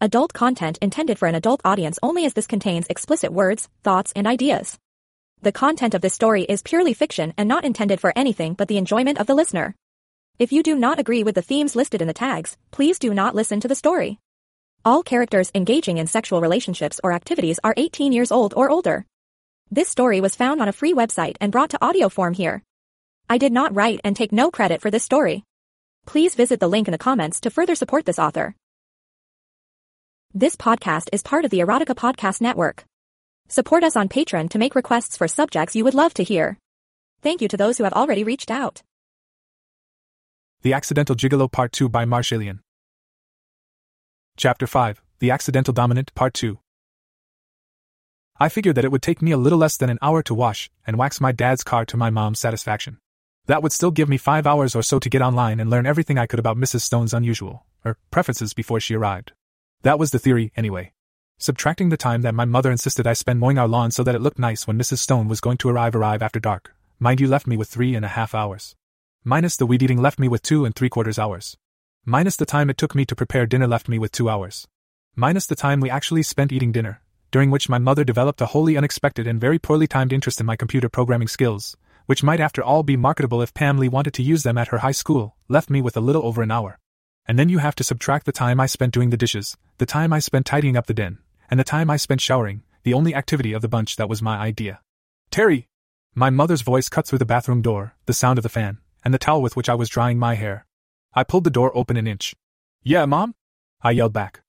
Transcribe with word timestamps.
Adult 0.00 0.32
content 0.32 0.78
intended 0.80 1.18
for 1.18 1.26
an 1.26 1.34
adult 1.34 1.60
audience 1.64 1.98
only 2.04 2.24
as 2.24 2.32
this 2.32 2.46
contains 2.46 2.86
explicit 2.88 3.32
words, 3.32 3.68
thoughts, 3.82 4.12
and 4.14 4.28
ideas. 4.28 4.78
The 5.42 5.50
content 5.50 5.92
of 5.92 6.02
this 6.02 6.14
story 6.14 6.44
is 6.44 6.62
purely 6.62 6.94
fiction 6.94 7.34
and 7.36 7.48
not 7.48 7.64
intended 7.64 8.00
for 8.00 8.12
anything 8.14 8.54
but 8.54 8.68
the 8.68 8.78
enjoyment 8.78 9.18
of 9.18 9.26
the 9.26 9.34
listener. 9.34 9.74
If 10.38 10.52
you 10.52 10.62
do 10.62 10.76
not 10.76 11.00
agree 11.00 11.24
with 11.24 11.34
the 11.34 11.42
themes 11.42 11.74
listed 11.74 12.00
in 12.00 12.06
the 12.06 12.14
tags, 12.14 12.56
please 12.70 13.00
do 13.00 13.12
not 13.12 13.34
listen 13.34 13.58
to 13.58 13.66
the 13.66 13.74
story. 13.74 14.20
All 14.84 15.02
characters 15.02 15.50
engaging 15.52 15.98
in 15.98 16.06
sexual 16.06 16.40
relationships 16.40 17.00
or 17.02 17.12
activities 17.12 17.58
are 17.64 17.74
18 17.76 18.12
years 18.12 18.30
old 18.30 18.54
or 18.56 18.70
older. 18.70 19.04
This 19.68 19.88
story 19.88 20.20
was 20.20 20.36
found 20.36 20.62
on 20.62 20.68
a 20.68 20.72
free 20.72 20.94
website 20.94 21.36
and 21.40 21.50
brought 21.50 21.70
to 21.70 21.84
audio 21.84 22.08
form 22.08 22.34
here. 22.34 22.62
I 23.28 23.36
did 23.36 23.52
not 23.52 23.74
write 23.74 24.00
and 24.04 24.14
take 24.14 24.30
no 24.30 24.52
credit 24.52 24.80
for 24.80 24.92
this 24.92 25.02
story. 25.02 25.42
Please 26.06 26.36
visit 26.36 26.60
the 26.60 26.68
link 26.68 26.86
in 26.86 26.92
the 26.92 26.98
comments 26.98 27.40
to 27.40 27.50
further 27.50 27.74
support 27.74 28.06
this 28.06 28.20
author. 28.20 28.54
This 30.34 30.56
podcast 30.56 31.08
is 31.10 31.22
part 31.22 31.46
of 31.46 31.50
the 31.50 31.60
Erotica 31.60 31.96
Podcast 31.96 32.42
Network. 32.42 32.84
Support 33.48 33.82
us 33.82 33.96
on 33.96 34.10
Patreon 34.10 34.50
to 34.50 34.58
make 34.58 34.74
requests 34.74 35.16
for 35.16 35.26
subjects 35.26 35.74
you 35.74 35.84
would 35.84 35.94
love 35.94 36.12
to 36.14 36.22
hear. 36.22 36.58
Thank 37.22 37.40
you 37.40 37.48
to 37.48 37.56
those 37.56 37.78
who 37.78 37.84
have 37.84 37.94
already 37.94 38.24
reached 38.24 38.50
out. 38.50 38.82
The 40.60 40.74
Accidental 40.74 41.16
Gigolo 41.16 41.50
Part 41.50 41.72
2 41.72 41.88
by 41.88 42.04
MarshAlien. 42.04 42.58
Chapter 44.36 44.66
5 44.66 45.00
The 45.18 45.30
Accidental 45.30 45.72
Dominant 45.72 46.14
Part 46.14 46.34
2. 46.34 46.58
I 48.38 48.50
figured 48.50 48.74
that 48.74 48.84
it 48.84 48.92
would 48.92 49.00
take 49.00 49.22
me 49.22 49.32
a 49.32 49.38
little 49.38 49.58
less 49.58 49.78
than 49.78 49.88
an 49.88 49.98
hour 50.02 50.22
to 50.24 50.34
wash 50.34 50.68
and 50.86 50.98
wax 50.98 51.22
my 51.22 51.32
dad's 51.32 51.64
car 51.64 51.86
to 51.86 51.96
my 51.96 52.10
mom's 52.10 52.38
satisfaction. 52.38 52.98
That 53.46 53.62
would 53.62 53.72
still 53.72 53.90
give 53.90 54.10
me 54.10 54.18
five 54.18 54.46
hours 54.46 54.76
or 54.76 54.82
so 54.82 54.98
to 54.98 55.08
get 55.08 55.22
online 55.22 55.58
and 55.58 55.70
learn 55.70 55.86
everything 55.86 56.18
I 56.18 56.26
could 56.26 56.38
about 56.38 56.58
Mrs. 56.58 56.82
Stone's 56.82 57.14
unusual, 57.14 57.64
or 57.82 57.96
preferences 58.10 58.52
before 58.52 58.78
she 58.78 58.94
arrived. 58.94 59.32
That 59.82 59.98
was 59.98 60.10
the 60.10 60.18
theory, 60.18 60.52
anyway. 60.56 60.92
Subtracting 61.38 61.88
the 61.88 61.96
time 61.96 62.22
that 62.22 62.34
my 62.34 62.44
mother 62.44 62.70
insisted 62.70 63.06
I 63.06 63.12
spend 63.12 63.38
mowing 63.38 63.58
our 63.58 63.68
lawn 63.68 63.92
so 63.92 64.02
that 64.02 64.14
it 64.16 64.20
looked 64.20 64.38
nice 64.38 64.66
when 64.66 64.76
Mrs. 64.76 64.98
Stone 64.98 65.28
was 65.28 65.40
going 65.40 65.56
to 65.58 65.68
arrive 65.68 65.94
arrive 65.94 66.20
after 66.20 66.40
dark, 66.40 66.74
mind 66.98 67.20
you 67.20 67.28
left 67.28 67.46
me 67.46 67.56
with 67.56 67.68
three 67.68 67.94
and 67.94 68.04
a 68.04 68.08
half 68.08 68.34
hours. 68.34 68.74
Minus 69.22 69.56
the 69.56 69.66
weed 69.66 69.82
eating 69.82 70.02
left 70.02 70.18
me 70.18 70.26
with 70.26 70.42
two 70.42 70.64
and 70.64 70.74
three 70.74 70.88
quarters 70.88 71.18
hours. 71.18 71.56
Minus 72.04 72.34
the 72.34 72.44
time 72.44 72.70
it 72.70 72.76
took 72.76 72.96
me 72.96 73.04
to 73.04 73.14
prepare 73.14 73.46
dinner 73.46 73.68
left 73.68 73.88
me 73.88 74.00
with 74.00 74.10
two 74.10 74.28
hours. 74.28 74.66
Minus 75.14 75.46
the 75.46 75.54
time 75.54 75.78
we 75.78 75.90
actually 75.90 76.24
spent 76.24 76.50
eating 76.50 76.72
dinner, 76.72 77.00
during 77.30 77.50
which 77.50 77.68
my 77.68 77.78
mother 77.78 78.02
developed 78.02 78.40
a 78.40 78.46
wholly 78.46 78.76
unexpected 78.76 79.28
and 79.28 79.40
very 79.40 79.60
poorly 79.60 79.86
timed 79.86 80.12
interest 80.12 80.40
in 80.40 80.46
my 80.46 80.56
computer 80.56 80.88
programming 80.88 81.28
skills, 81.28 81.76
which 82.06 82.24
might 82.24 82.40
after 82.40 82.64
all 82.64 82.82
be 82.82 82.96
marketable 82.96 83.42
if 83.42 83.54
Pam 83.54 83.78
Lee 83.78 83.88
wanted 83.88 84.14
to 84.14 84.24
use 84.24 84.42
them 84.42 84.58
at 84.58 84.68
her 84.68 84.78
high 84.78 84.90
school, 84.90 85.36
left 85.48 85.70
me 85.70 85.80
with 85.80 85.96
a 85.96 86.00
little 86.00 86.24
over 86.24 86.42
an 86.42 86.50
hour. 86.50 86.80
And 87.28 87.38
then 87.38 87.50
you 87.50 87.58
have 87.58 87.74
to 87.76 87.84
subtract 87.84 88.24
the 88.24 88.32
time 88.32 88.58
I 88.58 88.64
spent 88.64 88.94
doing 88.94 89.10
the 89.10 89.16
dishes, 89.18 89.58
the 89.76 89.86
time 89.86 90.14
I 90.14 90.18
spent 90.18 90.46
tidying 90.46 90.78
up 90.78 90.86
the 90.86 90.94
den, 90.94 91.18
and 91.50 91.60
the 91.60 91.64
time 91.64 91.90
I 91.90 91.98
spent 91.98 92.22
showering, 92.22 92.62
the 92.84 92.94
only 92.94 93.14
activity 93.14 93.52
of 93.52 93.60
the 93.60 93.68
bunch 93.68 93.96
that 93.96 94.08
was 94.08 94.22
my 94.22 94.38
idea. 94.38 94.80
Terry! 95.30 95.68
My 96.14 96.30
mother's 96.30 96.62
voice 96.62 96.88
cut 96.88 97.06
through 97.06 97.18
the 97.18 97.26
bathroom 97.26 97.60
door, 97.60 97.94
the 98.06 98.14
sound 98.14 98.38
of 98.38 98.42
the 98.42 98.48
fan, 98.48 98.78
and 99.04 99.12
the 99.12 99.18
towel 99.18 99.42
with 99.42 99.56
which 99.56 99.68
I 99.68 99.74
was 99.74 99.90
drying 99.90 100.18
my 100.18 100.36
hair. 100.36 100.64
I 101.14 101.22
pulled 101.22 101.44
the 101.44 101.50
door 101.50 101.70
open 101.76 101.98
an 101.98 102.06
inch. 102.06 102.34
Yeah, 102.82 103.04
Mom? 103.04 103.34
I 103.82 103.90
yelled 103.90 104.14
back. 104.14 104.40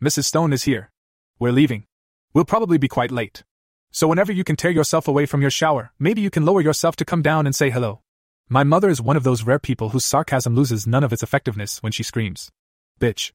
Mrs. 0.00 0.24
Stone 0.26 0.52
is 0.52 0.62
here. 0.62 0.92
We're 1.40 1.50
leaving. 1.50 1.86
We'll 2.32 2.44
probably 2.44 2.78
be 2.78 2.88
quite 2.88 3.10
late. 3.10 3.42
So 3.90 4.06
whenever 4.06 4.30
you 4.30 4.44
can 4.44 4.54
tear 4.54 4.70
yourself 4.70 5.08
away 5.08 5.26
from 5.26 5.40
your 5.40 5.50
shower, 5.50 5.92
maybe 5.98 6.20
you 6.20 6.30
can 6.30 6.44
lower 6.44 6.60
yourself 6.60 6.94
to 6.96 7.04
come 7.04 7.22
down 7.22 7.46
and 7.46 7.54
say 7.54 7.70
hello. 7.70 8.02
My 8.50 8.64
mother 8.64 8.88
is 8.88 9.02
one 9.02 9.18
of 9.18 9.24
those 9.24 9.42
rare 9.42 9.58
people 9.58 9.90
whose 9.90 10.06
sarcasm 10.06 10.54
loses 10.54 10.86
none 10.86 11.04
of 11.04 11.12
its 11.12 11.22
effectiveness 11.22 11.82
when 11.82 11.92
she 11.92 12.02
screams. 12.02 12.50
Bitch. 12.98 13.32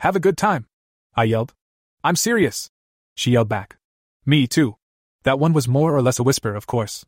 Have 0.00 0.16
a 0.16 0.20
good 0.20 0.36
time. 0.36 0.66
I 1.14 1.22
yelled. 1.22 1.54
I'm 2.02 2.16
serious. 2.16 2.68
She 3.14 3.30
yelled 3.30 3.48
back. 3.48 3.76
Me 4.24 4.48
too. 4.48 4.76
That 5.22 5.38
one 5.38 5.52
was 5.52 5.68
more 5.68 5.94
or 5.94 6.02
less 6.02 6.18
a 6.18 6.24
whisper, 6.24 6.52
of 6.52 6.66
course. 6.66 7.06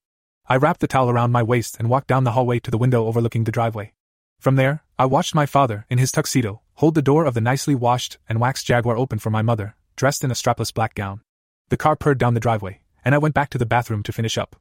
I 0.48 0.56
wrapped 0.56 0.78
the 0.78 0.86
towel 0.86 1.10
around 1.10 1.32
my 1.32 1.42
waist 1.42 1.76
and 1.80 1.90
walked 1.90 2.06
down 2.06 2.22
the 2.22 2.30
hallway 2.30 2.60
to 2.60 2.70
the 2.70 2.78
window 2.78 3.06
overlooking 3.06 3.42
the 3.42 3.50
driveway. 3.50 3.92
From 4.38 4.54
there, 4.54 4.84
I 4.96 5.06
watched 5.06 5.34
my 5.34 5.44
father, 5.44 5.84
in 5.90 5.98
his 5.98 6.12
tuxedo, 6.12 6.62
hold 6.74 6.94
the 6.94 7.02
door 7.02 7.24
of 7.24 7.34
the 7.34 7.40
nicely 7.40 7.74
washed 7.74 8.18
and 8.28 8.38
waxed 8.38 8.66
Jaguar 8.66 8.96
open 8.96 9.18
for 9.18 9.30
my 9.30 9.42
mother, 9.42 9.74
dressed 9.96 10.22
in 10.22 10.30
a 10.30 10.34
strapless 10.34 10.72
black 10.72 10.94
gown. 10.94 11.22
The 11.70 11.76
car 11.76 11.96
purred 11.96 12.18
down 12.18 12.34
the 12.34 12.40
driveway, 12.40 12.82
and 13.04 13.16
I 13.16 13.18
went 13.18 13.34
back 13.34 13.50
to 13.50 13.58
the 13.58 13.66
bathroom 13.66 14.04
to 14.04 14.12
finish 14.12 14.38
up. 14.38 14.54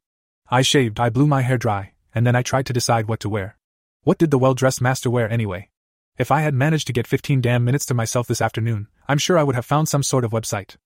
I 0.50 0.62
shaved, 0.62 0.98
I 0.98 1.10
blew 1.10 1.28
my 1.28 1.42
hair 1.42 1.58
dry, 1.58 1.92
and 2.14 2.26
then 2.26 2.36
I 2.36 2.42
tried 2.42 2.66
to 2.66 2.72
decide 2.72 3.08
what 3.08 3.20
to 3.20 3.28
wear. 3.28 3.56
What 4.02 4.18
did 4.18 4.30
the 4.30 4.38
well 4.38 4.54
dressed 4.54 4.80
master 4.80 5.10
wear 5.10 5.30
anyway? 5.30 5.70
If 6.16 6.30
I 6.30 6.40
had 6.40 6.54
managed 6.54 6.86
to 6.88 6.92
get 6.92 7.06
15 7.06 7.40
damn 7.40 7.64
minutes 7.64 7.86
to 7.86 7.94
myself 7.94 8.26
this 8.26 8.42
afternoon, 8.42 8.88
I'm 9.06 9.18
sure 9.18 9.38
I 9.38 9.44
would 9.44 9.54
have 9.54 9.66
found 9.66 9.88
some 9.88 10.02
sort 10.02 10.24
of 10.24 10.32
website. 10.32 10.76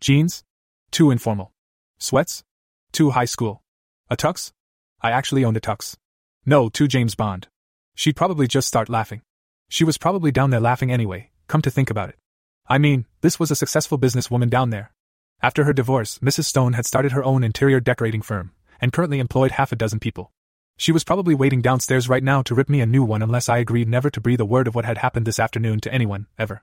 Jeans? 0.00 0.44
Too 0.90 1.10
informal. 1.10 1.52
Sweats? 1.98 2.44
Too 2.92 3.10
high 3.10 3.24
school. 3.24 3.62
A 4.10 4.16
tux? 4.16 4.52
I 5.00 5.10
actually 5.10 5.44
owned 5.44 5.56
a 5.56 5.60
tux. 5.60 5.96
No, 6.44 6.68
too 6.68 6.88
James 6.88 7.14
Bond. 7.14 7.48
She'd 7.94 8.16
probably 8.16 8.46
just 8.46 8.68
start 8.68 8.88
laughing. 8.88 9.22
She 9.68 9.84
was 9.84 9.96
probably 9.96 10.30
down 10.30 10.50
there 10.50 10.60
laughing 10.60 10.92
anyway, 10.92 11.30
come 11.48 11.62
to 11.62 11.70
think 11.70 11.88
about 11.88 12.10
it. 12.10 12.18
I 12.66 12.78
mean, 12.78 13.06
this 13.20 13.40
was 13.40 13.50
a 13.50 13.56
successful 13.56 13.98
businesswoman 13.98 14.50
down 14.50 14.70
there. 14.70 14.92
After 15.40 15.64
her 15.64 15.72
divorce, 15.72 16.18
Mrs. 16.18 16.44
Stone 16.44 16.74
had 16.74 16.86
started 16.86 17.12
her 17.12 17.24
own 17.24 17.42
interior 17.42 17.80
decorating 17.80 18.22
firm, 18.22 18.52
and 18.80 18.92
currently 18.92 19.18
employed 19.18 19.52
half 19.52 19.72
a 19.72 19.76
dozen 19.76 19.98
people. 19.98 20.32
She 20.76 20.92
was 20.92 21.04
probably 21.04 21.34
waiting 21.34 21.60
downstairs 21.60 22.08
right 22.08 22.22
now 22.22 22.42
to 22.42 22.54
rip 22.54 22.68
me 22.68 22.80
a 22.80 22.86
new 22.86 23.04
one 23.04 23.22
unless 23.22 23.48
I 23.48 23.58
agreed 23.58 23.88
never 23.88 24.10
to 24.10 24.20
breathe 24.20 24.40
a 24.40 24.44
word 24.44 24.66
of 24.66 24.74
what 24.74 24.84
had 24.84 24.98
happened 24.98 25.26
this 25.26 25.38
afternoon 25.38 25.80
to 25.80 25.92
anyone, 25.92 26.26
ever. 26.38 26.62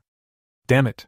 Damn 0.67 0.87
it. 0.87 1.07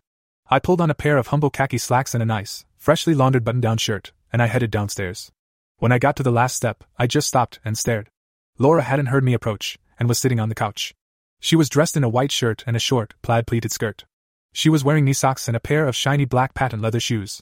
I 0.50 0.59
pulled 0.59 0.81
on 0.81 0.89
a 0.89 0.95
pair 0.95 1.17
of 1.17 1.28
humble 1.28 1.50
khaki 1.50 1.78
slacks 1.78 2.13
and 2.13 2.22
a 2.22 2.25
nice, 2.25 2.66
freshly 2.78 3.13
laundered 3.13 3.44
button 3.44 3.61
down 3.61 3.78
shirt, 3.78 4.11
and 4.31 4.41
I 4.41 4.47
headed 4.47 4.72
downstairs. 4.72 5.31
When 5.78 5.91
I 5.91 6.00
got 6.00 6.16
to 6.17 6.23
the 6.23 6.31
last 6.31 6.56
step, 6.56 6.84
I 6.97 7.07
just 7.07 7.28
stopped 7.28 7.59
and 7.66 7.78
stared. 7.78 8.09
Laura 8.57 8.84
hadn't 8.84 9.07
heard 9.07 9.23
me 9.23 9.34
approach, 9.34 9.78
and 10.00 10.07
was 10.07 10.19
sitting 10.19 10.40
on 10.40 10.50
the 10.50 10.56
couch. 10.56 10.94
She 11.40 11.56
was 11.56 11.69
dressed 11.69 11.97
in 11.97 12.03
a 12.03 12.09
white 12.09 12.31
shirt 12.31 12.63
and 12.67 12.75
a 12.75 12.79
short, 12.79 13.16
plaid 13.22 13.47
pleated 13.47 13.72
skirt. 13.72 14.06
She 14.53 14.69
was 14.69 14.84
wearing 14.84 15.06
knee 15.06 15.13
socks 15.13 15.47
and 15.47 15.57
a 15.57 15.61
pair 15.61 15.88
of 15.88 15.95
shiny 15.95 16.25
black 16.25 16.53
patent 16.53 16.81
leather 16.81 17.00
shoes. 17.00 17.41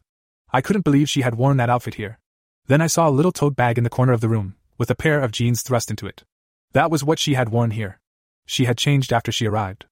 I 0.54 0.62
couldn't 0.62 0.86
believe 0.86 1.10
she 1.10 1.22
had 1.22 1.36
worn 1.36 1.58
that 1.58 1.70
outfit 1.70 1.96
here. 1.96 2.20
Then 2.68 2.82
I 2.82 2.88
saw 2.88 3.10
a 3.10 3.12
little 3.12 3.32
tote 3.32 3.56
bag 3.56 3.78
in 3.78 3.84
the 3.84 3.90
corner 3.90 4.14
of 4.14 4.22
the 4.22 4.30
room, 4.30 4.56
with 4.80 4.90
a 4.90 4.96
pair 4.96 5.22
of 5.22 5.32
jeans 5.32 5.62
thrust 5.62 5.92
into 5.92 6.08
it. 6.08 6.24
That 6.72 6.90
was 6.90 7.04
what 7.04 7.20
she 7.20 7.36
had 7.36 7.50
worn 7.50 7.72
here. 7.72 8.00
She 8.48 8.66
had 8.66 8.78
changed 8.78 9.14
after 9.14 9.32
she 9.32 9.46
arrived. 9.46 9.86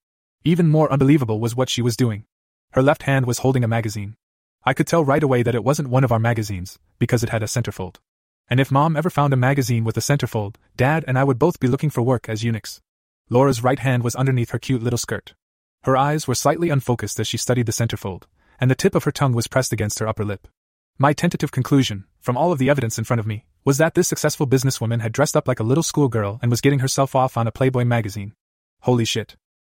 Even 0.43 0.67
more 0.67 0.91
unbelievable 0.91 1.39
was 1.39 1.55
what 1.55 1.69
she 1.69 1.83
was 1.83 1.97
doing. 1.97 2.25
Her 2.71 2.81
left 2.81 3.03
hand 3.03 3.27
was 3.27 3.39
holding 3.39 3.63
a 3.63 3.67
magazine. 3.67 4.15
I 4.63 4.73
could 4.73 4.87
tell 4.87 5.03
right 5.03 5.21
away 5.21 5.43
that 5.43 5.55
it 5.55 5.63
wasn't 5.63 5.89
one 5.89 6.03
of 6.03 6.11
our 6.11 6.19
magazines, 6.19 6.79
because 6.99 7.21
it 7.21 7.29
had 7.29 7.43
a 7.43 7.47
centerfold. 7.47 7.97
And 8.49 8.59
if 8.59 8.71
Mom 8.71 8.95
ever 8.95 9.09
found 9.09 9.33
a 9.33 9.37
magazine 9.37 9.83
with 9.83 9.97
a 9.97 10.01
centerfold, 10.01 10.55
Dad 10.75 11.03
and 11.07 11.19
I 11.19 11.23
would 11.23 11.37
both 11.37 11.59
be 11.59 11.67
looking 11.67 11.89
for 11.89 12.01
work 12.01 12.29
as 12.29 12.43
eunuchs. 12.43 12.81
Laura's 13.29 13.61
right 13.61 13.79
hand 13.79 14.03
was 14.03 14.15
underneath 14.15 14.51
her 14.51 14.59
cute 14.59 14.81
little 14.81 14.97
skirt. 14.97 15.33
Her 15.83 15.97
eyes 15.97 16.27
were 16.27 16.35
slightly 16.35 16.69
unfocused 16.69 17.19
as 17.19 17.27
she 17.27 17.37
studied 17.37 17.65
the 17.65 17.73
centerfold, 17.73 18.23
and 18.59 18.71
the 18.71 18.75
tip 18.75 18.95
of 18.95 19.03
her 19.03 19.11
tongue 19.11 19.33
was 19.33 19.47
pressed 19.47 19.73
against 19.73 19.99
her 19.99 20.07
upper 20.07 20.23
lip. 20.23 20.47
My 20.97 21.13
tentative 21.13 21.51
conclusion, 21.51 22.05
from 22.21 22.37
all 22.37 22.51
of 22.51 22.57
the 22.57 22.69
evidence 22.69 22.97
in 22.97 23.03
front 23.03 23.19
of 23.19 23.27
me, 23.27 23.45
was 23.67 23.79
that 23.79 23.95
this 23.95 24.07
successful 24.07 24.47
businesswoman 24.47 25.01
had 25.01 25.11
dressed 25.11 25.35
up 25.35 25.45
like 25.45 25.59
a 25.59 25.63
little 25.63 25.83
schoolgirl 25.83 26.39
and 26.41 26.49
was 26.49 26.61
getting 26.61 26.79
herself 26.79 27.13
off 27.13 27.35
on 27.35 27.47
a 27.47 27.51
Playboy 27.51 27.83
magazine. 27.83 28.31
Holy 28.83 29.03
shit. 29.03 29.35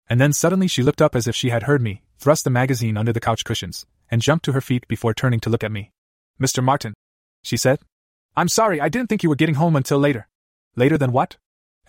And 0.08 0.20
then 0.20 0.32
suddenly 0.32 0.68
she 0.68 0.84
looked 0.84 1.02
up 1.02 1.16
as 1.16 1.26
if 1.26 1.34
she 1.34 1.50
had 1.50 1.64
heard 1.64 1.82
me, 1.82 2.04
thrust 2.16 2.44
the 2.44 2.50
magazine 2.50 2.96
under 2.96 3.12
the 3.12 3.18
couch 3.18 3.42
cushions, 3.42 3.86
and 4.08 4.22
jumped 4.22 4.44
to 4.44 4.52
her 4.52 4.60
feet 4.60 4.86
before 4.86 5.12
turning 5.12 5.40
to 5.40 5.50
look 5.50 5.64
at 5.64 5.72
me. 5.72 5.90
Mr. 6.40 6.62
Martin, 6.62 6.94
she 7.42 7.56
said. 7.56 7.80
I'm 8.36 8.46
sorry, 8.46 8.80
I 8.80 8.88
didn't 8.88 9.08
think 9.08 9.24
you 9.24 9.28
were 9.28 9.34
getting 9.34 9.56
home 9.56 9.74
until 9.74 9.98
later. 9.98 10.28
Later 10.76 10.96
than 10.96 11.10
what? 11.10 11.36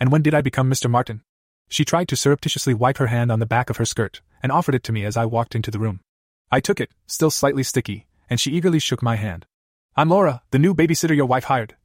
And 0.00 0.10
when 0.10 0.22
did 0.22 0.34
I 0.34 0.40
become 0.40 0.68
Mr. 0.68 0.90
Martin? 0.90 1.22
She 1.68 1.84
tried 1.84 2.08
to 2.08 2.16
surreptitiously 2.16 2.74
wipe 2.74 2.98
her 2.98 3.06
hand 3.06 3.30
on 3.30 3.38
the 3.38 3.46
back 3.46 3.70
of 3.70 3.76
her 3.76 3.84
skirt 3.84 4.22
and 4.42 4.50
offered 4.50 4.74
it 4.74 4.82
to 4.82 4.92
me 4.92 5.04
as 5.04 5.16
I 5.16 5.24
walked 5.24 5.54
into 5.54 5.70
the 5.70 5.78
room. 5.78 6.00
I 6.50 6.58
took 6.58 6.80
it, 6.80 6.90
still 7.06 7.30
slightly 7.30 7.62
sticky, 7.62 8.08
and 8.28 8.40
she 8.40 8.50
eagerly 8.50 8.80
shook 8.80 9.04
my 9.04 9.14
hand. 9.14 9.46
I'm 9.94 10.08
Laura, 10.08 10.42
the 10.50 10.58
new 10.58 10.74
babysitter 10.74 11.14
your 11.14 11.26
wife 11.26 11.44
hired. 11.44 11.76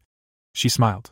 She 0.57 0.69
smiled. 0.69 1.11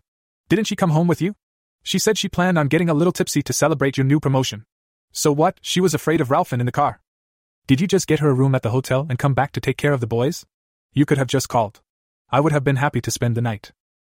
Didn't 0.50 0.66
she 0.66 0.76
come 0.76 0.90
home 0.90 1.08
with 1.08 1.22
you? 1.22 1.36
She 1.84 2.00
said 2.00 2.18
she 2.18 2.28
planned 2.28 2.58
on 2.58 2.68
getting 2.68 2.90
a 2.90 2.96
little 2.96 3.14
tipsy 3.14 3.44
to 3.44 3.54
celebrate 3.54 3.96
your 3.96 4.04
new 4.04 4.20
promotion. 4.20 4.66
So 5.12 5.32
what, 5.32 5.60
she 5.62 5.80
was 5.80 5.94
afraid 5.94 6.20
of 6.20 6.32
Ralphin 6.32 6.60
in 6.60 6.66
the 6.66 6.72
car. 6.72 7.00
Did 7.68 7.80
you 7.80 7.86
just 7.86 8.08
get 8.08 8.22
her 8.22 8.30
a 8.30 8.34
room 8.34 8.56
at 8.56 8.64
the 8.64 8.72
hotel 8.72 9.06
and 9.08 9.20
come 9.20 9.36
back 9.36 9.52
to 9.52 9.62
take 9.62 9.78
care 9.78 9.94
of 9.94 10.00
the 10.00 10.08
boys? 10.08 10.48
You 10.94 11.06
could 11.06 11.20
have 11.20 11.28
just 11.28 11.48
called. 11.48 11.82
I 12.32 12.40
would 12.40 12.54
have 12.54 12.64
been 12.64 12.78
happy 12.78 13.02
to 13.02 13.12
spend 13.12 13.38
the 13.38 13.42
night. 13.44 13.72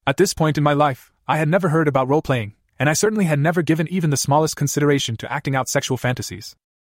At 0.07 0.17
this 0.17 0.33
point 0.33 0.57
in 0.57 0.63
my 0.63 0.73
life, 0.73 1.11
I 1.27 1.37
had 1.37 1.47
never 1.47 1.69
heard 1.69 1.87
about 1.87 2.07
role 2.07 2.23
playing, 2.23 2.55
and 2.79 2.89
I 2.89 2.93
certainly 2.93 3.25
had 3.25 3.37
never 3.37 3.61
given 3.61 3.87
even 3.89 4.09
the 4.09 4.17
smallest 4.17 4.55
consideration 4.55 5.15
to 5.17 5.31
acting 5.31 5.55
out 5.55 5.69
sexual 5.69 5.97
fantasies. 5.97 6.55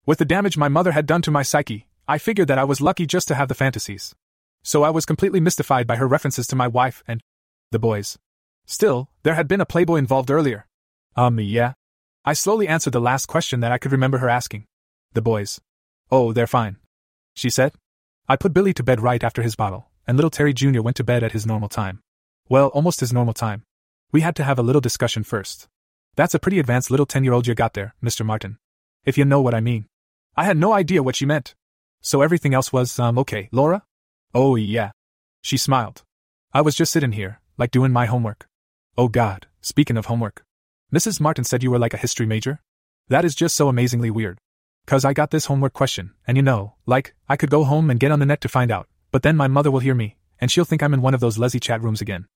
With 0.07 0.19
the 0.21 0.25
damage 0.25 0.57
my 0.57 0.69
mother 0.69 0.93
had 0.93 1.07
done 1.07 1.23
to 1.23 1.33
my 1.33 1.43
psyche, 1.43 1.89
I 2.07 2.19
figured 2.19 2.47
that 2.47 2.61
I 2.61 2.65
was 2.65 2.81
lucky 2.81 3.07
just 3.07 3.27
to 3.27 3.35
have 3.35 3.49
the 3.49 3.57
fantasies. 3.57 4.15
So 4.63 4.85
I 4.85 4.91
was 4.91 5.05
completely 5.05 5.41
mystified 5.41 5.89
by 5.89 5.97
her 5.97 6.07
references 6.07 6.47
to 6.47 6.55
my 6.55 6.69
wife 6.69 7.03
and 7.09 7.21
the 7.71 7.79
boys. 7.79 8.19
Still, 8.67 9.09
there 9.23 9.35
had 9.35 9.49
been 9.49 9.61
a 9.61 9.67
Playboy 9.67 9.97
involved 9.97 10.31
earlier. 10.31 10.67
Um, 11.17 11.39
yeah. 11.41 11.75
I 12.25 12.33
slowly 12.33 12.69
answered 12.69 12.93
the 12.93 13.01
last 13.01 13.27
question 13.27 13.61
that 13.61 13.73
I 13.73 13.79
could 13.79 13.93
remember 13.93 14.19
her 14.19 14.29
asking. 14.29 14.67
The 15.13 15.23
boys. 15.23 15.61
Oh, 16.11 16.33
they're 16.33 16.47
fine. 16.47 16.77
she 17.35 17.51
said. 17.51 17.73
I 18.29 18.37
put 18.37 18.53
Billy 18.53 18.73
to 18.75 18.83
bed 18.83 19.01
right 19.01 19.23
after 19.25 19.43
his 19.43 19.57
bottle, 19.57 19.89
and 20.07 20.17
little 20.17 20.31
Terry 20.31 20.53
Jr. 20.53 20.83
went 20.83 20.97
to 20.99 21.05
bed 21.05 21.23
at 21.23 21.33
his 21.33 21.47
normal 21.47 21.69
time. 21.69 22.01
Well, 22.49 22.69
almost 22.69 23.01
his 23.01 23.13
normal 23.13 23.35
time. 23.35 23.63
We 24.13 24.21
had 24.21 24.37
to 24.37 24.45
have 24.45 24.59
a 24.59 24.63
little 24.63 24.81
discussion 24.81 25.25
first. 25.25 25.69
That's 26.17 26.35
a 26.35 26.39
pretty 26.39 26.59
advanced 26.59 26.91
little 26.91 27.07
10 27.07 27.25
year 27.25 27.33
old 27.33 27.47
you 27.47 27.55
got 27.55 27.75
there, 27.75 27.95
Mr. 28.03 28.25
Martin. 28.27 28.59
If 29.05 29.17
you 29.17 29.25
know 29.25 29.41
what 29.41 29.55
I 29.55 29.61
mean. 29.61 29.87
I 30.37 30.45
had 30.45 30.57
no 30.57 30.73
idea 30.73 31.03
what 31.03 31.17
she 31.17 31.27
meant. 31.27 31.55
So 32.03 32.23
everything 32.23 32.55
else 32.55 32.73
was, 32.73 32.99
um, 32.99 33.19
okay, 33.19 33.49
Laura? 33.53 33.85
Oh, 34.35 34.57
yeah. 34.57 34.91
She 35.43 35.57
smiled. 35.57 36.03
I 36.53 36.61
was 36.61 36.75
just 36.75 36.93
sitting 36.93 37.13
here, 37.13 37.40
like 37.59 37.71
doing 37.71 37.93
my 37.93 38.07
homework. 38.07 38.47
Oh 38.97 39.09
god, 39.09 39.47
speaking 39.61 39.97
of 39.97 40.07
homework. 40.07 40.45
Mrs. 40.93 41.21
Martin 41.21 41.45
said 41.45 41.63
you 41.63 41.71
were 41.71 41.79
like 41.79 41.95
a 41.95 41.99
history 41.99 42.27
major? 42.27 42.61
That 43.09 43.25
is 43.25 43.35
just 43.35 43.57
so 43.57 43.69
amazingly 43.69 44.11
weird. 44.11 44.39
Cause 44.87 45.05
I 45.05 45.13
got 45.13 45.31
this 45.31 45.47
homework 45.47 45.73
question, 45.73 46.15
and 46.27 46.37
you 46.37 46.43
know, 46.43 46.75
like, 46.87 47.15
I 47.29 47.37
could 47.37 47.51
go 47.51 47.65
home 47.65 47.91
and 47.91 48.01
get 48.01 48.11
on 48.11 48.19
the 48.19 48.27
net 48.27 48.41
to 48.41 48.49
find 48.49 48.73
out, 48.73 48.89
but 49.13 49.23
then 49.23 49.37
my 49.37 49.47
mother 49.47 49.71
will 49.71 49.81
hear 49.81 49.95
me, 49.95 50.17
and 50.41 50.51
she'll 50.51 50.65
think 50.65 50.83
I'm 50.83 50.95
in 50.95 51.03
one 51.03 51.15
of 51.15 51.21
those 51.21 51.39
lezzy 51.39 51.61
chat 51.61 51.83
rooms 51.83 52.01
again. 52.01 52.27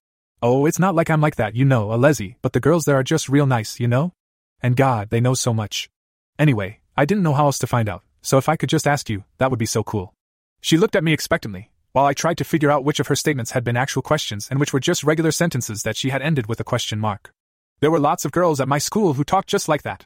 Oh, 0.41 0.65
it's 0.65 0.79
not 0.79 0.95
like 0.95 1.09
I'm 1.09 1.21
like 1.21 1.35
that, 1.35 1.55
you 1.55 1.65
know, 1.65 1.91
a 1.91 1.97
lezzy, 1.97 2.35
but 2.41 2.53
the 2.53 2.59
girls 2.59 2.85
there 2.85 2.97
are 2.97 3.03
just 3.03 3.29
real 3.29 3.45
nice, 3.45 3.79
you 3.79 3.87
know? 3.87 4.13
And 4.61 4.75
God, 4.75 5.09
they 5.09 5.19
know 5.19 5.33
so 5.33 5.53
much. 5.53 5.89
Anyway, 6.37 6.79
I 6.95 7.05
didn't 7.05 7.23
know 7.23 7.33
how 7.33 7.45
else 7.45 7.59
to 7.59 7.67
find 7.67 7.89
out, 7.89 8.03
so 8.21 8.37
if 8.37 8.47
I 8.47 8.55
could 8.55 8.69
just 8.69 8.87
ask 8.87 9.09
you, 9.09 9.23
that 9.37 9.49
would 9.49 9.59
be 9.59 9.65
so 9.65 9.83
cool. 9.83 10.13
She 10.61 10.77
looked 10.77 10.95
at 10.95 11.03
me 11.03 11.13
expectantly, 11.13 11.71
while 11.95 12.05
I 12.05 12.13
tried 12.13 12.37
to 12.39 12.43
figure 12.43 12.69
out 12.69 12.83
which 12.83 12.99
of 12.99 13.07
her 13.07 13.15
statements 13.15 13.51
had 13.51 13.63
been 13.63 13.77
actual 13.77 14.01
questions 14.01 14.49
and 14.51 14.59
which 14.59 14.73
were 14.73 14.81
just 14.81 15.05
regular 15.05 15.31
sentences 15.31 15.83
that 15.83 15.95
she 15.95 16.09
had 16.09 16.21
ended 16.21 16.45
with 16.47 16.59
a 16.59 16.65
question 16.65 16.99
mark. 16.99 17.31
There 17.79 17.89
were 17.89 18.01
lots 18.01 18.25
of 18.25 18.33
girls 18.33 18.59
at 18.59 18.67
my 18.67 18.79
school 18.79 19.13
who 19.13 19.23
talked 19.23 19.47
just 19.47 19.69
like 19.69 19.83
that. 19.83 20.05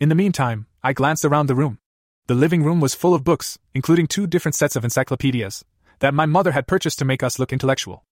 In 0.00 0.08
the 0.08 0.16
meantime, 0.16 0.66
I 0.82 0.92
glanced 0.92 1.24
around 1.24 1.46
the 1.46 1.54
room. 1.54 1.78
The 2.26 2.34
living 2.34 2.64
room 2.64 2.80
was 2.80 2.96
full 2.96 3.14
of 3.14 3.22
books, 3.22 3.56
including 3.72 4.08
two 4.08 4.26
different 4.26 4.56
sets 4.56 4.74
of 4.74 4.82
encyclopedias, 4.82 5.64
that 6.00 6.12
my 6.12 6.26
mother 6.26 6.50
had 6.50 6.66
purchased 6.66 6.98
to 6.98 7.04
make 7.04 7.22
us 7.22 7.38
look 7.38 7.52
intellectual. 7.52 8.02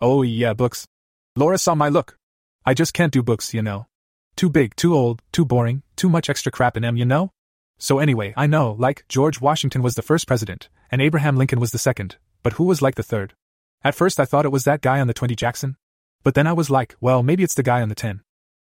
Oh, 0.00 0.22
yeah, 0.22 0.54
books. 0.54 0.86
Laura 1.34 1.58
saw 1.58 1.74
my 1.74 1.88
look. 1.88 2.16
I 2.64 2.72
just 2.72 2.94
can't 2.94 3.12
do 3.12 3.20
books, 3.20 3.52
you 3.52 3.62
know. 3.62 3.88
Too 4.36 4.48
big, 4.48 4.76
too 4.76 4.94
old, 4.94 5.22
too 5.32 5.44
boring, 5.44 5.82
too 5.96 6.08
much 6.08 6.30
extra 6.30 6.52
crap 6.52 6.76
in 6.76 6.84
them, 6.84 6.96
you 6.96 7.04
know? 7.04 7.32
So 7.78 7.98
anyway, 7.98 8.32
I 8.36 8.46
know, 8.46 8.76
like, 8.78 9.04
George 9.08 9.40
Washington 9.40 9.82
was 9.82 9.96
the 9.96 10.02
first 10.02 10.28
president, 10.28 10.68
and 10.88 11.02
Abraham 11.02 11.36
Lincoln 11.36 11.58
was 11.58 11.72
the 11.72 11.78
second, 11.78 12.16
but 12.46 12.52
who 12.52 12.62
was 12.62 12.80
like 12.80 12.94
the 12.94 13.02
third? 13.02 13.34
At 13.82 13.96
first 13.96 14.20
I 14.20 14.24
thought 14.24 14.44
it 14.44 14.52
was 14.52 14.62
that 14.62 14.80
guy 14.80 15.00
on 15.00 15.08
the 15.08 15.12
20 15.12 15.34
Jackson. 15.34 15.76
But 16.22 16.36
then 16.36 16.46
I 16.46 16.52
was 16.52 16.70
like, 16.70 16.94
well, 17.00 17.24
maybe 17.24 17.42
it's 17.42 17.56
the 17.56 17.64
guy 17.64 17.82
on 17.82 17.88
the 17.88 17.96
10. 17.96 18.20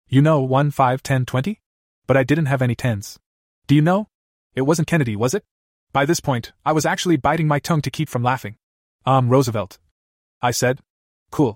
You 0.10 0.24
know, 0.24 0.42
1, 0.42 0.72
5, 0.72 1.04
10, 1.04 1.24
20? 1.24 1.62
But 2.08 2.18
I 2.18 2.24
didn't 2.24 2.48
have 2.48 2.64
any 2.64 2.76
10s. 2.76 3.20
Do 3.68 3.76
you 3.76 3.84
know? 3.84 4.08
It 4.56 4.64
wasn't 4.64 4.88
Kennedy, 4.88 5.16
was 5.16 5.36
it? 5.36 5.44
By 5.94 6.04
this 6.04 6.20
point, 6.20 6.52
I 6.66 6.72
was 6.72 6.84
actually 6.84 7.18
biting 7.18 7.48
my 7.48 7.60
tongue 7.60 7.84
to 7.84 7.92
keep 7.92 8.10
from 8.10 8.24
laughing. 8.24 8.56
Um, 9.06 9.30
Roosevelt. 9.30 9.78
I 10.42 10.50
said. 10.50 10.80
Cool. 11.30 11.56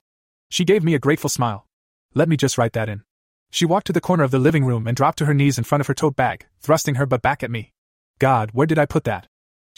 She 0.52 0.66
gave 0.66 0.84
me 0.84 0.94
a 0.94 1.00
grateful 1.00 1.32
smile. 1.32 1.66
Let 2.14 2.30
me 2.30 2.38
just 2.38 2.60
write 2.60 2.74
that 2.74 2.90
in. 2.90 3.02
She 3.50 3.66
walked 3.66 3.88
to 3.88 3.94
the 3.94 4.02
corner 4.02 4.24
of 4.24 4.30
the 4.30 4.38
living 4.38 4.66
room 4.66 4.86
and 4.86 4.96
dropped 4.96 5.18
to 5.18 5.26
her 5.26 5.34
knees 5.34 5.58
in 5.58 5.64
front 5.64 5.80
of 5.82 5.88
her 5.88 5.96
tote 5.96 6.16
bag, 6.16 6.46
thrusting 6.62 6.94
her 6.94 7.08
butt 7.08 7.24
back 7.24 7.42
at 7.42 7.50
me. 7.50 7.74
God, 8.20 8.52
where 8.54 8.68
did 8.68 8.78
I 8.78 8.86
put 8.86 9.06
that? 9.06 9.26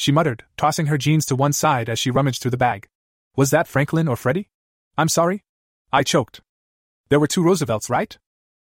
She 0.02 0.12
muttered, 0.12 0.44
tossing 0.58 0.88
her 0.88 0.98
jeans 0.98 1.28
to 1.28 1.36
one 1.36 1.54
side 1.54 1.88
as 1.88 2.00
she 2.00 2.10
rummaged 2.10 2.42
through 2.42 2.50
the 2.50 2.58
bag. 2.58 2.88
Was 3.36 3.52
that 3.52 3.68
Franklin 3.68 4.08
or 4.08 4.16
Freddie? 4.16 4.50
I'm 4.98 5.08
sorry? 5.08 5.44
I 5.94 6.02
choked. 6.02 6.42
There 7.10 7.20
were 7.20 7.28
two 7.28 7.44
Roosevelts, 7.44 7.88
right? 7.88 8.18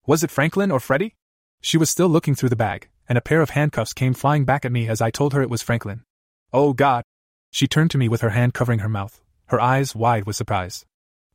Was 0.05 0.21
it 0.21 0.31
Franklin 0.31 0.69
or 0.69 0.81
Freddie? 0.81 1.15
She 1.61 1.77
was 1.77 1.89
still 1.89 2.09
looking 2.09 2.35
through 2.35 2.49
the 2.49 2.57
bag, 2.57 2.89
and 3.07 3.17
a 3.17 3.21
pair 3.21 3.39
of 3.39 3.51
handcuffs 3.51 3.93
came 3.93 4.13
flying 4.13 4.43
back 4.43 4.65
at 4.65 4.73
me 4.73 4.89
as 4.89 4.99
I 4.99 5.11
told 5.11 5.31
her 5.31 5.41
it 5.41 5.49
was 5.49 5.61
Franklin. 5.61 6.03
Oh, 6.51 6.73
God! 6.73 7.05
She 7.51 7.69
turned 7.69 7.91
to 7.91 7.97
me 7.97 8.09
with 8.09 8.19
her 8.19 8.31
hand 8.31 8.53
covering 8.53 8.79
her 8.79 8.89
mouth, 8.89 9.21
her 9.45 9.61
eyes 9.61 9.95
wide 9.95 10.25
with 10.25 10.35
surprise. 10.35 10.85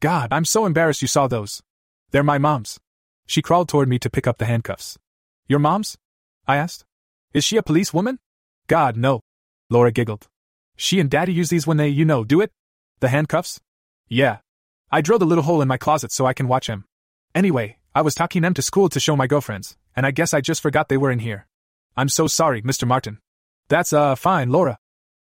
God, 0.01 0.29
I'm 0.31 0.45
so 0.45 0.67
embarrassed 0.67 1.01
you 1.01 1.09
saw 1.09 1.29
those. 1.29 1.63
They're 2.11 2.23
my 2.23 2.37
mom's. 2.37 2.79
She 3.27 3.41
crawled 3.41 3.71
toward 3.71 3.89
me 3.89 3.99
to 4.01 4.11
pick 4.11 4.27
up 4.27 4.37
the 4.37 4.45
handcuffs. 4.45 4.99
Your 5.49 5.61
mom's? 5.61 5.97
I 6.47 6.57
asked. 6.57 6.85
Is 7.33 7.43
she 7.43 7.57
a 7.57 7.63
policewoman? 7.63 8.19
God, 8.67 8.99
no. 8.99 9.23
Laura 9.75 9.91
giggled. 9.91 10.29
She 10.77 11.01
and 11.01 11.11
Daddy 11.11 11.33
use 11.33 11.51
these 11.51 11.67
when 11.67 11.79
they, 11.79 11.89
you 11.89 12.05
know, 12.05 12.23
do 12.23 12.41
it? 12.41 12.53
The 13.01 13.09
handcuffs? 13.09 13.61
Yeah. 14.09 14.39
I 14.93 15.01
drilled 15.01 15.23
a 15.23 15.27
little 15.27 15.43
hole 15.43 15.61
in 15.63 15.67
my 15.67 15.77
closet 15.77 16.13
so 16.13 16.27
I 16.27 16.33
can 16.33 16.47
watch 16.47 16.69
him. 16.69 16.85
Anyway, 17.35 17.79
I 17.93 18.03
was 18.03 18.15
taking 18.15 18.43
them 18.43 18.55
to 18.55 18.63
school 18.63 18.89
to 18.89 19.01
show 19.01 19.17
my 19.17 19.27
girlfriends, 19.27 19.77
and 19.97 20.07
I 20.07 20.13
guess 20.13 20.33
I 20.33 20.41
just 20.41 20.63
forgot 20.63 20.89
they 20.89 20.97
were 20.97 21.11
in 21.11 21.19
here. 21.19 21.49
I'm 21.97 22.09
so 22.09 22.29
sorry, 22.29 22.63
Mr. 22.63 22.87
Martin. 22.87 23.19
That's, 23.69 23.93
uh, 23.93 24.15
fine, 24.15 24.51
Laura. 24.51 24.79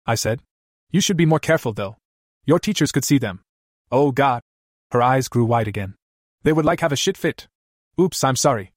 I 0.06 0.16
said. 0.16 0.42
You 0.90 1.00
should 1.00 1.16
be 1.16 1.24
more 1.26 1.38
careful, 1.38 1.72
though. 1.72 1.96
Your 2.44 2.58
teachers 2.58 2.92
could 2.92 3.06
see 3.06 3.16
them. 3.16 3.40
Oh, 3.90 4.12
God. 4.12 4.42
Her 4.90 5.00
eyes 5.00 5.28
grew 5.28 5.46
wide 5.46 5.68
again. 5.68 5.94
They 6.42 6.52
would 6.52 6.66
like 6.66 6.80
have 6.80 6.92
a 6.92 6.96
shit 6.96 7.16
fit. 7.16 7.48
Oops, 7.98 8.22
I'm 8.22 8.36
sorry. 8.36 8.72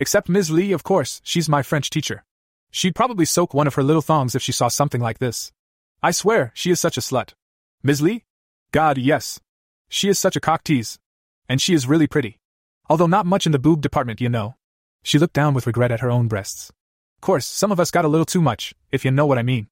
Except 0.00 0.28
Ms. 0.28 0.50
Lee, 0.50 0.72
of 0.72 0.82
course, 0.82 1.20
she's 1.22 1.48
my 1.48 1.62
French 1.62 1.88
teacher. 1.88 2.24
She'd 2.70 2.94
probably 2.94 3.24
soak 3.24 3.52
one 3.52 3.66
of 3.66 3.74
her 3.74 3.82
little 3.82 4.02
thongs 4.02 4.34
if 4.34 4.42
she 4.42 4.52
saw 4.52 4.68
something 4.68 5.00
like 5.00 5.18
this. 5.18 5.52
I 6.02 6.12
swear, 6.12 6.52
she 6.54 6.70
is 6.70 6.80
such 6.80 6.96
a 6.96 7.00
slut. 7.00 7.34
Ms. 7.82 8.00
Lee? 8.00 8.24
God, 8.72 8.98
yes. 8.98 9.40
She 9.88 10.08
is 10.08 10.18
such 10.18 10.36
a 10.36 10.40
cock 10.40 10.64
tease. 10.64 10.98
And 11.48 11.60
she 11.60 11.74
is 11.74 11.88
really 11.88 12.06
pretty. 12.06 12.38
Although 12.88 13.06
not 13.06 13.26
much 13.26 13.46
in 13.46 13.52
the 13.52 13.58
boob 13.58 13.80
department, 13.80 14.20
you 14.20 14.28
know. 14.28 14.54
She 15.02 15.18
looked 15.18 15.34
down 15.34 15.54
with 15.54 15.66
regret 15.66 15.90
at 15.90 16.00
her 16.00 16.10
own 16.10 16.28
breasts. 16.28 16.72
Course, 17.20 17.46
some 17.46 17.70
of 17.70 17.80
us 17.80 17.90
got 17.90 18.04
a 18.04 18.08
little 18.08 18.24
too 18.24 18.40
much, 18.40 18.74
if 18.90 19.04
you 19.04 19.10
know 19.10 19.26
what 19.26 19.38
I 19.38 19.42
mean. 19.42 19.68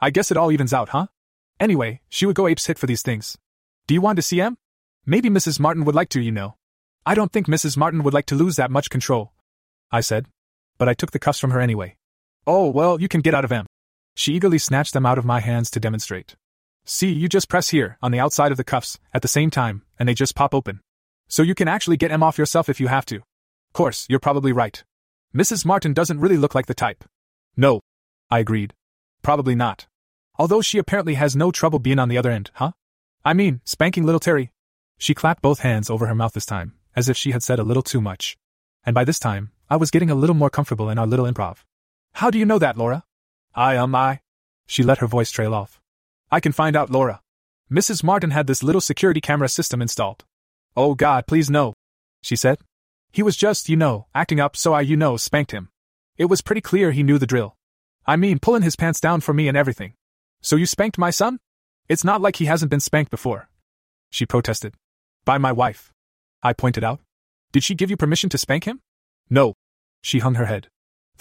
I 0.00 0.10
guess 0.10 0.30
it 0.30 0.36
all 0.36 0.52
evens 0.52 0.72
out, 0.72 0.90
huh? 0.90 1.06
Anyway, 1.58 2.00
she 2.08 2.26
would 2.26 2.36
go 2.36 2.46
apes 2.46 2.66
hit 2.66 2.78
for 2.78 2.86
these 2.86 3.02
things. 3.02 3.38
Do 3.86 3.94
you 3.94 4.00
want 4.00 4.16
to 4.16 4.22
see 4.22 4.40
em? 4.40 4.56
Maybe 5.04 5.28
Mrs. 5.28 5.58
Martin 5.58 5.84
would 5.84 5.94
like 5.94 6.10
to, 6.10 6.20
you 6.20 6.32
know. 6.32 6.56
I 7.04 7.14
don't 7.14 7.32
think 7.32 7.46
Mrs. 7.46 7.76
Martin 7.76 8.02
would 8.04 8.14
like 8.14 8.26
to 8.26 8.34
lose 8.34 8.56
that 8.56 8.70
much 8.70 8.90
control. 8.90 9.32
I 9.90 10.00
said. 10.00 10.26
But 10.78 10.88
I 10.88 10.94
took 10.94 11.10
the 11.10 11.18
cuffs 11.18 11.40
from 11.40 11.50
her 11.50 11.60
anyway. 11.60 11.96
Oh, 12.46 12.68
well, 12.68 13.00
you 13.00 13.08
can 13.08 13.20
get 13.20 13.34
out 13.34 13.44
of 13.44 13.50
them. 13.50 13.66
She 14.14 14.34
eagerly 14.34 14.58
snatched 14.58 14.92
them 14.92 15.06
out 15.06 15.18
of 15.18 15.24
my 15.24 15.40
hands 15.40 15.70
to 15.70 15.80
demonstrate. 15.80 16.34
See, 16.84 17.12
you 17.12 17.28
just 17.28 17.48
press 17.48 17.68
here, 17.68 17.96
on 18.02 18.10
the 18.10 18.18
outside 18.18 18.50
of 18.50 18.56
the 18.56 18.64
cuffs, 18.64 18.98
at 19.14 19.22
the 19.22 19.28
same 19.28 19.50
time, 19.50 19.82
and 19.98 20.08
they 20.08 20.14
just 20.14 20.34
pop 20.34 20.52
open. 20.54 20.80
So 21.28 21.42
you 21.42 21.54
can 21.54 21.68
actually 21.68 21.96
get 21.96 22.10
em 22.10 22.22
off 22.22 22.38
yourself 22.38 22.68
if 22.68 22.80
you 22.80 22.88
have 22.88 23.06
to. 23.06 23.22
Course, 23.72 24.06
you're 24.08 24.18
probably 24.18 24.52
right. 24.52 24.82
Mrs. 25.34 25.64
Martin 25.64 25.94
doesn't 25.94 26.20
really 26.20 26.36
look 26.36 26.54
like 26.54 26.66
the 26.66 26.74
type. 26.74 27.04
No. 27.56 27.80
I 28.30 28.40
agreed. 28.40 28.74
Probably 29.22 29.54
not. 29.54 29.86
Although 30.38 30.60
she 30.60 30.78
apparently 30.78 31.14
has 31.14 31.36
no 31.36 31.50
trouble 31.52 31.78
being 31.78 31.98
on 31.98 32.08
the 32.08 32.18
other 32.18 32.30
end, 32.30 32.50
huh? 32.54 32.72
I 33.24 33.34
mean, 33.34 33.60
spanking 33.64 34.04
little 34.04 34.20
Terry. 34.20 34.50
She 34.98 35.14
clapped 35.14 35.42
both 35.42 35.60
hands 35.60 35.88
over 35.88 36.06
her 36.06 36.14
mouth 36.14 36.32
this 36.32 36.46
time, 36.46 36.74
as 36.96 37.08
if 37.08 37.16
she 37.16 37.30
had 37.30 37.42
said 37.42 37.58
a 37.58 37.64
little 37.64 37.82
too 37.82 38.00
much. 38.00 38.36
And 38.84 38.94
by 38.94 39.04
this 39.04 39.18
time, 39.18 39.52
I 39.70 39.76
was 39.76 39.90
getting 39.90 40.10
a 40.10 40.14
little 40.16 40.34
more 40.34 40.50
comfortable 40.50 40.90
in 40.90 40.98
our 40.98 41.06
little 41.06 41.26
improv. 41.26 41.58
How 42.14 42.30
do 42.30 42.38
you 42.38 42.44
know 42.44 42.58
that, 42.58 42.76
Laura? 42.76 43.04
I 43.54 43.76
um 43.76 43.94
I. 43.94 44.20
She 44.66 44.82
let 44.82 44.98
her 44.98 45.06
voice 45.06 45.30
trail 45.30 45.54
off. 45.54 45.80
I 46.30 46.40
can 46.40 46.52
find 46.52 46.76
out, 46.76 46.90
Laura. 46.90 47.20
Mrs. 47.70 48.04
Martin 48.04 48.30
had 48.30 48.46
this 48.46 48.62
little 48.62 48.80
security 48.80 49.20
camera 49.20 49.48
system 49.48 49.82
installed. 49.82 50.24
Oh 50.76 50.94
God, 50.94 51.26
please 51.26 51.50
no, 51.50 51.74
she 52.22 52.36
said. 52.36 52.58
He 53.12 53.22
was 53.22 53.36
just, 53.36 53.68
you 53.68 53.76
know, 53.76 54.06
acting 54.14 54.40
up, 54.40 54.56
so 54.56 54.72
I, 54.72 54.80
you 54.80 54.96
know, 54.96 55.16
spanked 55.16 55.50
him. 55.50 55.68
It 56.16 56.26
was 56.26 56.40
pretty 56.40 56.60
clear 56.60 56.90
he 56.90 57.02
knew 57.02 57.18
the 57.18 57.26
drill. 57.26 57.56
I 58.06 58.16
mean, 58.16 58.38
pulling 58.38 58.62
his 58.62 58.76
pants 58.76 59.00
down 59.00 59.20
for 59.20 59.34
me 59.34 59.48
and 59.48 59.56
everything. 59.56 59.94
So 60.40 60.56
you 60.56 60.66
spanked 60.66 60.98
my 60.98 61.10
son? 61.10 61.38
It's 61.88 62.04
not 62.04 62.20
like 62.20 62.36
he 62.36 62.46
hasn't 62.46 62.70
been 62.70 62.80
spanked 62.80 63.10
before. 63.10 63.48
She 64.10 64.24
protested. 64.26 64.74
By 65.24 65.38
my 65.38 65.52
wife. 65.52 65.92
I 66.42 66.52
pointed 66.52 66.84
out. 66.84 67.00
Did 67.52 67.64
she 67.64 67.74
give 67.74 67.90
you 67.90 67.96
permission 67.96 68.30
to 68.30 68.38
spank 68.38 68.64
him? 68.64 68.80
No. 69.28 69.54
She 70.02 70.18
hung 70.18 70.34
her 70.34 70.46
head. 70.46 70.68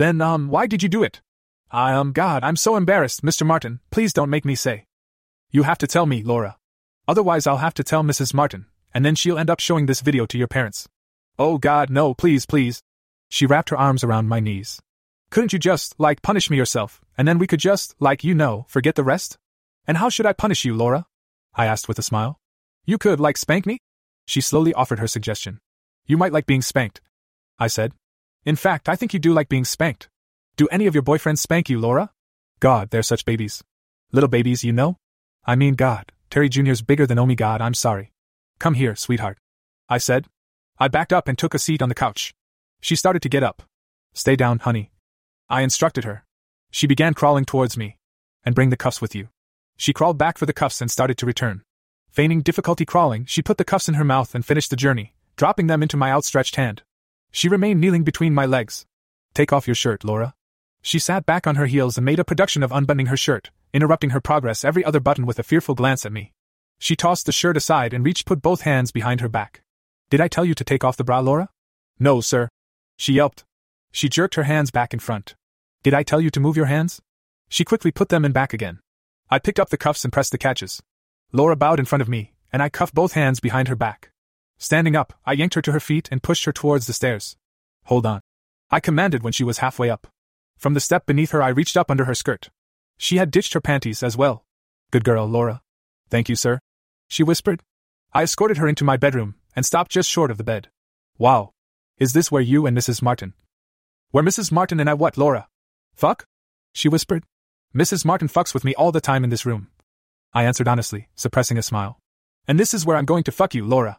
Then, 0.01 0.20
um, 0.20 0.48
why 0.48 0.65
did 0.65 0.81
you 0.81 0.89
do 0.89 1.03
it? 1.03 1.22
I, 1.70 1.93
um, 1.93 2.12
God, 2.12 2.43
I'm 2.43 2.55
so 2.55 2.75
embarrassed, 2.75 3.22
Mr. 3.22 3.46
Martin, 3.46 3.81
please 3.91 4.13
don't 4.13 4.31
make 4.31 4.46
me 4.46 4.55
say. 4.55 4.86
You 5.51 5.62
have 5.62 5.77
to 5.77 5.86
tell 5.86 6.08
me, 6.08 6.24
Laura. 6.24 6.58
Otherwise, 7.08 7.46
I'll 7.46 7.58
have 7.58 7.75
to 7.75 7.84
tell 7.84 8.01
Mrs. 8.01 8.34
Martin, 8.34 8.65
and 8.96 9.05
then 9.05 9.13
she'll 9.13 9.38
end 9.38 9.51
up 9.51 9.60
showing 9.60 9.86
this 9.86 10.01
video 10.01 10.25
to 10.25 10.39
your 10.39 10.48
parents. 10.48 10.89
Oh, 11.38 11.60
God, 11.60 11.91
no, 11.91 12.15
please, 12.15 12.48
please. 12.48 12.81
She 13.29 13.46
wrapped 13.46 13.70
her 13.70 13.77
arms 13.77 14.03
around 14.03 14.27
my 14.27 14.39
knees. 14.39 14.81
Couldn't 15.29 15.53
you 15.53 15.60
just, 15.60 15.93
like, 16.00 16.24
punish 16.24 16.50
me 16.50 16.58
yourself, 16.58 17.00
and 17.15 17.27
then 17.27 17.38
we 17.38 17.46
could 17.46 17.60
just, 17.60 17.93
like, 18.00 18.24
you 18.24 18.34
know, 18.34 18.65
forget 18.67 18.96
the 18.96 19.03
rest? 19.03 19.38
And 19.86 19.98
how 19.98 20.10
should 20.10 20.25
I 20.25 20.34
punish 20.34 20.65
you, 20.65 20.74
Laura? 20.74 21.05
I 21.53 21.67
asked 21.67 21.88
with 21.88 22.00
a 22.00 22.01
smile. 22.01 22.39
You 22.86 22.98
could, 22.98 23.20
like, 23.20 23.38
spank 23.38 23.67
me? 23.67 23.77
She 24.25 24.41
slowly 24.41 24.74
offered 24.74 24.98
her 24.98 25.05
suggestion. 25.05 25.60
You 26.08 26.17
might 26.17 26.34
like 26.34 26.48
being 26.48 26.63
spanked. 26.63 27.01
I 27.60 27.67
said. 27.67 27.93
In 28.43 28.55
fact, 28.55 28.89
I 28.89 28.95
think 28.95 29.13
you 29.13 29.19
do 29.19 29.33
like 29.33 29.50
being 29.50 29.65
spanked. 29.65 30.10
Do 30.57 30.67
any 30.67 30.88
of 30.88 30.95
your 30.95 31.03
boyfriends 31.03 31.39
spank 31.39 31.69
you, 31.69 31.79
Laura? 31.79 32.12
God, 32.60 32.89
they're 32.89 33.03
such 33.03 33.25
babies. 33.25 33.63
Little 34.12 34.29
babies, 34.29 34.63
you 34.63 34.74
know? 34.74 34.98
I 35.45 35.55
mean, 35.55 35.75
God, 35.75 36.12
Terry 36.29 36.50
Jr.'s 36.50 36.81
bigger 36.81 37.05
than 37.05 37.19
Omi 37.19 37.36
God, 37.36 37.62
I'm 37.62 37.74
sorry. 37.74 38.12
Come 38.60 38.74
here, 38.74 38.95
sweetheart. 38.95 39.38
I 39.89 39.98
said. 40.00 40.25
I 40.79 40.88
backed 40.88 41.13
up 41.13 41.27
and 41.27 41.38
took 41.38 41.53
a 41.53 41.60
seat 41.60 41.81
on 41.81 41.89
the 41.89 41.95
couch. 41.95 42.33
She 42.79 42.95
started 42.95 43.21
to 43.21 43.29
get 43.29 43.43
up. 43.43 43.63
Stay 44.13 44.36
down, 44.36 44.60
honey. 44.60 44.91
I 45.50 45.62
instructed 45.62 46.03
her. 46.03 46.25
She 46.71 46.88
began 46.88 47.13
crawling 47.13 47.45
towards 47.45 47.77
me. 47.77 47.98
And 48.43 48.55
bring 48.55 48.71
the 48.71 48.77
cuffs 48.77 49.01
with 49.01 49.13
you. 49.13 49.29
She 49.77 49.93
crawled 49.93 50.17
back 50.17 50.38
for 50.38 50.48
the 50.48 50.53
cuffs 50.53 50.81
and 50.81 50.89
started 50.89 51.17
to 51.19 51.25
return. 51.25 51.62
Feigning 52.10 52.41
difficulty 52.41 52.86
crawling, 52.86 53.25
she 53.25 53.41
put 53.41 53.57
the 53.57 53.65
cuffs 53.65 53.88
in 53.88 53.95
her 53.95 54.03
mouth 54.03 54.33
and 54.33 54.45
finished 54.45 54.69
the 54.71 54.75
journey, 54.75 55.13
dropping 55.36 55.67
them 55.67 55.83
into 55.83 55.95
my 55.95 56.12
outstretched 56.12 56.55
hand. 56.55 56.81
She 57.32 57.50
remained 57.50 57.80
kneeling 57.80 58.04
between 58.04 58.34
my 58.34 58.46
legs. 58.46 58.86
Take 59.34 59.54
off 59.54 59.68
your 59.68 59.76
shirt, 59.76 60.04
Laura. 60.04 60.34
She 60.82 61.00
sat 61.00 61.26
back 61.26 61.48
on 61.48 61.56
her 61.56 61.68
heels 61.68 61.98
and 61.98 62.06
made 62.06 62.20
a 62.20 62.26
production 62.26 62.64
of 62.64 62.72
unbuttoning 62.72 63.06
her 63.08 63.18
shirt, 63.18 63.52
interrupting 63.74 64.10
her 64.10 64.22
progress 64.22 64.64
every 64.64 64.84
other 64.84 65.00
button 65.00 65.26
with 65.26 65.40
a 65.40 65.44
fearful 65.44 65.76
glance 65.76 66.06
at 66.06 66.12
me. 66.12 66.34
She 66.80 66.96
tossed 66.96 67.26
the 67.26 67.32
shirt 67.32 67.56
aside 67.56 67.94
and 67.94 68.04
reached 68.04 68.26
put 68.26 68.42
both 68.42 68.62
hands 68.62 68.92
behind 68.92 69.22
her 69.22 69.30
back. 69.30 69.62
Did 70.10 70.20
I 70.20 70.28
tell 70.28 70.44
you 70.44 70.56
to 70.56 70.64
take 70.64 70.84
off 70.84 70.98
the 70.98 71.04
bra, 71.04 71.20
Laura? 71.20 71.50
No, 72.00 72.20
sir. 72.20 72.50
She 72.98 73.14
yelped. 73.14 73.46
She 73.92 74.10
jerked 74.10 74.36
her 74.36 74.44
hands 74.44 74.72
back 74.72 74.94
in 74.94 75.00
front. 75.00 75.36
Did 75.84 75.94
I 75.94 76.04
tell 76.04 76.20
you 76.20 76.30
to 76.32 76.40
move 76.40 76.58
your 76.58 76.66
hands? 76.66 77.02
She 77.50 77.64
quickly 77.64 77.92
put 77.92 78.10
them 78.10 78.26
in 78.26 78.32
back 78.32 78.54
again. 78.54 78.80
I 79.30 79.40
picked 79.40 79.60
up 79.60 79.70
the 79.70 79.78
cuffs 79.78 80.04
and 80.04 80.12
pressed 80.12 80.32
the 80.32 80.38
catches. 80.38 80.82
Laura 81.32 81.56
bowed 81.56 81.80
in 81.80 81.86
front 81.86 82.02
of 82.02 82.10
me, 82.10 82.34
and 82.52 82.62
I 82.62 82.70
cuffed 82.70 82.94
both 82.94 83.14
hands 83.14 83.40
behind 83.40 83.68
her 83.68 83.76
back. 83.76 84.11
Standing 84.62 84.96
up, 84.96 85.13
I 85.25 85.34
yanked 85.34 85.56
her 85.56 85.62
to 85.63 85.72
her 85.72 85.80
feet 85.80 86.08
and 86.12 86.22
pushed 86.22 86.46
her 86.46 86.51
towards 86.51 86.86
the 86.86 86.94
stairs. 86.94 87.36
Hold 87.86 88.06
on. 88.06 88.22
I 88.70 88.80
commanded 88.80 89.24
when 89.24 89.34
she 89.34 89.44
was 89.44 89.58
halfway 89.58 89.89
up. 89.89 90.06
From 90.56 90.75
the 90.75 90.80
step 90.80 91.08
beneath 91.08 91.32
her, 91.32 91.41
I 91.41 91.50
reached 91.50 91.75
up 91.75 91.89
under 91.89 92.06
her 92.06 92.13
skirt. 92.13 92.51
She 92.96 93.18
had 93.18 93.32
ditched 93.32 93.53
her 93.53 93.60
panties 93.60 94.03
as 94.03 94.15
well. 94.15 94.46
Good 94.91 95.03
girl, 95.03 95.25
Laura. 95.25 95.63
Thank 96.12 96.30
you, 96.30 96.36
sir. 96.36 96.60
She 97.08 97.24
whispered. 97.24 97.63
I 98.13 98.22
escorted 98.22 98.58
her 98.58 98.68
into 98.68 98.84
my 98.84 98.98
bedroom 98.98 99.34
and 99.56 99.65
stopped 99.65 99.89
just 99.89 100.08
short 100.08 100.30
of 100.30 100.38
the 100.38 100.44
bed. 100.44 100.70
Wow. 101.18 101.53
Is 101.98 102.13
this 102.13 102.32
where 102.32 102.39
you 102.39 102.68
and 102.68 102.77
Mrs. 102.77 103.01
Martin? 103.01 103.34
Where 104.12 104.24
Mrs. 104.24 104.51
Martin 104.51 104.80
and 104.80 104.91
I 104.91 104.94
what, 104.94 105.18
Laura? 105.18 105.48
Fuck? 105.96 106.25
She 106.72 106.88
whispered. 106.88 107.24
Mrs. 107.74 108.06
Martin 108.06 108.27
fucks 108.27 108.53
with 108.53 108.63
me 108.63 108.75
all 108.75 108.91
the 108.91 109.01
time 109.01 109.24
in 109.24 109.32
this 109.32 109.44
room. 109.44 109.70
I 110.36 110.44
answered 110.44 110.68
honestly, 110.68 111.10
suppressing 111.15 111.58
a 111.58 111.63
smile. 111.63 111.98
And 112.48 112.60
this 112.60 112.75
is 112.75 112.86
where 112.86 112.98
I'm 112.98 113.06
going 113.06 113.24
to 113.24 113.32
fuck 113.32 113.56
you, 113.56 113.65
Laura. 113.65 113.98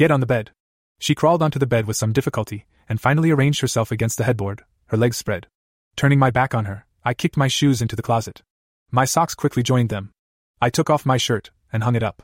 Get 0.00 0.10
on 0.10 0.20
the 0.20 0.34
bed. 0.34 0.52
She 0.98 1.14
crawled 1.14 1.42
onto 1.42 1.58
the 1.58 1.66
bed 1.66 1.86
with 1.86 1.94
some 1.94 2.14
difficulty, 2.14 2.64
and 2.88 2.98
finally 2.98 3.30
arranged 3.30 3.60
herself 3.60 3.92
against 3.92 4.16
the 4.16 4.24
headboard, 4.24 4.64
her 4.86 4.96
legs 4.96 5.18
spread. 5.18 5.46
Turning 5.94 6.18
my 6.18 6.30
back 6.30 6.54
on 6.54 6.64
her, 6.64 6.86
I 7.04 7.12
kicked 7.12 7.36
my 7.36 7.48
shoes 7.48 7.82
into 7.82 7.96
the 7.96 8.02
closet. 8.02 8.40
My 8.90 9.04
socks 9.04 9.34
quickly 9.34 9.62
joined 9.62 9.90
them. 9.90 10.14
I 10.58 10.70
took 10.70 10.88
off 10.88 11.04
my 11.04 11.18
shirt 11.18 11.50
and 11.70 11.82
hung 11.82 11.96
it 11.96 12.02
up. 12.02 12.22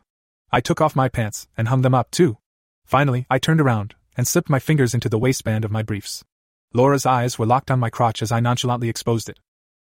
I 0.51 0.63
took 0.63 0.81
off 0.81 0.97
my 0.97 1.11
pants 1.11 1.49
and 1.55 1.69
hung 1.69 1.83
them 1.83 1.95
up 1.95 2.11
too. 2.11 2.39
Finally, 2.87 3.27
I 3.29 3.39
turned 3.39 3.61
around 3.61 3.95
and 4.17 4.27
slipped 4.27 4.49
my 4.49 4.59
fingers 4.59 4.95
into 4.95 5.11
the 5.11 5.19
waistband 5.19 5.63
of 5.63 5.71
my 5.71 5.83
briefs. 5.83 6.25
Laura's 6.73 7.05
eyes 7.05 7.39
were 7.39 7.45
locked 7.45 7.71
on 7.71 7.79
my 7.79 7.91
crotch 7.91 8.23
as 8.23 8.33
I 8.33 8.41
nonchalantly 8.41 8.89
exposed 8.89 9.29
it. 9.29 9.39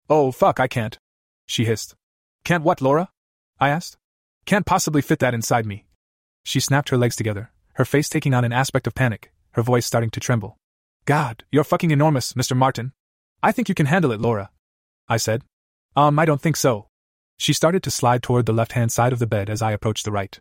Oh, 0.09 0.33
fuck, 0.33 0.59
I 0.59 0.67
can't. 0.67 0.99
She 1.45 1.63
hissed. 1.63 1.95
Can't 2.43 2.65
what, 2.65 2.81
Laura? 2.81 3.07
I 3.57 3.69
asked. 3.69 3.95
Can't 4.43 4.65
possibly 4.65 5.01
fit 5.01 5.19
that 5.19 5.33
inside 5.33 5.65
me. 5.65 5.85
She 6.43 6.59
snapped 6.59 6.89
her 6.89 6.97
legs 6.97 7.15
together, 7.15 7.51
her 7.75 7.85
face 7.85 8.09
taking 8.09 8.33
on 8.33 8.43
an 8.43 8.53
aspect 8.53 8.87
of 8.87 8.95
panic, 8.95 9.31
her 9.51 9.61
voice 9.61 9.85
starting 9.85 10.09
to 10.09 10.19
tremble. 10.19 10.57
God, 11.05 11.43
you're 11.51 11.63
fucking 11.63 11.91
enormous, 11.91 12.33
Mr. 12.33 12.55
Martin. 12.55 12.93
I 13.43 13.51
think 13.51 13.69
you 13.69 13.75
can 13.75 13.85
handle 13.85 14.11
it, 14.11 14.19
Laura. 14.19 14.49
I 15.07 15.17
said. 15.17 15.43
Um, 15.95 16.17
I 16.17 16.25
don't 16.25 16.41
think 16.41 16.55
so. 16.55 16.87
She 17.37 17.53
started 17.53 17.83
to 17.83 17.91
slide 17.91 18.23
toward 18.23 18.45
the 18.45 18.53
left 18.53 18.71
hand 18.71 18.91
side 18.91 19.13
of 19.13 19.19
the 19.19 19.27
bed 19.27 19.49
as 19.49 19.61
I 19.61 19.71
approached 19.71 20.05
the 20.05 20.11
right. 20.11 20.39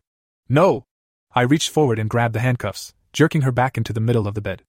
No! 0.48 0.86
I 1.34 1.42
reached 1.42 1.70
forward 1.70 1.98
and 1.98 2.08
grabbed 2.08 2.34
the 2.34 2.40
handcuffs, 2.40 2.94
jerking 3.12 3.42
her 3.42 3.52
back 3.52 3.76
into 3.76 3.92
the 3.92 4.00
middle 4.00 4.28
of 4.28 4.34
the 4.34 4.40
bed. 4.40 4.62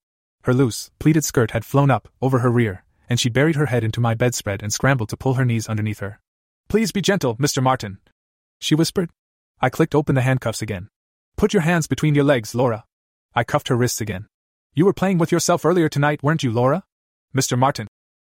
Her 0.43 0.53
loose, 0.53 0.91
pleated 0.99 1.23
skirt 1.23 1.51
had 1.51 1.65
flown 1.65 1.91
up, 1.91 2.09
over 2.21 2.39
her 2.39 2.51
rear, 2.51 2.83
and 3.07 3.19
she 3.19 3.29
buried 3.29 3.55
her 3.55 3.67
head 3.67 3.83
into 3.83 4.01
my 4.01 4.15
bedspread 4.15 4.63
and 4.63 4.73
scrambled 4.73 5.09
to 5.09 5.17
pull 5.17 5.35
her 5.35 5.45
knees 5.45 5.67
underneath 5.67 5.99
her. 5.99 6.19
Please 6.67 6.91
be 6.91 7.01
gentle, 7.01 7.35
Mr. 7.37 7.61
Martin. 7.61 7.99
She 8.59 8.73
whispered. 8.73 9.11
I 9.61 9.69
clicked 9.69 9.95
open 9.95 10.15
the 10.15 10.21
handcuffs 10.21 10.61
again. 10.61 10.89
Put 11.37 11.53
your 11.53 11.63
hands 11.63 11.87
between 11.87 12.15
your 12.15 12.23
legs, 12.23 12.55
Laura. 12.55 12.85
I 13.33 13.43
cuffed 13.43 13.67
her 13.67 13.75
wrists 13.75 13.99
again. 13.99 14.27
You 14.73 14.85
were 14.85 14.93
playing 14.93 15.17
with 15.17 15.31
yourself 15.31 15.65
earlier 15.65 15.89
tonight, 15.89 16.23
weren't 16.23 16.43
you, 16.43 16.51
Laura? 16.51 16.83
Mr. 17.35 17.57
Martin. 17.57 17.87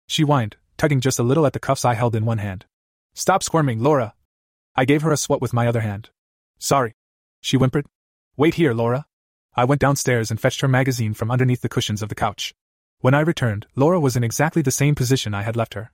She 0.09 0.23
whined, 0.23 0.57
tugging 0.77 1.01
just 1.01 1.19
a 1.19 1.23
little 1.23 1.47
at 1.47 1.53
the 1.53 1.61
cuffs 1.61 1.85
I 1.85 1.95
held 1.95 2.17
in 2.17 2.25
one 2.25 2.39
hand. 2.39 2.67
Stop 3.15 3.45
squirming, 3.45 3.81
Laura. 3.81 4.15
I 4.75 4.85
gave 4.85 5.03
her 5.03 5.13
a 5.13 5.17
swat 5.17 5.41
with 5.41 5.53
my 5.53 5.69
other 5.69 5.81
hand. 5.81 6.11
Sorry. 6.59 6.95
She 7.41 7.57
whimpered. 7.57 7.87
Wait 8.37 8.55
here, 8.55 8.75
Laura. 8.75 9.07
I 9.55 9.65
went 9.65 9.81
downstairs 9.81 10.31
and 10.31 10.41
fetched 10.41 10.61
her 10.61 10.69
magazine 10.69 11.15
from 11.15 11.31
underneath 11.31 11.63
the 11.63 11.69
cushions 11.69 12.03
of 12.03 12.09
the 12.09 12.15
couch. 12.15 12.55
When 13.01 13.15
I 13.15 13.21
returned, 13.21 13.67
Laura 13.77 14.01
was 14.01 14.17
in 14.17 14.25
exactly 14.25 14.63
the 14.63 14.71
same 14.71 14.97
position 14.97 15.33
I 15.33 15.43
had 15.43 15.57
left 15.57 15.75
her. 15.75 15.93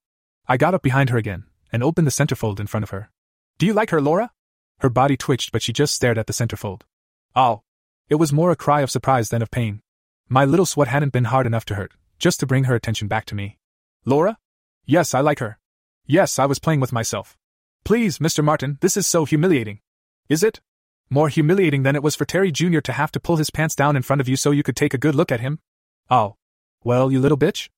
I 0.48 0.56
got 0.56 0.74
up 0.74 0.82
behind 0.82 1.10
her 1.10 1.18
again 1.18 1.44
and 1.70 1.82
opened 1.82 2.06
the 2.06 2.10
centerfold 2.10 2.58
in 2.58 2.66
front 2.66 2.84
of 2.84 2.90
her. 2.90 3.10
Do 3.58 3.66
you 3.66 3.74
like 3.74 3.90
her, 3.90 4.00
Laura? 4.00 4.30
Her 4.78 4.88
body 4.88 5.16
twitched, 5.16 5.52
but 5.52 5.62
she 5.62 5.72
just 5.72 5.94
stared 5.94 6.18
at 6.18 6.26
the 6.26 6.32
centerfold. 6.32 6.82
Oh. 7.34 7.62
It 8.08 8.16
was 8.16 8.32
more 8.32 8.50
a 8.50 8.56
cry 8.56 8.82
of 8.82 8.90
surprise 8.90 9.30
than 9.30 9.42
of 9.42 9.50
pain. 9.50 9.82
My 10.28 10.44
little 10.44 10.66
sweat 10.66 10.88
hadn't 10.88 11.12
been 11.12 11.24
hard 11.24 11.46
enough 11.46 11.64
to 11.66 11.74
hurt, 11.74 11.92
just 12.18 12.40
to 12.40 12.46
bring 12.46 12.64
her 12.64 12.74
attention 12.74 13.08
back 13.08 13.24
to 13.26 13.34
me. 13.34 13.58
Laura? 14.04 14.38
Yes, 14.84 15.14
I 15.14 15.20
like 15.20 15.38
her. 15.38 15.58
Yes, 16.06 16.38
I 16.38 16.46
was 16.46 16.58
playing 16.58 16.80
with 16.80 16.92
myself. 16.92 17.38
Please, 17.84 18.18
Mr. 18.18 18.44
Martin, 18.44 18.78
this 18.80 18.96
is 18.96 19.06
so 19.06 19.24
humiliating. 19.24 19.80
Is 20.28 20.42
it? 20.42 20.60
More 21.10 21.28
humiliating 21.28 21.82
than 21.82 21.96
it 21.96 22.02
was 22.02 22.14
for 22.14 22.24
Terry 22.24 22.50
Jr. 22.50 22.80
to 22.80 22.92
have 22.92 23.12
to 23.12 23.20
pull 23.20 23.36
his 23.36 23.50
pants 23.50 23.74
down 23.74 23.96
in 23.96 24.02
front 24.02 24.20
of 24.20 24.28
you 24.28 24.36
so 24.36 24.50
you 24.50 24.62
could 24.62 24.76
take 24.76 24.94
a 24.94 24.98
good 24.98 25.14
look 25.14 25.32
at 25.32 25.40
him? 25.40 25.58
Oh. 26.10 26.36
Well, 26.84 27.12
you 27.12 27.20
little 27.20 27.38
bitch? 27.38 27.68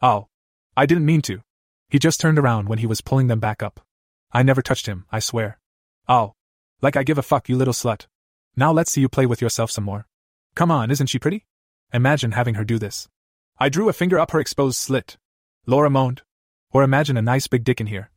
Oh. 0.00 0.28
I 0.76 0.86
didn't 0.86 1.06
mean 1.06 1.22
to. 1.22 1.42
He 1.88 1.98
just 1.98 2.20
turned 2.20 2.38
around 2.38 2.68
when 2.68 2.78
he 2.78 2.86
was 2.86 3.00
pulling 3.00 3.28
them 3.28 3.40
back 3.40 3.62
up. 3.62 3.80
I 4.32 4.42
never 4.42 4.62
touched 4.62 4.86
him, 4.86 5.06
I 5.12 5.18
swear. 5.18 5.58
Oh. 6.08 6.34
Like 6.82 6.96
I 6.96 7.02
give 7.02 7.18
a 7.18 7.22
fuck, 7.22 7.48
you 7.48 7.56
little 7.56 7.74
slut. 7.74 8.06
Now 8.56 8.72
let's 8.72 8.92
see 8.92 9.00
you 9.00 9.08
play 9.08 9.26
with 9.26 9.42
yourself 9.42 9.70
some 9.70 9.84
more. 9.84 10.06
Come 10.54 10.70
on, 10.70 10.90
isn't 10.90 11.08
she 11.08 11.18
pretty? 11.18 11.44
Imagine 11.92 12.32
having 12.32 12.54
her 12.54 12.64
do 12.64 12.78
this. 12.78 13.08
I 13.58 13.68
drew 13.68 13.88
a 13.88 13.92
finger 13.92 14.18
up 14.18 14.30
her 14.30 14.40
exposed 14.40 14.76
slit. 14.76 15.16
Laura 15.66 15.90
moaned. 15.90 16.22
Or 16.70 16.82
imagine 16.82 17.16
a 17.16 17.22
nice 17.22 17.46
big 17.46 17.64
dick 17.64 17.80
in 17.80 17.88
here. 17.88 18.10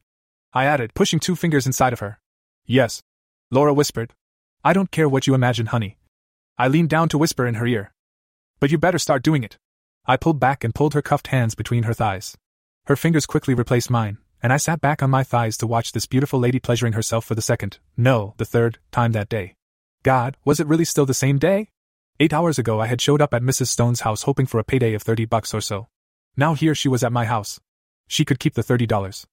I 0.54 0.66
added, 0.66 0.94
pushing 0.94 1.20
two 1.20 1.36
fingers 1.36 1.66
inside 1.66 1.94
of 1.94 2.00
her. 2.00 2.20
Yes. 2.66 3.02
Laura 3.50 3.74
whispered. 3.74 4.14
I 4.64 4.74
don't 4.74 4.92
care 4.92 5.10
what 5.10 5.28
you 5.28 5.34
imagine, 5.34 5.68
honey. 5.68 5.98
I 6.58 6.68
leaned 6.68 6.90
down 6.90 7.10
to 7.10 7.18
whisper 7.18 7.46
in 7.46 7.56
her 7.56 7.68
ear. 7.68 7.94
But 8.60 8.72
you 8.72 8.78
better 8.78 9.00
start 9.00 9.24
doing 9.24 9.44
it. 9.44 9.58
I 10.06 10.18
pulled 10.18 10.40
back 10.40 10.64
and 10.64 10.74
pulled 10.74 10.94
her 10.94 11.02
cuffed 11.02 11.28
hands 11.28 11.56
between 11.56 11.84
her 11.84 11.94
thighs. 11.94 12.38
Her 12.86 12.96
fingers 12.96 13.26
quickly 13.26 13.54
replaced 13.54 13.90
mine, 13.90 14.18
and 14.42 14.54
I 14.54 14.58
sat 14.58 14.82
back 14.82 15.04
on 15.04 15.10
my 15.10 15.24
thighs 15.24 15.58
to 15.58 15.68
watch 15.68 15.92
this 15.92 16.06
beautiful 16.06 16.40
lady 16.40 16.60
pleasuring 16.60 16.94
herself 16.94 17.26
for 17.26 17.36
the 17.36 17.42
second, 17.42 17.80
no, 17.96 18.34
the 18.38 18.46
third, 18.46 18.80
time 18.92 19.12
that 19.12 19.30
day. 19.30 19.57
God, 20.08 20.38
was 20.46 20.62
it 20.62 20.68
really 20.68 20.86
still 20.86 21.06
the 21.06 21.14
same 21.14 21.38
day? 21.38 21.68
Eight 22.22 22.32
hours 22.32 22.58
ago 22.58 22.80
I 22.80 22.88
had 22.88 23.02
showed 23.02 23.22
up 23.22 23.34
at 23.34 23.42
Mrs. 23.42 23.68
Stone's 23.68 24.00
house 24.08 24.22
hoping 24.22 24.46
for 24.46 24.58
a 24.58 24.64
payday 24.64 24.94
of 24.94 25.04
30 25.04 25.26
bucks 25.26 25.54
or 25.54 25.60
so. 25.60 25.90
Now 26.38 26.54
here 26.54 26.74
she 26.74 26.88
was 26.88 27.04
at 27.04 27.12
my 27.12 27.26
house, 27.26 27.60
she 28.08 28.24
could 28.24 28.40
keep 28.40 28.54
the 28.54 28.64
$30. 28.64 29.26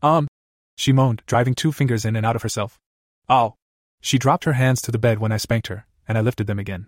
Um. 0.00 0.28
She 0.74 0.90
moaned, 0.90 1.22
driving 1.26 1.54
two 1.54 1.70
fingers 1.70 2.06
in 2.06 2.16
and 2.16 2.24
out 2.24 2.34
of 2.34 2.40
herself. 2.40 2.80
Oh. 3.28 3.56
She 4.00 4.16
dropped 4.16 4.44
her 4.44 4.54
hands 4.54 4.80
to 4.80 4.90
the 4.90 4.98
bed 4.98 5.18
when 5.18 5.32
I 5.32 5.36
spanked 5.36 5.66
her, 5.66 5.86
and 6.08 6.16
I 6.16 6.22
lifted 6.22 6.46
them 6.46 6.58
again. 6.58 6.86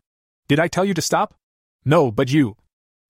Did 0.48 0.58
I 0.58 0.66
tell 0.66 0.86
you 0.86 0.94
to 0.94 1.02
stop? 1.02 1.34
No, 1.84 2.10
but 2.10 2.32
you. 2.32 2.56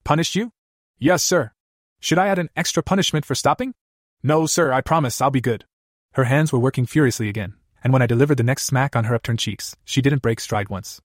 Punished 0.02 0.34
you? 0.34 0.50
Yes, 0.98 1.22
sir. 1.22 1.52
Should 2.00 2.18
I 2.18 2.26
add 2.26 2.40
an 2.40 2.50
extra 2.56 2.82
punishment 2.82 3.24
for 3.24 3.36
stopping? 3.36 3.72
No, 4.20 4.46
sir, 4.46 4.72
I 4.72 4.80
promise 4.80 5.20
I'll 5.20 5.30
be 5.30 5.40
good. 5.40 5.64
Her 6.14 6.24
hands 6.24 6.52
were 6.52 6.58
working 6.58 6.86
furiously 6.86 7.28
again, 7.28 7.54
and 7.84 7.92
when 7.92 8.02
I 8.02 8.06
delivered 8.06 8.38
the 8.38 8.42
next 8.42 8.64
smack 8.64 8.96
on 8.96 9.04
her 9.04 9.14
upturned 9.14 9.38
cheeks, 9.38 9.76
she 9.84 10.02
didn't 10.02 10.22
break 10.22 10.40
stride 10.40 10.70
once. 10.70 11.00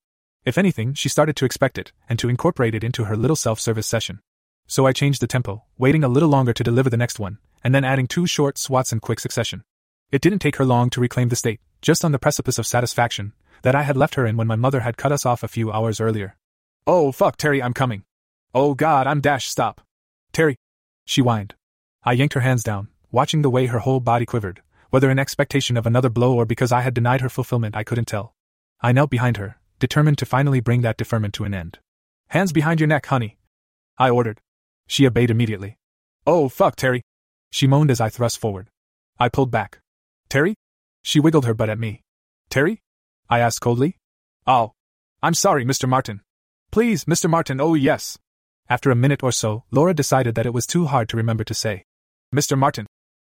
If 0.45 0.57
anything, 0.57 0.95
she 0.95 1.09
started 1.09 1.35
to 1.35 1.45
expect 1.45 1.77
it, 1.77 1.91
and 2.07 2.17
to 2.17 2.29
incorporate 2.29 2.73
it 2.73 2.83
into 2.83 3.03
her 3.03 3.15
little 3.15 3.35
self 3.35 3.59
service 3.59 3.85
session 3.85 4.21
so 4.69 4.85
I 4.85 4.93
changed 4.93 5.19
the 5.19 5.27
tempo, 5.27 5.63
waiting 5.79 6.03
a 6.03 6.07
little 6.07 6.29
longer 6.29 6.53
to 6.53 6.63
deliver 6.63 6.91
the 6.91 6.95
next 6.97 7.17
one, 7.17 7.39
and 7.63 7.73
then 7.73 7.83
adding 7.83 8.05
two 8.05 8.27
short 8.27 8.59
swats 8.59 8.93
in 8.93 8.99
quick 8.99 9.19
succession. 9.19 9.63
It 10.11 10.21
didn't 10.21 10.39
take 10.39 10.57
her 10.57 10.65
long 10.65 10.91
to 10.91 11.01
reclaim 11.01 11.29
the 11.29 11.35
state, 11.35 11.59
just 11.81 12.05
on 12.05 12.11
the 12.11 12.19
precipice 12.19 12.59
of 12.59 12.67
satisfaction, 12.67 13.33
that 13.63 13.73
I 13.73 13.81
had 13.81 13.97
left 13.97 14.13
her 14.13 14.27
in 14.27 14.37
when 14.37 14.45
my 14.45 14.55
mother 14.55 14.81
had 14.81 14.95
cut 14.95 15.11
us 15.11 15.25
off 15.25 15.41
a 15.41 15.47
few 15.47 15.71
hours 15.71 15.99
earlier. 15.99 16.37
Oh, 16.85 17.11
fuck, 17.11 17.35
Terry, 17.35 17.63
I'm 17.63 17.73
coming. 17.73 18.03
Oh, 18.53 18.75
God, 18.75 19.07
I'm 19.07 19.21
dash, 19.21 19.47
stop. 19.47 19.81
Terry. 20.33 20.55
She 21.03 21.21
whined. 21.21 21.55
I 22.03 22.13
yanked 22.13 22.35
her 22.35 22.41
hands 22.41 22.63
down, 22.63 22.89
watching 23.11 23.41
the 23.41 23.49
way 23.49 23.65
her 23.65 23.79
whole 23.79 23.99
body 23.99 24.27
quivered, 24.27 24.61
whether 24.89 25.09
in 25.09 25.19
expectation 25.19 25.77
of 25.77 25.85
another 25.85 26.09
blow 26.09 26.35
or 26.35 26.45
because 26.45 26.71
I 26.71 26.81
had 26.81 26.93
denied 26.93 27.21
her 27.21 27.29
fulfillment, 27.29 27.75
I 27.75 27.83
couldn't 27.83 28.05
tell. 28.05 28.33
I 28.81 28.91
knelt 28.91 29.09
behind 29.09 29.37
her, 29.37 29.57
determined 29.79 30.17
to 30.19 30.25
finally 30.25 30.59
bring 30.59 30.81
that 30.81 30.97
deferment 30.97 31.33
to 31.35 31.43
an 31.43 31.53
end. 31.53 31.79
Hands 32.29 32.51
behind 32.51 32.79
your 32.79 32.87
neck, 32.87 33.05
honey. 33.05 33.37
I 33.97 34.09
ordered. 34.09 34.39
She 34.87 35.05
obeyed 35.05 35.29
immediately. 35.29 35.77
Oh, 36.25 36.49
fuck, 36.49 36.75
Terry. 36.75 37.03
She 37.51 37.67
moaned 37.67 37.91
as 37.91 38.01
I 38.01 38.09
thrust 38.09 38.39
forward. 38.39 38.69
I 39.19 39.29
pulled 39.29 39.51
back. 39.51 39.79
Terry? 40.29 40.55
She 41.03 41.19
wiggled 41.19 41.45
her 41.45 41.53
butt 41.53 41.69
at 41.69 41.79
me. 41.79 42.01
Terry? 42.49 42.81
I 43.29 43.39
asked 43.39 43.61
coldly. 43.61 43.97
Oh. 44.47 44.73
I'm 45.21 45.33
sorry, 45.33 45.65
Mr. 45.65 45.87
Martin. 45.87 46.21
Please, 46.71 47.05
Mr. 47.05 47.29
Martin, 47.29 47.59
oh 47.59 47.73
yes. 47.73 48.17
After 48.69 48.91
a 48.91 48.95
minute 48.95 49.23
or 49.23 49.31
so, 49.31 49.63
Laura 49.71 49.93
decided 49.93 50.35
that 50.35 50.45
it 50.45 50.53
was 50.53 50.67
too 50.67 50.85
hard 50.85 51.09
to 51.09 51.17
remember 51.17 51.43
to 51.43 51.53
say. 51.53 51.83
Mr. 52.33 52.57
Martin. 52.57 52.85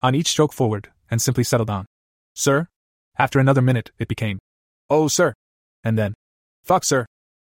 On 0.02 0.14
each 0.14 0.28
stroke 0.28 0.52
forward, 0.52 0.90
and 1.10 1.20
simply 1.20 1.44
settled 1.44 1.70
on. 1.70 1.86
Sir? 2.34 2.68
After 3.18 3.38
another 3.38 3.62
minute, 3.62 3.90
it 3.98 4.08
became, 4.08 4.38
Oh, 4.90 5.08
sir. 5.08 5.34
And 5.82 5.98
then, 5.98 6.14
Fuck, 6.64 6.84
sir. 6.84 7.06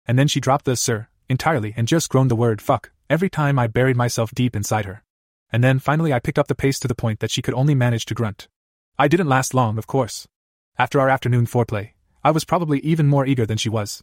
And 0.06 0.18
then 0.18 0.28
she 0.28 0.40
dropped 0.40 0.64
the 0.64 0.76
sir 0.76 1.08
entirely 1.28 1.73
and 1.76 1.88
just 1.88 2.11
groaned 2.11 2.30
the 2.30 2.37
word 2.37 2.61
fuck 2.61 2.90
every 3.08 3.30
time 3.30 3.58
I 3.58 3.66
buried 3.66 3.96
myself 3.96 4.32
deep 4.34 4.54
inside 4.56 4.84
her. 4.84 5.02
And 5.50 5.62
then 5.62 5.78
finally 5.78 6.12
I 6.12 6.18
picked 6.18 6.38
up 6.38 6.49
the 6.49 6.54
pace 6.54 6.78
to 6.80 6.88
the 6.88 6.94
point 6.94 7.20
that 7.20 7.30
she 7.30 7.42
could 7.42 7.54
only 7.54 7.75
manage 7.75 8.04
to 8.06 8.14
grunt. 8.14 8.49
I 8.99 9.08
didn't 9.08 9.28
last 9.28 9.54
long, 9.54 9.78
of 9.78 9.87
course. 9.87 10.26
After 10.78 11.00
our 11.00 11.08
afternoon 11.08 11.46
foreplay, 11.46 11.90
I 12.23 12.30
was 12.30 12.44
probably 12.44 12.80
even 12.80 13.06
more 13.06 13.26
eager 13.26 13.46
than 13.46 13.58
she 13.58 13.68
was. 13.68 14.02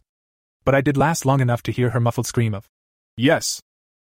But 0.64 0.74
I 0.74 0.80
did 0.80 0.96
last 0.96 1.26
long 1.26 1.40
enough 1.40 1.62
to 1.64 1.72
hear 1.72 1.90
her 1.90 2.00
muffled 2.00 2.26
scream 2.26 2.54
of, 2.54 2.68
Yes! 3.16 3.60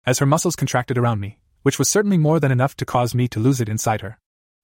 As 0.05 0.19
her 0.19 0.27
muscles 0.27 0.57
contracted 0.57 0.99
around 0.99 1.21
me, 1.21 1.39
which 1.63 1.79
was 1.79 1.89
certainly 1.89 2.19
more 2.19 2.41
than 2.41 2.53
enough 2.53 2.77
to 2.77 2.85
cause 2.85 3.15
me 3.15 3.29
to 3.29 3.41
lose 3.41 3.61
it 3.61 3.69
inside 3.69 4.01
her. 4.01 4.19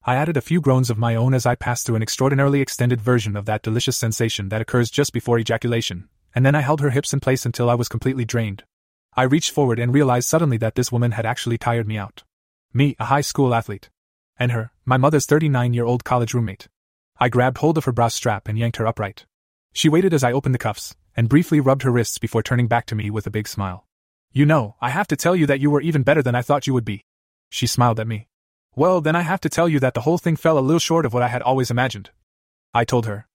I 0.04 0.16
added 0.16 0.36
a 0.36 0.40
few 0.40 0.60
groans 0.60 0.90
of 0.90 0.98
my 0.98 1.14
own 1.14 1.32
as 1.32 1.46
I 1.46 1.54
passed 1.54 1.86
through 1.86 1.94
an 1.94 2.02
extraordinarily 2.02 2.60
extended 2.60 3.00
version 3.00 3.36
of 3.36 3.44
that 3.44 3.62
delicious 3.62 3.96
sensation 3.96 4.48
that 4.48 4.60
occurs 4.60 4.90
just 4.90 5.12
before 5.12 5.38
ejaculation, 5.38 6.08
and 6.34 6.44
then 6.44 6.56
I 6.56 6.60
held 6.60 6.80
her 6.80 6.90
hips 6.90 7.12
in 7.12 7.20
place 7.20 7.46
until 7.46 7.70
I 7.70 7.74
was 7.74 7.88
completely 7.88 8.24
drained. 8.24 8.64
I 9.14 9.22
reached 9.22 9.52
forward 9.52 9.78
and 9.78 9.94
realized 9.94 10.28
suddenly 10.28 10.56
that 10.56 10.74
this 10.74 10.90
woman 10.90 11.12
had 11.12 11.24
actually 11.24 11.56
tired 11.56 11.86
me 11.86 11.98
out. 11.98 12.24
Me, 12.72 12.96
a 12.98 13.04
high 13.04 13.20
school 13.20 13.54
athlete. 13.54 13.90
And 14.36 14.50
her, 14.50 14.72
my 14.84 14.96
mother's 14.96 15.26
39 15.26 15.72
year 15.72 15.84
old 15.84 16.02
college 16.02 16.34
roommate. 16.34 16.66
I 17.20 17.28
grabbed 17.28 17.58
hold 17.58 17.78
of 17.78 17.84
her 17.84 17.92
bra 17.92 18.08
strap 18.08 18.48
and 18.48 18.58
yanked 18.58 18.78
her 18.78 18.86
upright. 18.86 19.26
She 19.72 19.88
waited 19.88 20.12
as 20.12 20.24
I 20.24 20.32
opened 20.32 20.54
the 20.54 20.58
cuffs, 20.58 20.96
and 21.16 21.28
briefly 21.28 21.60
rubbed 21.60 21.82
her 21.82 21.92
wrists 21.92 22.18
before 22.18 22.42
turning 22.42 22.66
back 22.66 22.86
to 22.86 22.96
me 22.96 23.08
with 23.08 23.28
a 23.28 23.30
big 23.30 23.46
smile. 23.46 23.86
You 24.32 24.46
know, 24.46 24.74
I 24.80 24.90
have 24.90 25.06
to 25.08 25.16
tell 25.16 25.36
you 25.36 25.46
that 25.46 25.60
you 25.60 25.70
were 25.70 25.80
even 25.80 26.02
better 26.02 26.22
than 26.22 26.34
I 26.34 26.42
thought 26.42 26.66
you 26.66 26.74
would 26.74 26.84
be. 26.84 27.04
She 27.50 27.68
smiled 27.68 28.00
at 28.00 28.08
me. 28.08 28.26
Well, 28.74 29.02
then 29.02 29.14
I 29.14 29.20
have 29.20 29.40
to 29.42 29.50
tell 29.50 29.68
you 29.68 29.78
that 29.80 29.92
the 29.92 30.00
whole 30.00 30.18
thing 30.18 30.36
fell 30.36 30.58
a 30.58 30.60
little 30.60 30.78
short 30.78 31.04
of 31.04 31.12
what 31.12 31.22
I 31.22 31.28
had 31.28 31.42
always 31.42 31.70
imagined. 31.70 32.10
I 32.72 32.84
told 32.84 33.04
her. 33.04 33.26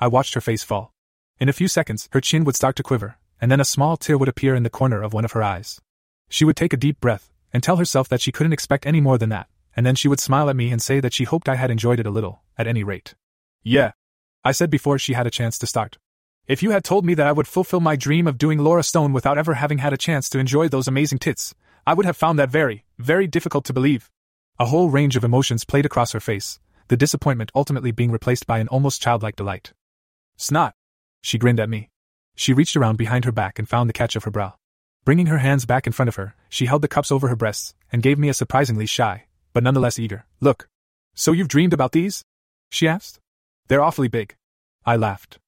I 0.00 0.08
watched 0.08 0.34
her 0.34 0.40
face 0.40 0.62
fall. 0.62 0.94
In 1.38 1.50
a 1.50 1.52
few 1.52 1.68
seconds, 1.68 2.08
her 2.12 2.20
chin 2.20 2.44
would 2.44 2.56
start 2.56 2.76
to 2.76 2.82
quiver, 2.82 3.16
and 3.38 3.50
then 3.50 3.60
a 3.60 3.64
small 3.64 3.98
tear 3.98 4.16
would 4.16 4.28
appear 4.28 4.54
in 4.54 4.62
the 4.62 4.70
corner 4.70 5.02
of 5.02 5.12
one 5.12 5.26
of 5.26 5.32
her 5.32 5.42
eyes. 5.42 5.80
She 6.30 6.46
would 6.46 6.56
take 6.56 6.72
a 6.72 6.78
deep 6.78 6.98
breath, 6.98 7.30
and 7.52 7.62
tell 7.62 7.76
herself 7.76 8.08
that 8.08 8.22
she 8.22 8.32
couldn't 8.32 8.54
expect 8.54 8.86
any 8.86 9.02
more 9.02 9.18
than 9.18 9.28
that, 9.28 9.48
and 9.76 9.84
then 9.84 9.94
she 9.96 10.08
would 10.08 10.20
smile 10.20 10.48
at 10.48 10.56
me 10.56 10.70
and 10.70 10.80
say 10.80 11.00
that 11.00 11.12
she 11.12 11.24
hoped 11.24 11.48
I 11.48 11.56
had 11.56 11.70
enjoyed 11.70 12.00
it 12.00 12.06
a 12.06 12.10
little, 12.10 12.42
at 12.56 12.66
any 12.66 12.82
rate. 12.82 13.14
Yeah. 13.62 13.92
I 14.44 14.52
said 14.52 14.70
before 14.70 14.98
she 14.98 15.12
had 15.12 15.26
a 15.26 15.30
chance 15.30 15.58
to 15.58 15.66
start. 15.66 15.98
If 16.46 16.62
you 16.62 16.70
had 16.70 16.84
told 16.84 17.04
me 17.04 17.12
that 17.14 17.26
I 17.26 17.32
would 17.32 17.48
fulfill 17.48 17.80
my 17.80 17.96
dream 17.96 18.26
of 18.26 18.38
doing 18.38 18.60
Laura 18.60 18.82
Stone 18.82 19.12
without 19.12 19.36
ever 19.36 19.54
having 19.54 19.78
had 19.78 19.92
a 19.92 19.98
chance 19.98 20.30
to 20.30 20.38
enjoy 20.38 20.68
those 20.68 20.88
amazing 20.88 21.18
tits, 21.18 21.54
I 21.86 21.92
would 21.92 22.06
have 22.06 22.16
found 22.16 22.38
that 22.38 22.50
very, 22.50 22.84
very 22.98 23.26
difficult 23.26 23.66
to 23.66 23.72
believe. 23.72 24.10
A 24.58 24.66
whole 24.66 24.88
range 24.88 25.16
of 25.16 25.24
emotions 25.24 25.64
played 25.64 25.84
across 25.84 26.12
her 26.12 26.20
face, 26.20 26.60
the 26.88 26.96
disappointment 26.96 27.52
ultimately 27.54 27.90
being 27.90 28.10
replaced 28.10 28.46
by 28.46 28.58
an 28.58 28.68
almost 28.68 29.02
childlike 29.02 29.36
delight. 29.36 29.74
Snot, 30.38 30.72
she 31.22 31.36
grinned 31.36 31.60
at 31.60 31.68
me. 31.68 31.90
She 32.34 32.54
reached 32.54 32.74
around 32.74 32.96
behind 32.96 33.26
her 33.26 33.32
back 33.32 33.58
and 33.58 33.68
found 33.68 33.88
the 33.88 33.94
catch 33.94 34.16
of 34.16 34.24
her 34.24 34.30
bra. 34.30 34.52
Bringing 35.04 35.26
her 35.26 35.38
hands 35.38 35.66
back 35.66 35.86
in 35.86 35.92
front 35.92 36.08
of 36.08 36.16
her, 36.16 36.34
she 36.48 36.66
held 36.66 36.80
the 36.80 36.88
cups 36.88 37.12
over 37.12 37.28
her 37.28 37.36
breasts 37.36 37.74
and 37.92 38.02
gave 38.02 38.18
me 38.18 38.30
a 38.30 38.34
surprisingly 38.34 38.86
shy, 38.86 39.26
but 39.52 39.62
nonetheless 39.62 39.98
eager, 39.98 40.24
look. 40.40 40.68
So 41.14 41.32
you've 41.32 41.48
dreamed 41.48 41.74
about 41.74 41.92
these? 41.92 42.24
She 42.70 42.88
asked. 42.88 43.20
They're 43.68 43.82
awfully 43.82 44.08
big. 44.08 44.36
I 44.86 44.96
laughed. 44.96 45.38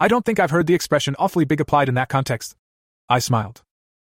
I 0.00 0.08
don't 0.08 0.24
think 0.24 0.40
I've 0.40 0.50
heard 0.50 0.66
the 0.66 0.74
expression 0.74 1.14
awfully 1.20 1.44
big 1.44 1.60
applied 1.60 1.88
in 1.88 1.94
that 1.94 2.08
context. 2.08 2.56
I 3.08 3.20
smiled. 3.20 3.62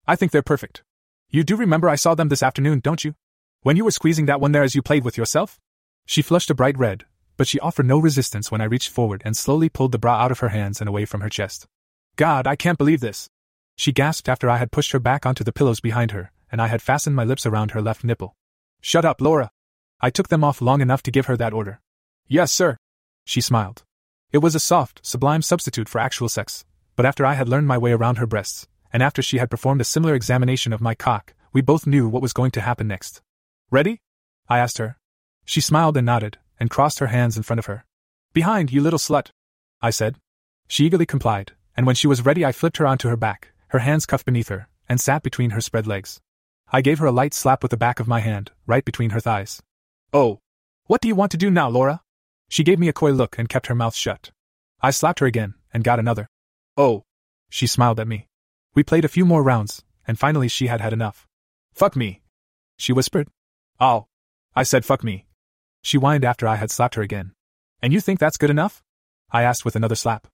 I 0.06 0.16
think 0.16 0.32
they're 0.32 0.42
perfect. 0.42 0.82
You 1.30 1.44
do 1.44 1.56
remember 1.56 1.88
I 1.88 1.96
saw 1.96 2.14
them 2.14 2.28
this 2.28 2.42
afternoon, 2.42 2.80
don't 2.80 3.04
you? 3.04 3.14
When 3.62 3.76
you 3.76 3.84
were 3.84 3.90
squeezing 3.90 4.24
that 4.24 4.40
one 4.40 4.52
there 4.52 4.62
as 4.62 4.74
you 4.74 4.80
played 4.80 5.04
with 5.04 5.18
yourself? 5.18 5.60
She 6.06 6.22
flushed 6.22 6.48
a 6.48 6.54
bright 6.54 6.78
red, 6.78 7.04
but 7.36 7.46
she 7.46 7.60
offered 7.60 7.84
no 7.84 7.98
resistance 7.98 8.50
when 8.50 8.62
I 8.62 8.64
reached 8.64 8.88
forward 8.88 9.20
and 9.22 9.36
slowly 9.36 9.68
pulled 9.68 9.92
the 9.92 9.98
bra 9.98 10.14
out 10.14 10.32
of 10.32 10.38
her 10.38 10.48
hands 10.48 10.80
and 10.80 10.88
away 10.88 11.04
from 11.04 11.20
her 11.20 11.28
chest. 11.28 11.66
God, 12.16 12.46
I 12.46 12.56
can't 12.56 12.78
believe 12.78 13.00
this! 13.00 13.28
She 13.76 13.92
gasped 13.92 14.30
after 14.30 14.48
I 14.48 14.56
had 14.56 14.72
pushed 14.72 14.92
her 14.92 14.98
back 14.98 15.26
onto 15.26 15.44
the 15.44 15.52
pillows 15.52 15.80
behind 15.80 16.12
her, 16.12 16.32
and 16.50 16.60
I 16.62 16.68
had 16.68 16.80
fastened 16.80 17.16
my 17.16 17.24
lips 17.24 17.44
around 17.44 17.72
her 17.72 17.82
left 17.82 18.02
nipple. 18.02 18.34
Shut 18.80 19.04
up, 19.04 19.20
Laura! 19.20 19.50
I 20.00 20.08
took 20.08 20.28
them 20.28 20.42
off 20.42 20.62
long 20.62 20.80
enough 20.80 21.02
to 21.02 21.10
give 21.10 21.26
her 21.26 21.36
that 21.36 21.52
order. 21.52 21.80
Yes, 22.26 22.50
sir. 22.52 22.78
She 23.26 23.42
smiled. 23.42 23.82
It 24.32 24.38
was 24.38 24.54
a 24.54 24.60
soft, 24.60 25.04
sublime 25.04 25.42
substitute 25.42 25.88
for 25.88 25.98
actual 25.98 26.30
sex, 26.30 26.64
but 26.96 27.04
after 27.04 27.26
I 27.26 27.34
had 27.34 27.48
learned 27.48 27.68
my 27.68 27.76
way 27.76 27.92
around 27.92 28.16
her 28.16 28.26
breasts, 28.26 28.68
and 28.90 29.02
after 29.02 29.20
she 29.20 29.36
had 29.36 29.50
performed 29.50 29.82
a 29.82 29.92
similar 29.92 30.14
examination 30.14 30.72
of 30.72 30.80
my 30.80 30.94
cock, 30.94 31.34
we 31.52 31.60
both 31.60 31.86
knew 31.86 32.08
what 32.08 32.22
was 32.22 32.32
going 32.32 32.52
to 32.52 32.62
happen 32.62 32.88
next. 32.88 33.20
Ready? 33.70 34.00
I 34.48 34.58
asked 34.58 34.78
her. 34.78 34.98
She 35.44 35.60
smiled 35.60 35.96
and 35.96 36.06
nodded, 36.06 36.38
and 36.58 36.70
crossed 36.70 36.98
her 36.98 37.06
hands 37.06 37.36
in 37.36 37.44
front 37.44 37.60
of 37.60 37.66
her. 37.66 37.84
Behind, 38.32 38.72
you 38.72 38.80
little 38.80 38.98
slut, 38.98 39.30
I 39.80 39.90
said. 39.90 40.16
She 40.66 40.86
eagerly 40.86 41.06
complied, 41.06 41.52
and 41.76 41.86
when 41.86 41.94
she 41.94 42.06
was 42.06 42.24
ready, 42.24 42.44
I 42.44 42.52
flipped 42.52 42.78
her 42.78 42.86
onto 42.86 43.08
her 43.08 43.16
back, 43.16 43.52
her 43.68 43.78
hands 43.78 44.06
cuffed 44.06 44.26
beneath 44.26 44.48
her, 44.48 44.68
and 44.88 45.00
sat 45.00 45.22
between 45.22 45.50
her 45.50 45.60
spread 45.60 45.86
legs. 45.86 46.20
I 46.72 46.82
gave 46.82 46.98
her 46.98 47.06
a 47.06 47.12
light 47.12 47.34
slap 47.34 47.62
with 47.62 47.70
the 47.70 47.76
back 47.76 48.00
of 48.00 48.08
my 48.08 48.20
hand, 48.20 48.50
right 48.66 48.84
between 48.84 49.10
her 49.10 49.20
thighs. 49.20 49.62
Oh! 50.12 50.40
What 50.86 51.00
do 51.00 51.08
you 51.08 51.14
want 51.14 51.30
to 51.32 51.38
do 51.38 51.50
now, 51.50 51.68
Laura? 51.68 52.02
She 52.48 52.64
gave 52.64 52.78
me 52.78 52.88
a 52.88 52.92
coy 52.92 53.12
look 53.12 53.38
and 53.38 53.48
kept 53.48 53.68
her 53.68 53.74
mouth 53.74 53.94
shut. 53.94 54.32
I 54.80 54.90
slapped 54.90 55.20
her 55.20 55.26
again, 55.26 55.54
and 55.72 55.84
got 55.84 56.00
another. 56.00 56.28
Oh! 56.76 57.04
She 57.48 57.66
smiled 57.66 58.00
at 58.00 58.08
me. 58.08 58.26
We 58.74 58.82
played 58.82 59.04
a 59.04 59.08
few 59.08 59.24
more 59.24 59.42
rounds, 59.42 59.84
and 60.06 60.18
finally 60.18 60.48
she 60.48 60.66
had 60.66 60.80
had 60.80 60.92
enough. 60.92 61.26
Fuck 61.72 61.94
me! 61.94 62.22
She 62.76 62.92
whispered. 62.92 63.28
Oh! 63.80 64.06
I 64.54 64.62
said 64.62 64.84
fuck 64.84 65.02
me. 65.02 65.26
She 65.82 65.96
whined 65.96 66.24
after 66.24 66.46
I 66.46 66.56
had 66.56 66.70
slapped 66.70 66.96
her 66.96 67.02
again. 67.02 67.32
And 67.80 67.92
you 67.92 68.00
think 68.00 68.18
that's 68.20 68.36
good 68.36 68.50
enough? 68.50 68.82
I 69.30 69.42
asked 69.42 69.64
with 69.64 69.76
another 69.76 69.94
slap. 69.94 70.26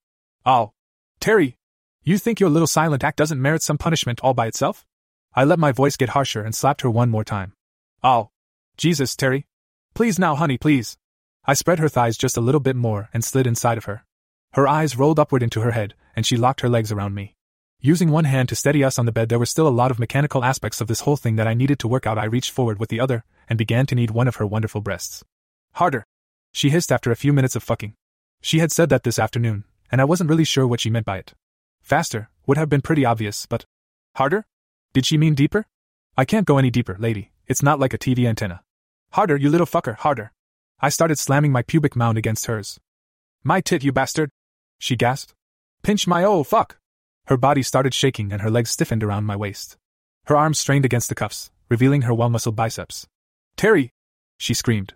Oh. 0.44 0.72
Terry! 1.20 1.56
You 2.02 2.18
think 2.18 2.40
your 2.40 2.50
little 2.50 2.66
silent 2.66 3.04
act 3.04 3.18
doesn't 3.18 3.40
merit 3.40 3.62
some 3.62 3.78
punishment 3.78 4.20
all 4.20 4.34
by 4.34 4.46
itself? 4.46 4.84
I 5.34 5.44
let 5.44 5.58
my 5.58 5.70
voice 5.70 5.96
get 5.96 6.10
harsher 6.10 6.42
and 6.42 6.54
slapped 6.54 6.80
her 6.80 6.90
one 6.90 7.10
more 7.10 7.24
time. 7.24 7.52
Oh. 8.02 8.30
Jesus, 8.76 9.14
Terry. 9.14 9.46
Please 9.94 10.18
now, 10.18 10.34
honey, 10.34 10.58
please. 10.58 10.98
I 11.44 11.54
spread 11.54 11.78
her 11.78 11.88
thighs 11.88 12.16
just 12.16 12.36
a 12.36 12.40
little 12.40 12.60
bit 12.60 12.74
more 12.74 13.08
and 13.14 13.24
slid 13.24 13.46
inside 13.46 13.78
of 13.78 13.84
her. 13.84 14.04
Her 14.54 14.66
eyes 14.66 14.96
rolled 14.96 15.20
upward 15.20 15.42
into 15.42 15.60
her 15.60 15.70
head, 15.70 15.94
and 16.16 16.26
she 16.26 16.36
locked 16.36 16.62
her 16.62 16.68
legs 16.68 16.90
around 16.90 17.14
me. 17.14 17.35
Using 17.80 18.10
one 18.10 18.24
hand 18.24 18.48
to 18.48 18.56
steady 18.56 18.82
us 18.82 18.98
on 18.98 19.06
the 19.06 19.12
bed, 19.12 19.28
there 19.28 19.38
were 19.38 19.46
still 19.46 19.68
a 19.68 19.70
lot 19.70 19.90
of 19.90 19.98
mechanical 19.98 20.42
aspects 20.42 20.80
of 20.80 20.88
this 20.88 21.00
whole 21.00 21.16
thing 21.16 21.36
that 21.36 21.46
I 21.46 21.54
needed 21.54 21.78
to 21.80 21.88
work 21.88 22.06
out. 22.06 22.18
I 22.18 22.24
reached 22.24 22.50
forward 22.50 22.80
with 22.80 22.88
the 22.88 23.00
other 23.00 23.24
and 23.48 23.58
began 23.58 23.86
to 23.86 23.94
knead 23.94 24.10
one 24.10 24.26
of 24.26 24.36
her 24.36 24.46
wonderful 24.46 24.80
breasts. 24.80 25.22
Harder. 25.74 26.06
She 26.52 26.70
hissed 26.70 26.90
after 26.90 27.10
a 27.10 27.16
few 27.16 27.32
minutes 27.32 27.54
of 27.54 27.62
fucking. 27.62 27.94
She 28.40 28.60
had 28.60 28.72
said 28.72 28.88
that 28.88 29.02
this 29.02 29.18
afternoon, 29.18 29.64
and 29.92 30.00
I 30.00 30.04
wasn't 30.04 30.30
really 30.30 30.44
sure 30.44 30.66
what 30.66 30.80
she 30.80 30.90
meant 30.90 31.06
by 31.06 31.18
it. 31.18 31.34
Faster 31.82 32.30
would 32.46 32.56
have 32.56 32.68
been 32.68 32.82
pretty 32.82 33.04
obvious, 33.04 33.46
but. 33.46 33.66
Harder? 34.16 34.46
Did 34.94 35.04
she 35.04 35.18
mean 35.18 35.34
deeper? 35.34 35.66
I 36.16 36.24
can't 36.24 36.46
go 36.46 36.58
any 36.58 36.70
deeper, 36.70 36.96
lady. 36.98 37.30
It's 37.46 37.62
not 37.62 37.78
like 37.78 37.92
a 37.92 37.98
TV 37.98 38.26
antenna. 38.26 38.62
Harder, 39.12 39.36
you 39.36 39.50
little 39.50 39.66
fucker, 39.66 39.96
harder. 39.96 40.32
I 40.80 40.88
started 40.88 41.18
slamming 41.18 41.52
my 41.52 41.62
pubic 41.62 41.94
mound 41.94 42.16
against 42.18 42.46
hers. 42.46 42.80
My 43.44 43.60
tit, 43.60 43.84
you 43.84 43.92
bastard! 43.92 44.30
She 44.78 44.96
gasped. 44.96 45.34
Pinch 45.82 46.06
my 46.06 46.24
oh, 46.24 46.42
fuck! 46.42 46.78
Her 47.26 47.36
body 47.36 47.62
started 47.62 47.92
shaking 47.92 48.32
and 48.32 48.42
her 48.42 48.50
legs 48.50 48.70
stiffened 48.70 49.02
around 49.02 49.24
my 49.24 49.34
waist. 49.34 49.76
Her 50.26 50.36
arms 50.36 50.58
strained 50.58 50.84
against 50.84 51.08
the 51.08 51.14
cuffs, 51.14 51.50
revealing 51.68 52.02
her 52.02 52.14
well 52.14 52.30
muscled 52.30 52.54
biceps. 52.54 53.06
Terry! 53.56 53.90
She 54.38 54.54
screamed. 54.54 54.94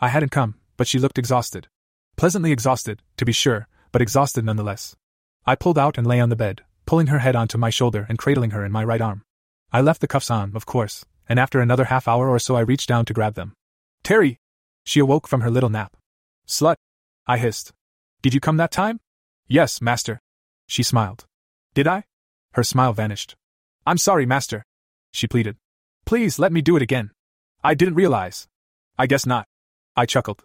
I 0.00 0.08
hadn't 0.08 0.30
come, 0.30 0.56
but 0.76 0.86
she 0.86 0.98
looked 0.98 1.18
exhausted. 1.18 1.68
Pleasantly 2.16 2.52
exhausted, 2.52 3.02
to 3.16 3.24
be 3.24 3.32
sure, 3.32 3.68
but 3.90 4.02
exhausted 4.02 4.44
nonetheless. 4.44 4.94
I 5.44 5.56
pulled 5.56 5.78
out 5.78 5.98
and 5.98 6.06
lay 6.06 6.20
on 6.20 6.28
the 6.28 6.36
bed, 6.36 6.62
pulling 6.86 7.08
her 7.08 7.18
head 7.18 7.34
onto 7.34 7.58
my 7.58 7.70
shoulder 7.70 8.06
and 8.08 8.18
cradling 8.18 8.50
her 8.50 8.64
in 8.64 8.70
my 8.70 8.84
right 8.84 9.00
arm. 9.00 9.22
I 9.72 9.80
left 9.80 10.00
the 10.00 10.08
cuffs 10.08 10.30
on, 10.30 10.52
of 10.54 10.66
course, 10.66 11.04
and 11.28 11.40
after 11.40 11.60
another 11.60 11.84
half 11.84 12.06
hour 12.06 12.28
or 12.28 12.38
so 12.38 12.54
I 12.54 12.60
reached 12.60 12.88
down 12.88 13.06
to 13.06 13.14
grab 13.14 13.34
them. 13.34 13.54
Terry! 14.04 14.38
She 14.84 15.00
awoke 15.00 15.26
from 15.26 15.40
her 15.40 15.50
little 15.50 15.70
nap. 15.70 15.96
Slut! 16.46 16.76
I 17.26 17.38
hissed. 17.38 17.72
Did 18.20 18.34
you 18.34 18.40
come 18.40 18.56
that 18.58 18.70
time? 18.70 19.00
Yes, 19.48 19.80
master. 19.80 20.20
She 20.68 20.82
smiled. 20.82 21.24
Did 21.74 21.86
I? 21.86 22.04
Her 22.52 22.62
smile 22.62 22.92
vanished. 22.92 23.34
I'm 23.86 23.98
sorry, 23.98 24.26
master. 24.26 24.64
She 25.12 25.26
pleaded. 25.26 25.56
Please 26.04 26.38
let 26.38 26.52
me 26.52 26.60
do 26.60 26.76
it 26.76 26.82
again. 26.82 27.10
I 27.64 27.74
didn't 27.74 27.94
realize. 27.94 28.46
I 28.98 29.06
guess 29.06 29.24
not. 29.24 29.46
I 29.96 30.04
chuckled. 30.04 30.44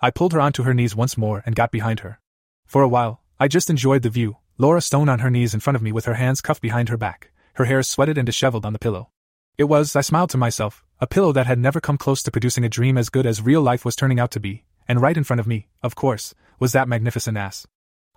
I 0.00 0.10
pulled 0.10 0.32
her 0.32 0.40
onto 0.40 0.62
her 0.62 0.74
knees 0.74 0.94
once 0.94 1.18
more 1.18 1.42
and 1.44 1.56
got 1.56 1.72
behind 1.72 2.00
her. 2.00 2.20
For 2.66 2.82
a 2.82 2.88
while, 2.88 3.22
I 3.40 3.48
just 3.48 3.70
enjoyed 3.70 4.02
the 4.02 4.10
view, 4.10 4.36
Laura 4.56 4.80
Stone 4.80 5.08
on 5.08 5.18
her 5.18 5.30
knees 5.30 5.54
in 5.54 5.60
front 5.60 5.76
of 5.76 5.82
me 5.82 5.90
with 5.90 6.04
her 6.04 6.14
hands 6.14 6.40
cuffed 6.40 6.62
behind 6.62 6.88
her 6.88 6.96
back, 6.96 7.32
her 7.54 7.64
hair 7.64 7.82
sweated 7.82 8.16
and 8.16 8.26
disheveled 8.26 8.64
on 8.64 8.72
the 8.72 8.78
pillow. 8.78 9.10
It 9.56 9.64
was, 9.64 9.96
I 9.96 10.02
smiled 10.02 10.30
to 10.30 10.38
myself, 10.38 10.84
a 11.00 11.08
pillow 11.08 11.32
that 11.32 11.46
had 11.46 11.58
never 11.58 11.80
come 11.80 11.98
close 11.98 12.22
to 12.22 12.30
producing 12.30 12.64
a 12.64 12.68
dream 12.68 12.96
as 12.96 13.10
good 13.10 13.26
as 13.26 13.42
real 13.42 13.62
life 13.62 13.84
was 13.84 13.96
turning 13.96 14.20
out 14.20 14.30
to 14.32 14.40
be, 14.40 14.64
and 14.86 15.02
right 15.02 15.16
in 15.16 15.24
front 15.24 15.40
of 15.40 15.48
me, 15.48 15.66
of 15.82 15.96
course, 15.96 16.34
was 16.60 16.72
that 16.72 16.88
magnificent 16.88 17.36
ass. 17.36 17.66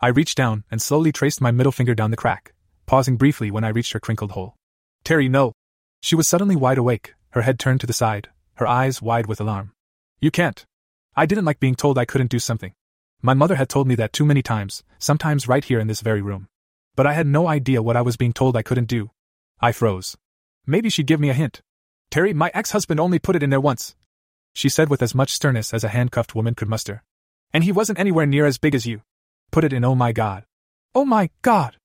I 0.04 0.08
reached 0.08 0.36
down 0.36 0.64
and 0.72 0.82
slowly 0.82 1.12
traced 1.12 1.42
my 1.42 1.52
middle 1.52 1.72
finger 1.72 1.94
down 1.94 2.10
the 2.10 2.18
crack, 2.18 2.54
pausing 2.88 3.18
briefly 3.18 3.52
when 3.52 3.64
I 3.64 3.70
reached 3.70 3.94
her 3.94 4.00
crinkled 4.00 4.32
hole. 4.32 4.56
Terry, 5.04 5.30
no! 5.30 5.54
She 6.02 6.16
was 6.16 6.28
suddenly 6.28 6.56
wide 6.56 6.80
awake, 6.80 7.14
her 7.30 7.44
head 7.44 7.60
turned 7.60 7.82
to 7.82 7.88
the 7.88 7.94
side, 7.94 8.30
her 8.56 8.66
eyes 8.66 9.00
wide 9.00 9.28
with 9.28 9.40
alarm. 9.40 9.74
You 10.20 10.32
can't! 10.32 10.66
I 11.16 11.28
didn't 11.28 11.46
like 11.46 11.60
being 11.60 11.76
told 11.76 12.00
I 12.00 12.06
couldn't 12.06 12.32
do 12.32 12.40
something. 12.40 12.74
My 13.22 13.36
mother 13.36 13.56
had 13.56 13.70
told 13.70 13.88
me 13.88 13.94
that 13.96 14.12
too 14.12 14.26
many 14.26 14.42
times, 14.42 14.84
sometimes 14.98 15.48
right 15.48 15.64
here 15.64 15.80
in 15.80 15.86
this 15.86 16.02
very 16.02 16.22
room. 16.22 16.48
But 16.96 17.06
I 17.06 17.14
had 17.14 17.28
no 17.28 17.48
idea 17.48 17.84
what 17.84 17.96
I 17.96 18.02
was 18.02 18.18
being 18.18 18.34
told 18.34 18.58
I 18.58 18.64
couldn't 18.64 18.86
do. 18.86 19.12
I 19.60 19.72
froze. 19.72 20.18
Maybe 20.66 20.90
she'd 20.90 21.06
give 21.06 21.20
me 21.20 21.30
a 21.30 21.36
hint. 21.36 21.62
Terry, 22.10 22.34
my 22.34 22.50
ex 22.56 22.72
husband 22.72 23.00
only 23.00 23.20
put 23.20 23.36
it 23.36 23.44
in 23.44 23.52
there 23.52 23.62
once. 23.62 23.96
She 24.54 24.68
said 24.68 24.90
with 24.90 25.04
as 25.04 25.14
much 25.14 25.32
sternness 25.32 25.76
as 25.76 25.84
a 25.84 25.90
handcuffed 25.90 26.34
woman 26.34 26.56
could 26.56 26.68
muster. 26.68 27.04
And 27.54 27.64
he 27.64 27.72
wasn't 27.72 28.00
anywhere 28.00 28.26
near 28.26 28.48
as 28.48 28.58
big 28.58 28.74
as 28.74 28.88
you. 28.88 29.04
Put 29.52 29.66
it 29.66 29.74
in 29.74 29.84
oh 29.84 29.96
my 29.96 30.14
god. 30.14 30.46
Oh 30.96 31.04
my 31.04 31.30
god! 31.42 31.76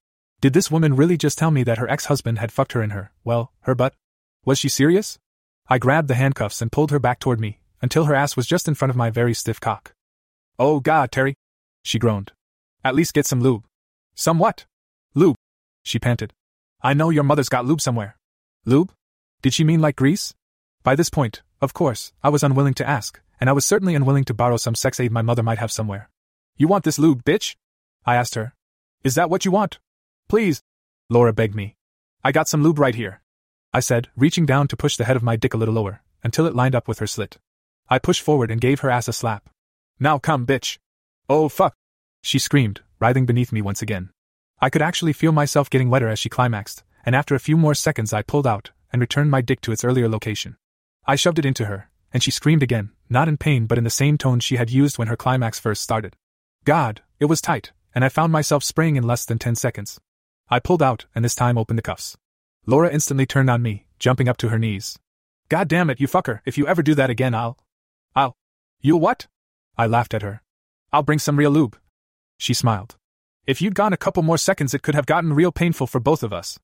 Did 0.41 0.53
this 0.53 0.71
woman 0.71 0.95
really 0.95 1.17
just 1.17 1.37
tell 1.37 1.51
me 1.51 1.65
that 1.65 1.79
her 1.79 1.91
ex 1.91 2.05
husband 2.05 2.39
had 2.39 2.53
fucked 2.53 2.73
her 2.73 2.83
in 2.83 2.91
her, 2.91 3.11
well, 3.25 3.53
her 3.63 3.75
butt? 3.75 3.95
Was 4.45 4.59
she 4.61 4.69
serious? 4.69 5.19
I 5.69 5.79
grabbed 5.79 6.07
the 6.07 6.15
handcuffs 6.15 6.63
and 6.63 6.71
pulled 6.71 6.93
her 6.93 7.01
back 7.01 7.19
toward 7.19 7.41
me, 7.41 7.59
until 7.83 8.05
her 8.05 8.15
ass 8.15 8.37
was 8.37 8.47
just 8.47 8.69
in 8.69 8.75
front 8.75 8.91
of 8.91 8.97
my 8.97 9.11
very 9.11 9.35
stiff 9.35 9.61
cock. 9.61 9.93
Oh 10.61 10.79
god, 10.79 11.11
Terry! 11.11 11.35
She 11.83 11.99
groaned. 11.99 12.33
At 12.85 12.95
least 12.95 13.15
get 13.15 13.27
some 13.27 13.41
lube. 13.41 13.65
Some 14.15 14.39
what? 14.39 14.65
Lube. 15.15 15.37
She 15.83 15.99
panted. 15.99 16.33
I 16.83 16.95
know 16.95 17.11
your 17.11 17.25
mother's 17.25 17.49
got 17.49 17.67
lube 17.67 17.81
somewhere. 17.81 18.17
Lube? 18.65 18.93
Did 19.43 19.55
she 19.55 19.65
mean 19.65 19.81
like 19.81 19.97
grease? 19.97 20.35
By 20.85 20.95
this 20.95 21.11
point, 21.11 21.43
of 21.61 21.75
course, 21.75 22.13
I 22.23 22.29
was 22.29 22.45
unwilling 22.45 22.75
to 22.75 22.89
ask, 22.89 23.21
and 23.41 23.51
I 23.51 23.53
was 23.53 23.65
certainly 23.65 23.97
unwilling 23.97 24.25
to 24.25 24.35
borrow 24.35 24.57
some 24.57 24.77
sex 24.77 25.01
aid 25.01 25.11
my 25.11 25.23
mother 25.23 25.43
might 25.43 25.59
have 25.59 25.73
somewhere. 25.73 26.11
You 26.59 26.69
want 26.69 26.85
this 26.85 26.99
lube, 26.99 27.23
bitch? 27.23 27.55
I 28.07 28.17
asked 28.17 28.35
her. 28.35 28.55
Is 29.05 29.15
that 29.15 29.29
what 29.29 29.45
you 29.45 29.51
want? 29.51 29.79
Please. 30.27 30.63
Laura 31.11 31.35
begged 31.35 31.55
me. 31.55 31.77
I 32.25 32.33
got 32.33 32.49
some 32.49 32.63
lube 32.63 32.79
right 32.79 32.95
here. 32.95 33.21
I 33.75 33.81
said, 33.81 34.09
reaching 34.17 34.47
down 34.47 34.67
to 34.69 34.77
push 34.77 34.97
the 34.97 35.05
head 35.05 35.17
of 35.17 35.23
my 35.23 35.37
dick 35.37 35.53
a 35.53 35.59
little 35.59 35.75
lower, 35.75 36.01
until 36.25 36.47
it 36.47 36.55
lined 36.55 36.75
up 36.75 36.89
with 36.89 36.99
her 37.01 37.07
slit. 37.07 37.37
I 37.91 37.99
pushed 37.99 38.23
forward 38.23 38.51
and 38.51 38.59
gave 38.59 38.81
her 38.81 38.91
ass 38.91 39.07
a 39.07 39.13
slap. 39.13 39.51
Now 40.01 40.19
come, 40.19 40.47
bitch. 40.47 40.79
Oh, 41.29 41.51
fuck. 41.51 41.75
She 42.23 42.39
screamed, 42.39 42.81
writhing 42.99 43.27
beneath 43.27 43.53
me 43.53 43.61
once 43.61 43.83
again. 43.83 44.09
I 44.59 44.71
could 44.71 44.83
actually 44.83 45.13
feel 45.13 45.33
myself 45.33 45.69
getting 45.69 45.91
wetter 45.91 46.09
as 46.09 46.19
she 46.19 46.31
climaxed, 46.31 46.83
and 47.05 47.15
after 47.15 47.35
a 47.35 47.41
few 47.41 47.59
more 47.59 47.75
seconds 47.75 48.15
I 48.15 48.23
pulled 48.23 48.47
out 48.47 48.71
and 48.93 49.01
returned 49.01 49.31
my 49.31 49.43
dick 49.43 49.61
to 49.61 49.73
its 49.73 49.85
earlier 49.85 50.09
location. 50.09 50.57
I 51.07 51.17
shoved 51.17 51.39
it 51.39 51.45
into 51.45 51.67
her, 51.67 51.91
and 52.15 52.23
she 52.23 52.31
screamed 52.31 52.63
again, 52.63 52.93
not 53.11 53.29
in 53.29 53.37
pain 53.37 53.67
but 53.67 53.77
in 53.77 53.85
the 53.85 53.91
same 53.91 54.17
tone 54.17 54.41
she 54.41 54.57
had 54.57 54.71
used 54.71 54.97
when 54.97 55.09
her 55.09 55.17
climax 55.17 55.59
first 55.59 55.83
started. 55.83 56.17
God, 56.67 57.01
it 57.21 57.27
was 57.27 57.41
tight, 57.41 57.71
and 57.95 58.05
I 58.05 58.09
found 58.09 58.33
myself 58.33 58.65
spraying 58.65 58.97
in 58.97 59.07
less 59.07 59.25
than 59.25 59.39
10 59.39 59.55
seconds. 59.55 60.01
I 60.51 60.59
pulled 60.59 60.83
out 60.83 61.07
and 61.15 61.25
this 61.25 61.37
time 61.37 61.57
opened 61.57 61.79
the 61.79 61.83
cuffs. 61.83 62.17
Laura 62.67 62.91
instantly 62.91 63.25
turned 63.25 63.49
on 63.49 63.63
me, 63.63 63.87
jumping 64.01 64.29
up 64.29 64.37
to 64.39 64.49
her 64.49 64.59
knees. 64.59 64.99
God 65.49 65.69
damn 65.69 65.91
it, 65.91 66.01
you 66.01 66.09
fucker, 66.09 66.41
if 66.45 66.59
you 66.59 66.67
ever 66.67 66.83
do 66.83 66.97
that 66.97 67.09
again, 67.09 67.37
I'll. 67.37 67.57
I'll. 68.17 68.35
You'll 68.81 68.99
what? 68.99 69.29
I 69.79 69.87
laughed 69.87 70.13
at 70.13 70.23
her. 70.23 70.43
I'll 70.93 71.05
bring 71.05 71.21
some 71.21 71.37
real 71.37 71.53
lube. 71.53 71.79
She 72.37 72.53
smiled. 72.53 72.97
If 73.47 73.63
you'd 73.63 73.77
gone 73.77 73.93
a 73.93 73.97
couple 73.97 74.25
more 74.25 74.37
seconds, 74.37 74.75
it 74.75 74.83
could 74.83 74.97
have 74.97 75.07
gotten 75.07 75.35
real 75.35 75.53
painful 75.53 75.87
for 75.87 76.01
both 76.01 76.25
of 76.25 76.33
us. 76.33 76.59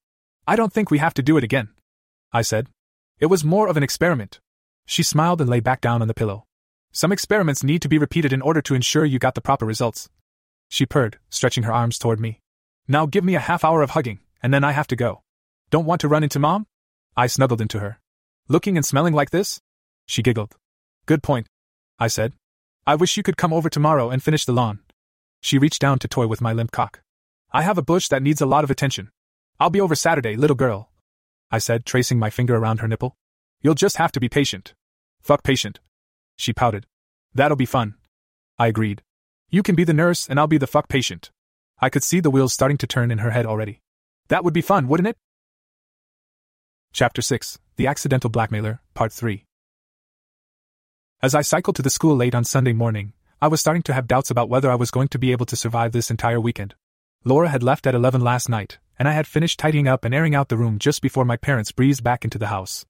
I 0.48 0.56
don't 0.56 0.72
think 0.72 0.90
we 0.90 0.98
have 0.98 1.14
to 1.14 1.22
do 1.22 1.36
it 1.36 1.44
again. 1.44 1.68
I 2.32 2.42
said. 2.42 2.66
It 3.20 3.26
was 3.26 3.44
more 3.44 3.68
of 3.68 3.76
an 3.76 3.84
experiment. 3.84 4.40
She 4.84 5.04
smiled 5.04 5.40
and 5.40 5.48
lay 5.48 5.60
back 5.60 5.80
down 5.80 6.02
on 6.02 6.08
the 6.08 6.12
pillow. 6.12 6.46
Some 6.92 7.10
experiments 7.10 7.64
need 7.64 7.80
to 7.82 7.88
be 7.88 7.96
repeated 7.96 8.34
in 8.34 8.42
order 8.42 8.60
to 8.62 8.74
ensure 8.74 9.06
you 9.06 9.18
got 9.18 9.34
the 9.34 9.40
proper 9.40 9.64
results. 9.64 10.10
She 10.68 10.84
purred, 10.84 11.18
stretching 11.30 11.64
her 11.64 11.72
arms 11.72 11.98
toward 11.98 12.20
me. 12.20 12.40
Now 12.86 13.06
give 13.06 13.24
me 13.24 13.34
a 13.34 13.40
half 13.40 13.64
hour 13.64 13.80
of 13.80 13.90
hugging, 13.90 14.20
and 14.42 14.52
then 14.52 14.62
I 14.62 14.72
have 14.72 14.86
to 14.88 14.96
go. 14.96 15.22
Don't 15.70 15.86
want 15.86 16.02
to 16.02 16.08
run 16.08 16.22
into 16.22 16.38
mom? 16.38 16.66
I 17.16 17.28
snuggled 17.28 17.62
into 17.62 17.78
her. 17.78 17.98
Looking 18.46 18.76
and 18.76 18.84
smelling 18.84 19.14
like 19.14 19.30
this? 19.30 19.60
She 20.06 20.22
giggled. 20.22 20.56
Good 21.06 21.22
point. 21.22 21.46
I 21.98 22.08
said. 22.08 22.34
I 22.86 22.96
wish 22.96 23.16
you 23.16 23.22
could 23.22 23.38
come 23.38 23.54
over 23.54 23.70
tomorrow 23.70 24.10
and 24.10 24.22
finish 24.22 24.44
the 24.44 24.52
lawn. 24.52 24.80
She 25.40 25.58
reached 25.58 25.80
down 25.80 25.98
to 26.00 26.08
toy 26.08 26.26
with 26.26 26.42
my 26.42 26.52
limp 26.52 26.72
cock. 26.72 27.00
I 27.52 27.62
have 27.62 27.78
a 27.78 27.82
bush 27.82 28.08
that 28.08 28.22
needs 28.22 28.42
a 28.42 28.46
lot 28.46 28.64
of 28.64 28.70
attention. 28.70 29.10
I'll 29.58 29.70
be 29.70 29.80
over 29.80 29.94
Saturday, 29.94 30.36
little 30.36 30.56
girl. 30.56 30.90
I 31.50 31.58
said, 31.58 31.86
tracing 31.86 32.18
my 32.18 32.28
finger 32.28 32.56
around 32.56 32.80
her 32.80 32.88
nipple. 32.88 33.16
You'll 33.62 33.74
just 33.74 33.96
have 33.96 34.12
to 34.12 34.20
be 34.20 34.28
patient. 34.28 34.74
Fuck 35.22 35.42
patient. 35.42 35.80
She 36.36 36.52
pouted. 36.52 36.86
That'll 37.34 37.56
be 37.56 37.66
fun. 37.66 37.94
I 38.58 38.66
agreed. 38.66 39.02
You 39.50 39.62
can 39.62 39.74
be 39.74 39.84
the 39.84 39.94
nurse 39.94 40.28
and 40.28 40.38
I'll 40.38 40.46
be 40.46 40.58
the 40.58 40.66
fuck 40.66 40.88
patient. 40.88 41.30
I 41.80 41.90
could 41.90 42.02
see 42.02 42.20
the 42.20 42.30
wheels 42.30 42.52
starting 42.52 42.78
to 42.78 42.86
turn 42.86 43.10
in 43.10 43.18
her 43.18 43.30
head 43.30 43.46
already. 43.46 43.80
That 44.28 44.44
would 44.44 44.54
be 44.54 44.60
fun, 44.60 44.88
wouldn't 44.88 45.08
it? 45.08 45.16
Chapter 46.92 47.22
6 47.22 47.58
The 47.76 47.86
Accidental 47.86 48.30
Blackmailer, 48.30 48.80
Part 48.94 49.12
3. 49.12 49.44
As 51.22 51.34
I 51.34 51.42
cycled 51.42 51.76
to 51.76 51.82
the 51.82 51.90
school 51.90 52.16
late 52.16 52.34
on 52.34 52.44
Sunday 52.44 52.72
morning, 52.72 53.12
I 53.40 53.48
was 53.48 53.60
starting 53.60 53.82
to 53.84 53.94
have 53.94 54.06
doubts 54.06 54.30
about 54.30 54.48
whether 54.48 54.70
I 54.70 54.76
was 54.76 54.90
going 54.90 55.08
to 55.08 55.18
be 55.18 55.32
able 55.32 55.46
to 55.46 55.56
survive 55.56 55.92
this 55.92 56.10
entire 56.10 56.40
weekend. 56.40 56.74
Laura 57.24 57.48
had 57.48 57.62
left 57.62 57.86
at 57.86 57.94
11 57.94 58.20
last 58.20 58.48
night, 58.48 58.78
and 58.98 59.08
I 59.08 59.12
had 59.12 59.26
finished 59.26 59.58
tidying 59.58 59.88
up 59.88 60.04
and 60.04 60.14
airing 60.14 60.34
out 60.34 60.48
the 60.48 60.56
room 60.56 60.78
just 60.78 61.02
before 61.02 61.24
my 61.24 61.36
parents 61.36 61.72
breezed 61.72 62.04
back 62.04 62.24
into 62.24 62.38
the 62.38 62.48
house. 62.48 62.84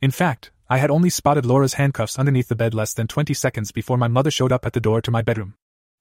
In 0.00 0.10
fact, 0.10 0.50
I 0.70 0.76
had 0.76 0.90
only 0.90 1.08
spotted 1.08 1.46
Laura's 1.46 1.74
handcuffs 1.74 2.18
underneath 2.18 2.48
the 2.48 2.54
bed 2.54 2.74
less 2.74 2.92
than 2.92 3.06
20 3.06 3.32
seconds 3.32 3.72
before 3.72 3.96
my 3.96 4.06
mother 4.06 4.30
showed 4.30 4.52
up 4.52 4.66
at 4.66 4.74
the 4.74 4.80
door 4.80 5.00
to 5.00 5.10
my 5.10 5.22
bedroom. 5.22 5.54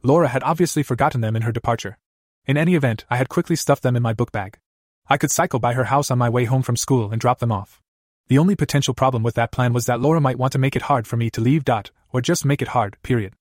Laura 0.04 0.28
had 0.28 0.44
obviously 0.44 0.84
forgotten 0.84 1.22
them 1.22 1.38
in 1.38 1.44
her 1.44 1.54
departure. 1.54 1.98
In 2.46 2.58
any 2.58 2.76
event, 2.76 3.06
I 3.10 3.16
had 3.16 3.30
quickly 3.30 3.56
stuffed 3.56 3.82
them 3.82 3.96
in 3.96 4.04
my 4.04 4.12
book 4.12 4.34
bag. 4.34 4.60
I 5.08 5.18
could 5.18 5.32
cycle 5.32 5.60
by 5.60 5.74
her 5.74 5.86
house 5.86 6.12
on 6.12 6.18
my 6.18 6.28
way 6.28 6.44
home 6.44 6.64
from 6.64 6.76
school 6.76 7.12
and 7.12 7.22
drop 7.22 7.40
them 7.40 7.52
off. 7.52 7.82
The 8.28 8.38
only 8.38 8.58
potential 8.58 8.94
problem 8.94 9.24
with 9.24 9.36
that 9.36 9.54
plan 9.54 9.72
was 9.72 9.86
that 9.86 10.02
Laura 10.02 10.20
might 10.20 10.38
want 10.38 10.52
to 10.52 10.60
make 10.60 10.76
it 10.76 10.82
hard 10.84 11.08
for 11.08 11.16
me 11.16 11.30
to 11.30 11.40
leave. 11.40 11.64
Dot, 11.64 11.92
or 12.12 12.20
just 12.20 12.44
make 12.44 12.62
it 12.62 12.70
hard, 12.70 12.98
period. 13.04 13.36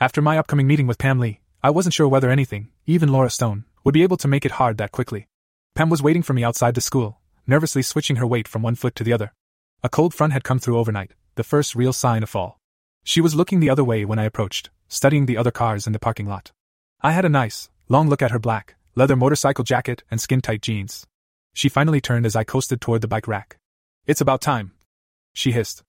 After 0.00 0.20
my 0.20 0.36
upcoming 0.36 0.66
meeting 0.66 0.88
with 0.88 0.98
Pam 0.98 1.20
Lee, 1.20 1.38
I 1.62 1.70
wasn't 1.70 1.94
sure 1.94 2.08
whether 2.08 2.28
anything, 2.28 2.70
even 2.86 3.12
Laura 3.12 3.30
Stone, 3.30 3.66
would 3.84 3.94
be 3.94 4.02
able 4.02 4.16
to 4.16 4.26
make 4.26 4.44
it 4.44 4.58
hard 4.58 4.78
that 4.78 4.90
quickly. 4.90 5.28
Pam 5.76 5.90
was 5.90 6.02
waiting 6.02 6.24
for 6.24 6.32
me 6.32 6.42
outside 6.42 6.74
the 6.74 6.80
school, 6.80 7.20
nervously 7.46 7.82
switching 7.82 8.16
her 8.16 8.26
weight 8.26 8.48
from 8.48 8.62
one 8.62 8.74
foot 8.74 8.96
to 8.96 9.04
the 9.04 9.12
other. 9.12 9.32
A 9.84 9.88
cold 9.88 10.14
front 10.14 10.32
had 10.32 10.44
come 10.44 10.60
through 10.60 10.78
overnight, 10.78 11.10
the 11.34 11.42
first 11.42 11.74
real 11.74 11.92
sign 11.92 12.22
of 12.22 12.30
fall. 12.30 12.60
She 13.02 13.20
was 13.20 13.34
looking 13.34 13.58
the 13.58 13.70
other 13.70 13.82
way 13.82 14.04
when 14.04 14.16
I 14.16 14.24
approached, 14.24 14.70
studying 14.86 15.26
the 15.26 15.36
other 15.36 15.50
cars 15.50 15.88
in 15.88 15.92
the 15.92 15.98
parking 15.98 16.28
lot. 16.28 16.52
I 17.00 17.10
had 17.10 17.24
a 17.24 17.28
nice, 17.28 17.68
long 17.88 18.08
look 18.08 18.22
at 18.22 18.30
her 18.30 18.38
black, 18.38 18.76
leather 18.94 19.16
motorcycle 19.16 19.64
jacket 19.64 20.04
and 20.08 20.20
skin 20.20 20.40
tight 20.40 20.62
jeans. 20.62 21.04
She 21.52 21.68
finally 21.68 22.00
turned 22.00 22.26
as 22.26 22.36
I 22.36 22.44
coasted 22.44 22.80
toward 22.80 23.00
the 23.00 23.08
bike 23.08 23.26
rack. 23.26 23.58
It's 24.06 24.20
about 24.20 24.40
time. 24.40 24.70
She 25.34 25.50
hissed. 25.50 25.82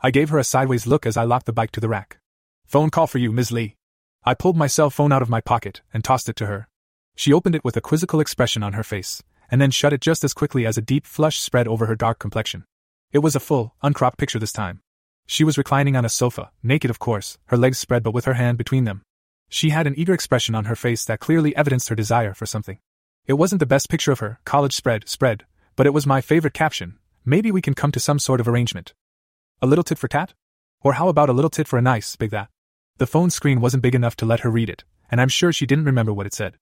I 0.00 0.12
gave 0.12 0.28
her 0.28 0.38
a 0.38 0.44
sideways 0.44 0.86
look 0.86 1.04
as 1.04 1.16
I 1.16 1.24
locked 1.24 1.46
the 1.46 1.52
bike 1.52 1.72
to 1.72 1.80
the 1.80 1.88
rack. 1.88 2.18
Phone 2.66 2.90
call 2.90 3.08
for 3.08 3.18
you, 3.18 3.32
Ms. 3.32 3.50
Lee. 3.50 3.74
I 4.22 4.34
pulled 4.34 4.56
my 4.56 4.68
cell 4.68 4.90
phone 4.90 5.10
out 5.10 5.22
of 5.22 5.28
my 5.28 5.40
pocket 5.40 5.80
and 5.92 6.04
tossed 6.04 6.28
it 6.28 6.36
to 6.36 6.46
her. 6.46 6.68
She 7.16 7.32
opened 7.32 7.56
it 7.56 7.64
with 7.64 7.76
a 7.76 7.80
quizzical 7.80 8.20
expression 8.20 8.62
on 8.62 8.74
her 8.74 8.84
face, 8.84 9.24
and 9.50 9.60
then 9.60 9.72
shut 9.72 9.92
it 9.92 10.00
just 10.00 10.22
as 10.22 10.34
quickly 10.34 10.66
as 10.66 10.78
a 10.78 10.82
deep 10.82 11.04
flush 11.04 11.40
spread 11.40 11.66
over 11.66 11.86
her 11.86 11.96
dark 11.96 12.20
complexion. 12.20 12.64
It 13.12 13.18
was 13.18 13.34
a 13.34 13.40
full, 13.40 13.74
uncropped 13.82 14.18
picture 14.18 14.38
this 14.38 14.52
time. 14.52 14.82
She 15.26 15.42
was 15.42 15.58
reclining 15.58 15.96
on 15.96 16.04
a 16.04 16.08
sofa, 16.08 16.52
naked 16.62 16.90
of 16.90 17.00
course, 17.00 17.38
her 17.46 17.56
legs 17.56 17.78
spread 17.78 18.04
but 18.04 18.14
with 18.14 18.24
her 18.24 18.34
hand 18.34 18.56
between 18.56 18.84
them. 18.84 19.02
She 19.48 19.70
had 19.70 19.88
an 19.88 19.94
eager 19.96 20.12
expression 20.12 20.54
on 20.54 20.66
her 20.66 20.76
face 20.76 21.04
that 21.06 21.18
clearly 21.18 21.54
evidenced 21.56 21.88
her 21.88 21.96
desire 21.96 22.34
for 22.34 22.46
something. 22.46 22.78
It 23.26 23.32
wasn't 23.32 23.58
the 23.58 23.66
best 23.66 23.88
picture 23.88 24.12
of 24.12 24.20
her, 24.20 24.38
college 24.44 24.74
spread, 24.74 25.08
spread, 25.08 25.44
but 25.74 25.86
it 25.86 25.94
was 25.94 26.06
my 26.06 26.20
favorite 26.20 26.54
caption. 26.54 26.98
Maybe 27.24 27.50
we 27.50 27.60
can 27.60 27.74
come 27.74 27.90
to 27.92 28.00
some 28.00 28.20
sort 28.20 28.40
of 28.40 28.46
arrangement. 28.46 28.94
A 29.60 29.66
little 29.66 29.84
tit 29.84 29.98
for 29.98 30.08
tat? 30.08 30.32
Or 30.80 30.94
how 30.94 31.08
about 31.08 31.28
a 31.28 31.32
little 31.32 31.50
tit 31.50 31.66
for 31.66 31.78
a 31.78 31.82
nice, 31.82 32.14
big 32.14 32.30
that? 32.30 32.48
The 32.98 33.06
phone 33.08 33.30
screen 33.30 33.60
wasn't 33.60 33.82
big 33.82 33.96
enough 33.96 34.14
to 34.16 34.26
let 34.26 34.40
her 34.40 34.50
read 34.50 34.70
it, 34.70 34.84
and 35.10 35.20
I'm 35.20 35.28
sure 35.28 35.52
she 35.52 35.66
didn't 35.66 35.84
remember 35.84 36.12
what 36.12 36.26
it 36.26 36.34
said. 36.34 36.54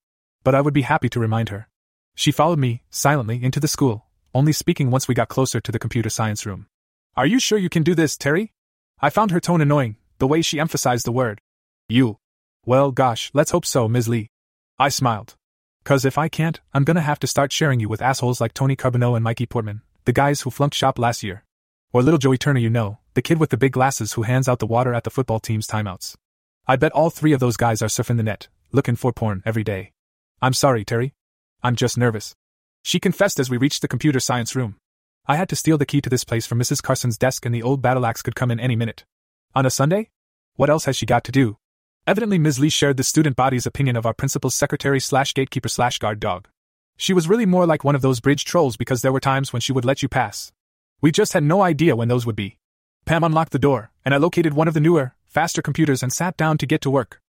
But 0.45 0.55
I 0.55 0.63
would 0.63 0.75
be 0.75 0.83
happy 0.83 1.11
to 1.11 1.21
remind 1.21 1.51
her. 1.51 1.69
She 2.15 2.33
followed 2.33 2.59
me, 2.59 2.83
silently, 2.91 3.43
into 3.43 3.61
the 3.61 3.69
school, 3.69 4.07
only 4.39 4.53
speaking 4.53 4.89
once 4.89 5.09
we 5.09 5.17
got 5.17 5.29
closer 5.29 5.61
to 5.61 5.73
the 5.73 5.81
computer 5.81 6.09
science 6.09 6.47
room. 6.47 6.69
Are 7.17 7.27
you 7.27 7.41
sure 7.41 7.59
you 7.59 7.69
can 7.69 7.83
do 7.83 7.97
this, 7.97 8.17
Terry? 8.17 8.53
I 9.01 9.11
found 9.11 9.33
her 9.33 9.41
tone 9.41 9.61
annoying, 9.61 9.97
the 10.19 10.29
way 10.29 10.43
she 10.43 10.61
emphasized 10.61 11.05
the 11.05 11.11
word. 11.11 11.41
You. 11.89 12.19
Well, 12.65 12.93
gosh, 12.93 13.33
let's 13.35 13.51
hope 13.51 13.67
so, 13.67 13.89
Ms. 13.89 14.09
Lee. 14.09 14.31
I 14.79 14.91
smiled. 14.91 15.35
Cause 15.83 16.05
if 16.05 16.17
I 16.17 16.29
can't, 16.29 16.61
I'm 16.73 16.85
gonna 16.85 17.01
have 17.01 17.19
to 17.19 17.27
start 17.27 17.51
sharing 17.51 17.81
you 17.81 17.89
with 17.89 18.01
assholes 18.01 18.41
like 18.41 18.55
Tony 18.55 18.77
Carbonneau 18.77 19.17
and 19.17 19.25
Mikey 19.25 19.47
Portman, 19.47 19.83
the 20.05 20.13
guys 20.13 20.43
who 20.43 20.51
flunked 20.51 20.77
shop 20.77 21.01
last 21.01 21.25
year. 21.25 21.43
Or 21.93 22.01
little 22.01 22.19
Joey 22.19 22.39
Turner, 22.39 22.61
you 22.61 22.71
know, 22.71 22.99
the 23.15 23.23
kid 23.23 23.41
with 23.41 23.51
the 23.51 23.57
big 23.57 23.73
glasses 23.73 24.13
who 24.13 24.23
hands 24.23 24.49
out 24.49 24.61
the 24.61 24.67
water 24.67 24.95
at 24.95 25.03
the 25.03 25.11
football 25.11 25.41
team's 25.41 25.67
timeouts. 25.67 26.15
I 26.69 26.77
bet 26.77 26.93
all 26.93 27.11
three 27.11 27.33
of 27.33 27.41
those 27.41 27.57
guys 27.57 27.83
are 27.83 27.89
surfing 27.89 28.19
the 28.19 28.23
net, 28.23 28.47
looking 28.71 28.95
for 28.95 29.13
porn 29.13 29.43
every 29.45 29.65
day. 29.65 29.91
I'm 30.41 30.53
sorry, 30.53 30.85
Terry. 30.85 31.15
I'm 31.61 31.75
just 31.75 31.99
nervous. 31.99 32.37
She 32.83 33.01
confessed 33.01 33.39
as 33.39 33.51
we 33.51 33.57
reached 33.57 33.83
the 33.83 33.89
computer 33.89 34.21
science 34.21 34.55
room. 34.57 34.77
I 35.27 35.37
had 35.37 35.49
to 35.51 35.57
steal 35.57 35.77
the 35.77 35.87
key 35.87 36.01
to 36.01 36.09
this 36.09 36.25
place 36.25 36.47
from 36.47 36.59
Mrs. 36.59 36.83
Carson's 36.83 37.19
desk, 37.19 37.45
and 37.45 37.55
the 37.55 37.63
old 37.63 37.83
battle 37.83 38.07
axe 38.07 38.23
could 38.23 38.35
come 38.35 38.51
in 38.51 38.59
any 38.59 38.77
minute. 38.77 39.05
On 39.55 39.67
a 39.67 39.71
Sunday? 39.71 40.11
What 40.57 40.71
else 40.71 40.87
has 40.87 40.97
she 40.97 41.07
got 41.07 41.25
to 41.25 41.33
do? 41.33 41.59
Evidently, 42.07 42.39
Ms. 42.39 42.59
Lee 42.59 42.71
shared 42.71 42.97
the 42.97 43.05
student 43.05 43.37
body's 43.37 43.67
opinion 43.67 43.95
of 43.95 44.07
our 44.07 44.15
principal's 44.15 44.55
secretary 44.55 45.01
slash 45.01 45.35
gatekeeper 45.35 45.69
slash 45.69 45.99
guard 45.99 46.19
dog. 46.19 46.49
She 46.97 47.13
was 47.13 47.29
really 47.29 47.47
more 47.47 47.67
like 47.67 47.85
one 47.85 47.95
of 47.95 48.01
those 48.01 48.21
bridge 48.21 48.45
trolls 48.45 48.77
because 48.77 49.03
there 49.03 49.13
were 49.13 49.21
times 49.21 49.53
when 49.53 49.61
she 49.61 49.73
would 49.73 49.85
let 49.85 50.03
you 50.03 50.09
pass. 50.09 50.51
We 51.01 51.13
just 51.13 51.33
had 51.35 51.45
no 51.45 51.63
idea 51.63 51.95
when 51.95 52.09
those 52.09 52.25
would 52.25 52.35
be. 52.35 52.57
Pam 53.05 53.23
unlocked 53.23 53.53
the 53.53 53.59
door, 53.59 53.91
and 54.05 54.15
I 54.15 54.17
located 54.17 54.55
one 54.55 54.69
of 54.69 54.75
the 54.75 54.81
newer, 54.81 55.15
faster 55.27 55.63
computers 55.63 56.03
and 56.03 56.13
sat 56.13 56.37
down 56.37 56.59
to 56.59 56.67
get 56.67 56.81
to 56.81 56.91
work. 56.91 57.21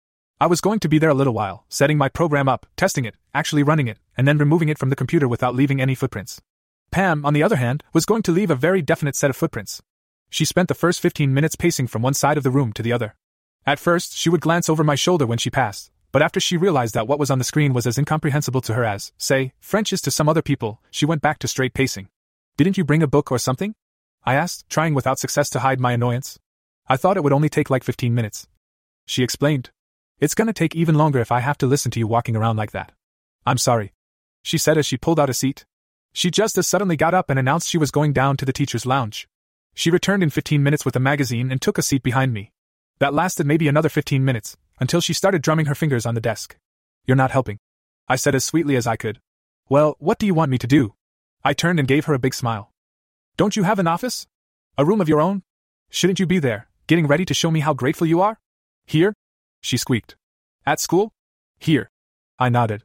I 0.42 0.48
was 0.48 0.62
going 0.62 0.80
to 0.80 0.88
be 0.88 1.00
there 1.00 1.10
a 1.10 1.14
little 1.14 1.34
while, 1.34 1.66
setting 1.68 1.98
my 1.98 2.08
program 2.08 2.48
up, 2.48 2.66
testing 2.78 3.04
it, 3.04 3.16
actually 3.34 3.62
running 3.62 3.90
it, 3.90 3.98
and 4.16 4.26
then 4.26 4.38
removing 4.38 4.70
it 4.70 4.78
from 4.78 4.90
the 4.90 4.96
computer 4.96 5.28
without 5.28 5.54
leaving 5.54 5.82
any 5.82 5.96
footprints. 5.96 6.40
Pam, 6.92 7.26
on 7.26 7.34
the 7.34 7.44
other 7.44 7.58
hand, 7.58 7.84
was 7.92 8.06
going 8.06 8.22
to 8.22 8.32
leave 8.32 8.50
a 8.50 8.56
very 8.56 8.82
definite 8.82 9.18
set 9.18 9.30
of 9.30 9.36
footprints. 9.36 9.82
She 10.30 10.46
spent 10.46 10.70
the 10.70 10.74
first 10.74 11.02
15 11.02 11.34
minutes 11.34 11.58
pacing 11.58 11.88
from 11.88 12.04
one 12.04 12.14
side 12.14 12.38
of 12.38 12.44
the 12.44 12.52
room 12.52 12.72
to 12.74 12.82
the 12.82 12.94
other. 12.94 13.16
At 13.66 13.80
first, 13.80 14.16
she 14.16 14.30
would 14.30 14.40
glance 14.40 14.70
over 14.70 14.82
my 14.82 14.96
shoulder 14.96 15.26
when 15.26 15.40
she 15.40 15.50
passed, 15.50 15.92
but 16.14 16.22
after 16.22 16.40
she 16.40 16.56
realized 16.56 16.94
that 16.94 17.06
what 17.06 17.20
was 17.20 17.30
on 17.30 17.38
the 17.38 17.44
screen 17.44 17.74
was 17.74 17.86
as 17.86 17.98
incomprehensible 17.98 18.62
to 18.62 18.76
her 18.76 18.86
as, 18.86 19.12
say, 19.18 19.52
French 19.60 19.92
is 19.92 20.02
to 20.04 20.10
some 20.10 20.30
other 20.30 20.42
people, 20.42 20.82
she 20.90 21.06
went 21.06 21.22
back 21.22 21.40
to 21.40 21.50
straight 21.50 21.74
pacing. 21.74 22.08
Didn't 22.56 22.78
you 22.78 22.86
bring 22.86 23.04
a 23.04 23.08
book 23.08 23.30
or 23.30 23.40
something? 23.40 23.76
I 24.24 24.36
asked, 24.36 24.70
trying 24.70 24.94
without 24.94 25.20
success 25.20 25.50
to 25.50 25.60
hide 25.60 25.82
my 25.82 25.92
annoyance. 25.92 26.40
I 26.88 26.96
thought 26.96 27.18
it 27.18 27.26
would 27.26 27.34
only 27.34 27.50
take 27.50 27.70
like 27.70 27.84
15 27.84 28.16
minutes. 28.16 28.48
She 29.06 29.22
explained. 29.22 29.72
It's 30.20 30.36
gonna 30.36 30.54
take 30.54 30.76
even 30.76 30.96
longer 30.96 31.20
if 31.20 31.32
I 31.32 31.40
have 31.40 31.58
to 31.60 31.68
listen 31.68 31.92
to 31.92 32.00
you 32.00 32.08
walking 32.08 32.36
around 32.36 32.58
like 32.58 32.72
that. 32.72 32.92
I'm 33.46 33.58
sorry. 33.58 33.94
She 34.44 34.58
said 34.58 34.78
as 34.78 34.86
she 34.86 34.98
pulled 34.98 35.20
out 35.20 35.30
a 35.30 35.34
seat. 35.34 35.66
She 36.12 36.30
just 36.30 36.58
as 36.58 36.68
suddenly 36.68 36.98
got 36.98 37.14
up 37.14 37.30
and 37.30 37.40
announced 37.40 37.70
she 37.70 37.78
was 37.78 37.92
going 37.92 38.14
down 38.14 38.36
to 38.38 38.46
the 38.46 38.54
teacher's 38.54 38.86
lounge. 38.86 39.30
She 39.74 39.92
returned 39.92 40.24
in 40.24 40.30
15 40.30 40.62
minutes 40.62 40.84
with 40.84 40.96
a 40.96 41.00
magazine 41.00 41.52
and 41.52 41.62
took 41.62 41.78
a 41.78 41.82
seat 41.82 42.04
behind 42.04 42.34
me. 42.34 42.52
That 43.00 43.14
lasted 43.14 43.46
maybe 43.46 43.68
another 43.68 43.88
15 43.88 44.26
minutes, 44.26 44.58
until 44.80 45.00
she 45.00 45.14
started 45.14 45.42
drumming 45.42 45.68
her 45.68 45.76
fingers 45.76 46.06
on 46.06 46.16
the 46.16 46.22
desk. 46.22 46.58
You're 47.06 47.16
not 47.16 47.32
helping. 47.32 47.60
I 48.08 48.18
said 48.18 48.36
as 48.36 48.44
sweetly 48.44 48.76
as 48.76 48.88
I 48.88 48.98
could. 48.98 49.22
Well, 49.70 49.96
what 50.00 50.20
do 50.20 50.26
you 50.26 50.34
want 50.34 50.52
me 50.52 50.58
to 50.58 50.68
do? 50.68 50.96
I 51.44 51.54
turned 51.54 51.80
and 51.80 51.88
gave 51.88 52.06
her 52.06 52.14
a 52.14 52.20
big 52.20 52.34
smile. 52.34 52.74
Don't 53.38 53.56
you 53.56 53.64
have 53.64 53.80
an 53.80 53.88
office? 53.88 54.28
A 54.78 54.84
room 54.84 55.00
of 55.00 55.08
your 55.08 55.22
own? 55.22 55.44
Shouldn't 55.90 56.20
you 56.20 56.26
be 56.26 56.40
there, 56.40 56.68
getting 56.88 57.08
ready 57.08 57.24
to 57.24 57.34
show 57.34 57.52
me 57.52 57.62
how 57.62 57.74
grateful 57.74 58.08
you 58.08 58.20
are? 58.20 58.40
Here? 58.86 59.14
She 59.62 59.78
squeaked. 59.78 60.16
At 60.66 60.80
school? 60.80 61.12
Here. 61.60 61.90
I 62.38 62.50
nodded. 62.50 62.84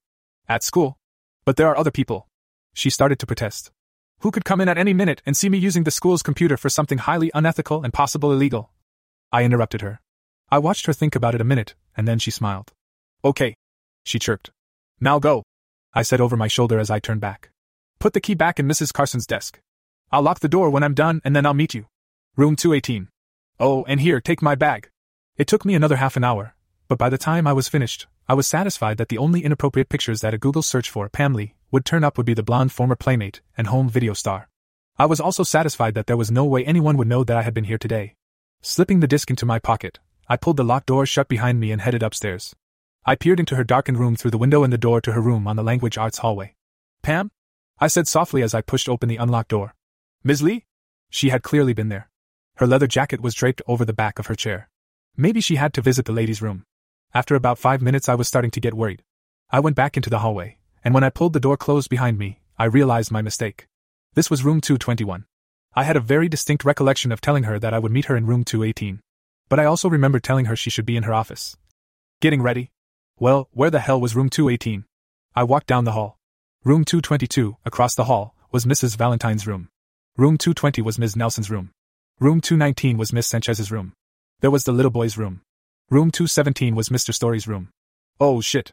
At 0.49 0.63
school? 0.63 0.97
But 1.45 1.57
there 1.57 1.69
are 1.69 1.77
other 1.77 1.91
people. 1.91 2.29
She 2.75 2.91
started 2.91 3.19
to 3.21 3.27
protest. 3.27 3.71
Who 4.21 4.31
could 4.31 4.45
come 4.45 4.61
in 4.61 4.69
at 4.69 4.79
any 4.79 4.95
minute 4.95 5.23
and 5.27 5.37
see 5.37 5.49
me 5.49 5.59
using 5.59 5.85
the 5.85 5.91
school's 5.91 6.23
computer 6.23 6.57
for 6.57 6.69
something 6.69 6.99
highly 6.99 7.31
unethical 7.35 7.85
and 7.85 7.93
possible 7.93 8.33
illegal? 8.33 8.73
I 9.31 9.45
interrupted 9.45 9.81
her. 9.83 10.01
I 10.51 10.59
watched 10.59 10.87
her 10.87 10.93
think 10.93 11.15
about 11.15 11.35
it 11.35 11.41
a 11.41 11.45
minute, 11.45 11.75
and 11.97 12.07
then 12.07 12.19
she 12.19 12.31
smiled. 12.31 12.73
Okay. 13.25 13.55
She 14.05 14.19
chirped. 14.19 14.51
Now 15.01 15.19
go. 15.19 15.43
I 15.95 16.03
said 16.03 16.21
over 16.21 16.37
my 16.37 16.49
shoulder 16.49 16.79
as 16.79 16.91
I 16.91 16.99
turned 16.99 17.21
back. 17.21 17.51
Put 17.99 18.13
the 18.13 18.21
key 18.21 18.35
back 18.35 18.59
in 18.59 18.67
Mrs. 18.67 18.93
Carson's 18.93 19.27
desk. 19.27 19.61
I'll 20.11 20.23
lock 20.23 20.41
the 20.41 20.49
door 20.49 20.71
when 20.71 20.83
I'm 20.83 20.95
done 20.95 21.21
and 21.25 21.35
then 21.35 21.47
I'll 21.47 21.55
meet 21.55 21.75
you. 21.75 21.87
Room 22.37 22.57
218. 22.57 23.09
Oh, 23.61 23.85
and 23.85 24.01
here, 24.01 24.21
take 24.21 24.43
my 24.43 24.55
bag. 24.55 24.91
It 25.37 25.47
took 25.47 25.65
me 25.65 25.75
another 25.75 25.97
half 25.97 26.17
an 26.17 26.25
hour, 26.25 26.55
but 26.89 26.99
by 26.99 27.09
the 27.09 27.19
time 27.19 27.47
I 27.47 27.53
was 27.53 27.69
finished, 27.69 28.07
I 28.29 28.35
was 28.35 28.47
satisfied 28.47 28.99
that 28.99 29.09
the 29.09 29.19
only 29.19 29.45
inappropriate 29.45 29.89
pictures 29.89 30.21
that 30.21 30.35
a 30.35 30.39
Google 30.39 30.63
search 30.63 30.91
for 30.91 31.09
Pam 31.09 31.35
Lee 31.35 31.55
would 31.71 31.85
turn 31.85 32.05
up 32.05 32.17
would 32.17 32.27
be 32.27 32.35
the 32.35 32.43
blonde 32.43 32.73
former 32.73 32.97
playmate 32.97 33.41
and 33.57 33.67
home 33.67 33.89
video 33.89 34.13
star. 34.13 34.49
I 34.97 35.07
was 35.07 35.21
also 35.21 35.43
satisfied 35.43 35.95
that 35.95 36.07
there 36.07 36.17
was 36.17 36.31
no 36.31 36.45
way 36.45 36.65
anyone 36.65 36.97
would 36.97 37.09
know 37.09 37.25
that 37.25 37.37
I 37.37 37.43
had 37.43 37.55
been 37.55 37.65
here 37.65 37.79
today. 37.79 38.15
Slipping 38.63 39.01
the 39.01 39.09
disc 39.09 39.29
into 39.29 39.45
my 39.45 39.59
pocket, 39.59 39.99
I 40.29 40.37
pulled 40.37 40.57
the 40.57 40.65
locked 40.65 40.87
door 40.87 41.05
shut 41.05 41.29
behind 41.29 41.61
me 41.61 41.73
and 41.73 41.81
headed 41.81 42.03
upstairs. 42.03 42.55
I 43.05 43.15
peered 43.15 43.41
into 43.41 43.57
her 43.57 43.65
darkened 43.65 43.99
room 43.99 44.17
through 44.17 44.31
the 44.31 44.39
window 44.39 44.65
in 44.65 44.71
the 44.71 44.79
door 44.79 45.01
to 45.03 45.13
her 45.13 45.21
room 45.21 45.47
on 45.47 45.57
the 45.57 45.63
language 45.63 45.99
arts 45.99 46.19
hallway. 46.19 46.55
Pam? 47.03 47.31
I 47.79 47.89
said 47.89 48.09
softly 48.09 48.43
as 48.43 48.55
I 48.55 48.63
pushed 48.63 48.89
open 48.89 49.09
the 49.09 49.17
unlocked 49.17 49.51
door. 49.51 49.75
Ms. 50.23 50.43
Lee? 50.43 50.65
She 51.11 51.29
had 51.29 51.43
clearly 51.43 51.75
been 51.75 51.89
there. 51.89 52.09
Her 52.57 52.67
leather 52.67 52.87
jacket 52.87 53.21
was 53.21 53.35
draped 53.35 53.61
over 53.67 53.85
the 53.85 53.93
back 53.93 54.19
of 54.19 54.27
her 54.27 54.35
chair. 54.35 54.71
Maybe 55.17 55.41
she 55.41 55.57
had 55.57 55.75
to 55.75 55.83
visit 55.83 56.07
the 56.07 56.13
ladies' 56.13 56.41
room. 56.41 56.65
After 57.15 57.37
about 57.37 57.59
five 57.59 57.81
minutes, 57.81 58.09
I 58.09 58.17
was 58.17 58.27
starting 58.27 58.51
to 58.51 58.61
get 58.61 58.75
worried. 58.75 59.05
I 59.49 59.61
went 59.61 59.77
back 59.77 59.97
into 59.97 60.11
the 60.11 60.19
hallway, 60.19 60.59
and 60.83 60.93
when 60.93 61.05
I 61.05 61.11
pulled 61.11 61.33
the 61.33 61.39
door 61.39 61.57
closed 61.57 61.89
behind 61.89 62.19
me, 62.19 62.41
I 62.59 62.65
realized 62.65 63.13
my 63.13 63.23
mistake. 63.23 63.69
This 64.15 64.31
was 64.31 64.45
room 64.45 64.61
221. 64.61 65.25
I 65.77 65.85
had 65.85 65.97
a 65.97 66.01
very 66.01 66.29
distinct 66.29 66.65
recollection 66.65 67.13
of 67.13 67.21
telling 67.21 67.45
her 67.45 67.61
that 67.61 67.73
I 67.73 67.79
would 67.79 67.93
meet 67.93 68.07
her 68.07 68.17
in 68.17 68.27
room 68.27 68.43
218. 68.43 68.99
But 69.49 69.61
I 69.61 69.65
also 69.65 69.89
remembered 69.89 70.25
telling 70.25 70.47
her 70.47 70.57
she 70.57 70.71
should 70.71 70.87
be 70.87 70.97
in 70.97 71.05
her 71.05 71.15
office. 71.15 71.57
Getting 72.21 72.43
ready? 72.43 72.73
Well, 73.17 73.49
where 73.53 73.71
the 73.71 73.79
hell 73.79 74.01
was 74.01 74.17
room 74.17 74.29
218? 74.29 74.85
I 75.37 75.45
walked 75.45 75.69
down 75.69 75.85
the 75.85 75.93
hall. 75.93 76.19
Room 76.65 76.85
222, 76.85 77.59
across 77.65 77.95
the 77.95 78.05
hall, 78.07 78.35
was 78.51 78.67
Mrs. 78.67 78.97
Valentine's 78.97 79.47
room. 79.47 79.69
Room 80.17 80.37
220 80.37 80.83
was 80.83 80.99
Ms. 80.99 81.15
Nelson's 81.15 81.51
room. 81.51 81.71
Room 82.19 82.41
219 82.41 82.97
was 82.97 83.13
Miss 83.13 83.29
Sanchez's 83.29 83.71
room. 83.71 83.93
There 84.41 84.51
was 84.51 84.65
the 84.65 84.73
little 84.73 84.91
boy's 84.91 85.17
room. 85.17 85.43
Room 85.95 86.11
217 86.11 86.75
was 86.75 86.89
Mr. 86.89 87.15
Story's 87.15 87.47
room. 87.47 87.69
Oh 88.19 88.41
shit. 88.41 88.73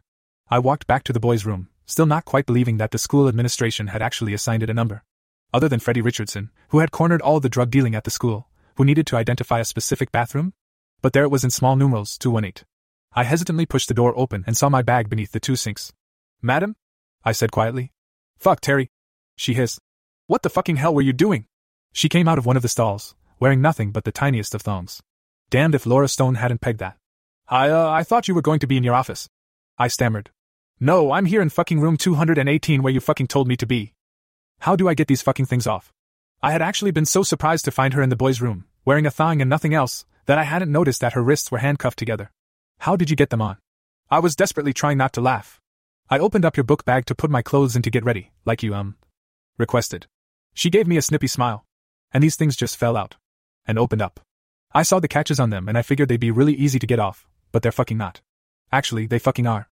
I 0.49 0.57
walked 0.57 0.87
back 0.87 1.03
to 1.03 1.13
the 1.13 1.19
boy's 1.19 1.45
room, 1.45 1.69
still 1.85 2.07
not 2.07 2.25
quite 2.25 2.47
believing 2.47 2.77
that 2.77 2.89
the 2.89 2.97
school 2.97 3.27
administration 3.27 3.89
had 3.93 4.01
actually 4.01 4.33
assigned 4.33 4.63
it 4.63 4.71
a 4.71 4.73
number 4.73 5.03
other 5.53 5.69
than 5.69 5.79
Freddie 5.79 6.01
Richardson, 6.01 6.49
who 6.69 6.79
had 6.79 6.89
cornered 6.89 7.21
all 7.21 7.39
the 7.39 7.47
drug 7.47 7.69
dealing 7.69 7.93
at 7.93 8.05
the 8.05 8.09
school, 8.09 8.47
who 8.77 8.83
needed 8.83 9.05
to 9.05 9.17
identify 9.17 9.59
a 9.59 9.65
specific 9.65 10.11
bathroom? 10.11 10.53
But 11.03 11.13
there 11.13 11.23
it 11.23 11.29
was 11.29 11.43
in 11.43 11.51
small 11.51 11.75
numerals 11.75 12.17
218. 12.17 12.65
I 13.13 13.23
hesitantly 13.23 13.67
pushed 13.67 13.87
the 13.87 13.93
door 13.93 14.17
open 14.17 14.43
and 14.47 14.57
saw 14.57 14.69
my 14.69 14.81
bag 14.81 15.07
beneath 15.07 15.31
the 15.31 15.39
two 15.39 15.55
sinks. 15.55 15.93
Madam? 16.41 16.75
I 17.23 17.33
said 17.33 17.51
quietly. 17.51 17.91
Fuck, 18.39 18.61
Terry. 18.61 18.89
She 19.35 19.53
hissed. 19.53 19.77
What 20.25 20.41
the 20.41 20.49
fucking 20.49 20.77
hell 20.77 20.95
were 20.95 21.03
you 21.03 21.13
doing? 21.13 21.45
She 21.93 22.09
came 22.09 22.27
out 22.27 22.39
of 22.39 22.47
one 22.47 22.57
of 22.57 22.63
the 22.63 22.67
stalls, 22.67 23.13
wearing 23.39 23.61
nothing 23.61 23.91
but 23.91 24.05
the 24.05 24.11
tiniest 24.11 24.55
of 24.55 24.63
thongs. 24.63 25.03
Damned 25.51 25.75
if 25.75 25.85
Laura 25.85 26.07
Stone 26.07 26.33
hadn't 26.33 26.61
pegged 26.61 26.79
that. 26.79 26.97
I, 27.51 27.69
uh, 27.69 27.89
I 27.89 28.03
thought 28.03 28.29
you 28.29 28.33
were 28.33 28.41
going 28.41 28.59
to 28.59 28.67
be 28.67 28.77
in 28.77 28.83
your 28.83 28.93
office. 28.93 29.27
I 29.77 29.89
stammered. 29.89 30.31
No, 30.79 31.11
I'm 31.11 31.25
here 31.25 31.41
in 31.41 31.49
fucking 31.49 31.81
room 31.81 31.97
218 31.97 32.81
where 32.81 32.93
you 32.93 33.01
fucking 33.01 33.27
told 33.27 33.49
me 33.49 33.57
to 33.57 33.65
be. 33.65 33.91
How 34.59 34.77
do 34.77 34.87
I 34.87 34.93
get 34.93 35.09
these 35.09 35.21
fucking 35.21 35.47
things 35.47 35.67
off? 35.67 35.91
I 36.41 36.53
had 36.53 36.61
actually 36.61 36.91
been 36.91 37.05
so 37.05 37.23
surprised 37.23 37.65
to 37.65 37.71
find 37.71 37.93
her 37.93 38.01
in 38.01 38.07
the 38.07 38.15
boys' 38.15 38.39
room, 38.39 38.67
wearing 38.85 39.05
a 39.05 39.11
thong 39.11 39.41
and 39.41 39.49
nothing 39.49 39.73
else, 39.73 40.05
that 40.27 40.37
I 40.37 40.43
hadn't 40.43 40.71
noticed 40.71 41.01
that 41.01 41.11
her 41.11 41.21
wrists 41.21 41.51
were 41.51 41.57
handcuffed 41.57 41.99
together. 41.99 42.31
How 42.79 42.95
did 42.95 43.09
you 43.09 43.17
get 43.17 43.31
them 43.31 43.41
on? 43.41 43.57
I 44.09 44.19
was 44.19 44.37
desperately 44.37 44.71
trying 44.71 44.97
not 44.97 45.11
to 45.13 45.21
laugh. 45.21 45.59
I 46.09 46.19
opened 46.19 46.45
up 46.45 46.55
your 46.55 46.63
book 46.63 46.85
bag 46.85 47.05
to 47.07 47.15
put 47.15 47.29
my 47.29 47.41
clothes 47.41 47.75
in 47.75 47.81
to 47.81 47.91
get 47.91 48.05
ready, 48.05 48.31
like 48.45 48.63
you, 48.63 48.73
um, 48.73 48.95
requested. 49.57 50.07
She 50.53 50.69
gave 50.69 50.87
me 50.87 50.95
a 50.95 51.01
snippy 51.01 51.27
smile. 51.27 51.65
And 52.13 52.23
these 52.23 52.37
things 52.37 52.55
just 52.55 52.77
fell 52.77 52.95
out. 52.95 53.17
And 53.65 53.77
opened 53.77 54.01
up. 54.01 54.21
I 54.73 54.83
saw 54.83 55.01
the 55.01 55.09
catches 55.09 55.39
on 55.39 55.49
them 55.49 55.67
and 55.67 55.77
I 55.77 55.81
figured 55.81 56.07
they'd 56.07 56.17
be 56.17 56.31
really 56.31 56.53
easy 56.53 56.79
to 56.79 56.87
get 56.87 56.97
off, 56.97 57.27
but 57.51 57.61
they're 57.61 57.71
fucking 57.71 57.97
not. 57.97 58.21
Actually, 58.71 59.05
they 59.05 59.19
fucking 59.19 59.47
are. 59.47 59.69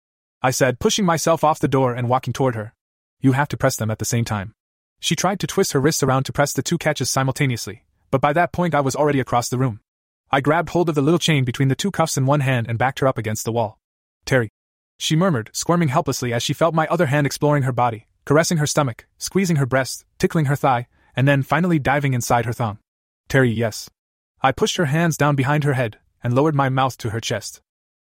I 0.42 0.52
said, 0.52 0.80
pushing 0.80 1.06
myself 1.06 1.44
off 1.44 1.60
the 1.60 1.68
door 1.68 1.94
and 1.94 2.10
walking 2.10 2.34
toward 2.34 2.56
her. 2.56 2.74
You 3.20 3.32
have 3.32 3.48
to 3.50 3.58
press 3.58 3.76
them 3.76 3.90
at 3.90 4.00
the 4.00 4.06
same 4.06 4.26
time. 4.26 4.54
She 5.00 5.16
tried 5.16 5.40
to 5.40 5.48
twist 5.48 5.72
her 5.72 5.80
wrists 5.80 6.04
around 6.04 6.24
to 6.26 6.34
press 6.34 6.54
the 6.54 6.62
two 6.62 6.78
catches 6.78 7.10
simultaneously, 7.10 7.84
but 8.12 8.22
by 8.22 8.34
that 8.34 8.52
point 8.52 8.76
I 8.76 8.82
was 8.82 8.96
already 8.96 9.20
across 9.20 9.50
the 9.50 9.58
room. 9.58 9.80
I 10.32 10.42
grabbed 10.42 10.70
hold 10.70 10.90
of 10.90 10.96
the 10.96 11.02
little 11.02 11.20
chain 11.20 11.44
between 11.44 11.68
the 11.68 11.76
two 11.76 11.92
cuffs 11.92 12.18
in 12.18 12.26
one 12.26 12.42
hand 12.42 12.68
and 12.68 12.78
backed 12.78 13.00
her 13.00 13.08
up 13.08 13.18
against 13.18 13.46
the 13.46 13.52
wall. 13.52 13.80
Terry. 14.26 14.50
She 14.98 15.16
murmured, 15.16 15.50
squirming 15.54 15.90
helplessly 15.90 16.34
as 16.34 16.44
she 16.44 16.54
felt 16.54 16.76
my 16.76 16.88
other 16.88 17.08
hand 17.08 17.26
exploring 17.26 17.64
her 17.64 17.72
body, 17.72 18.08
caressing 18.26 18.58
her 18.58 18.68
stomach, 18.68 19.08
squeezing 19.18 19.58
her 19.58 19.66
breast, 19.66 20.06
tickling 20.20 20.46
her 20.46 20.56
thigh, 20.56 20.88
and 21.16 21.28
then 21.28 21.44
finally 21.44 21.80
diving 21.80 22.14
inside 22.14 22.46
her 22.46 22.54
thong. 22.54 22.80
Terry, 23.28 23.52
yes. 23.52 23.90
I 24.42 24.52
pushed 24.52 24.78
her 24.78 24.86
hands 24.86 25.18
down 25.18 25.36
behind 25.36 25.64
her 25.64 25.74
head 25.74 25.98
and 26.24 26.34
lowered 26.34 26.56
my 26.56 26.70
mouth 26.70 26.98
to 26.98 27.10
her 27.10 27.20
chest. 27.20 27.62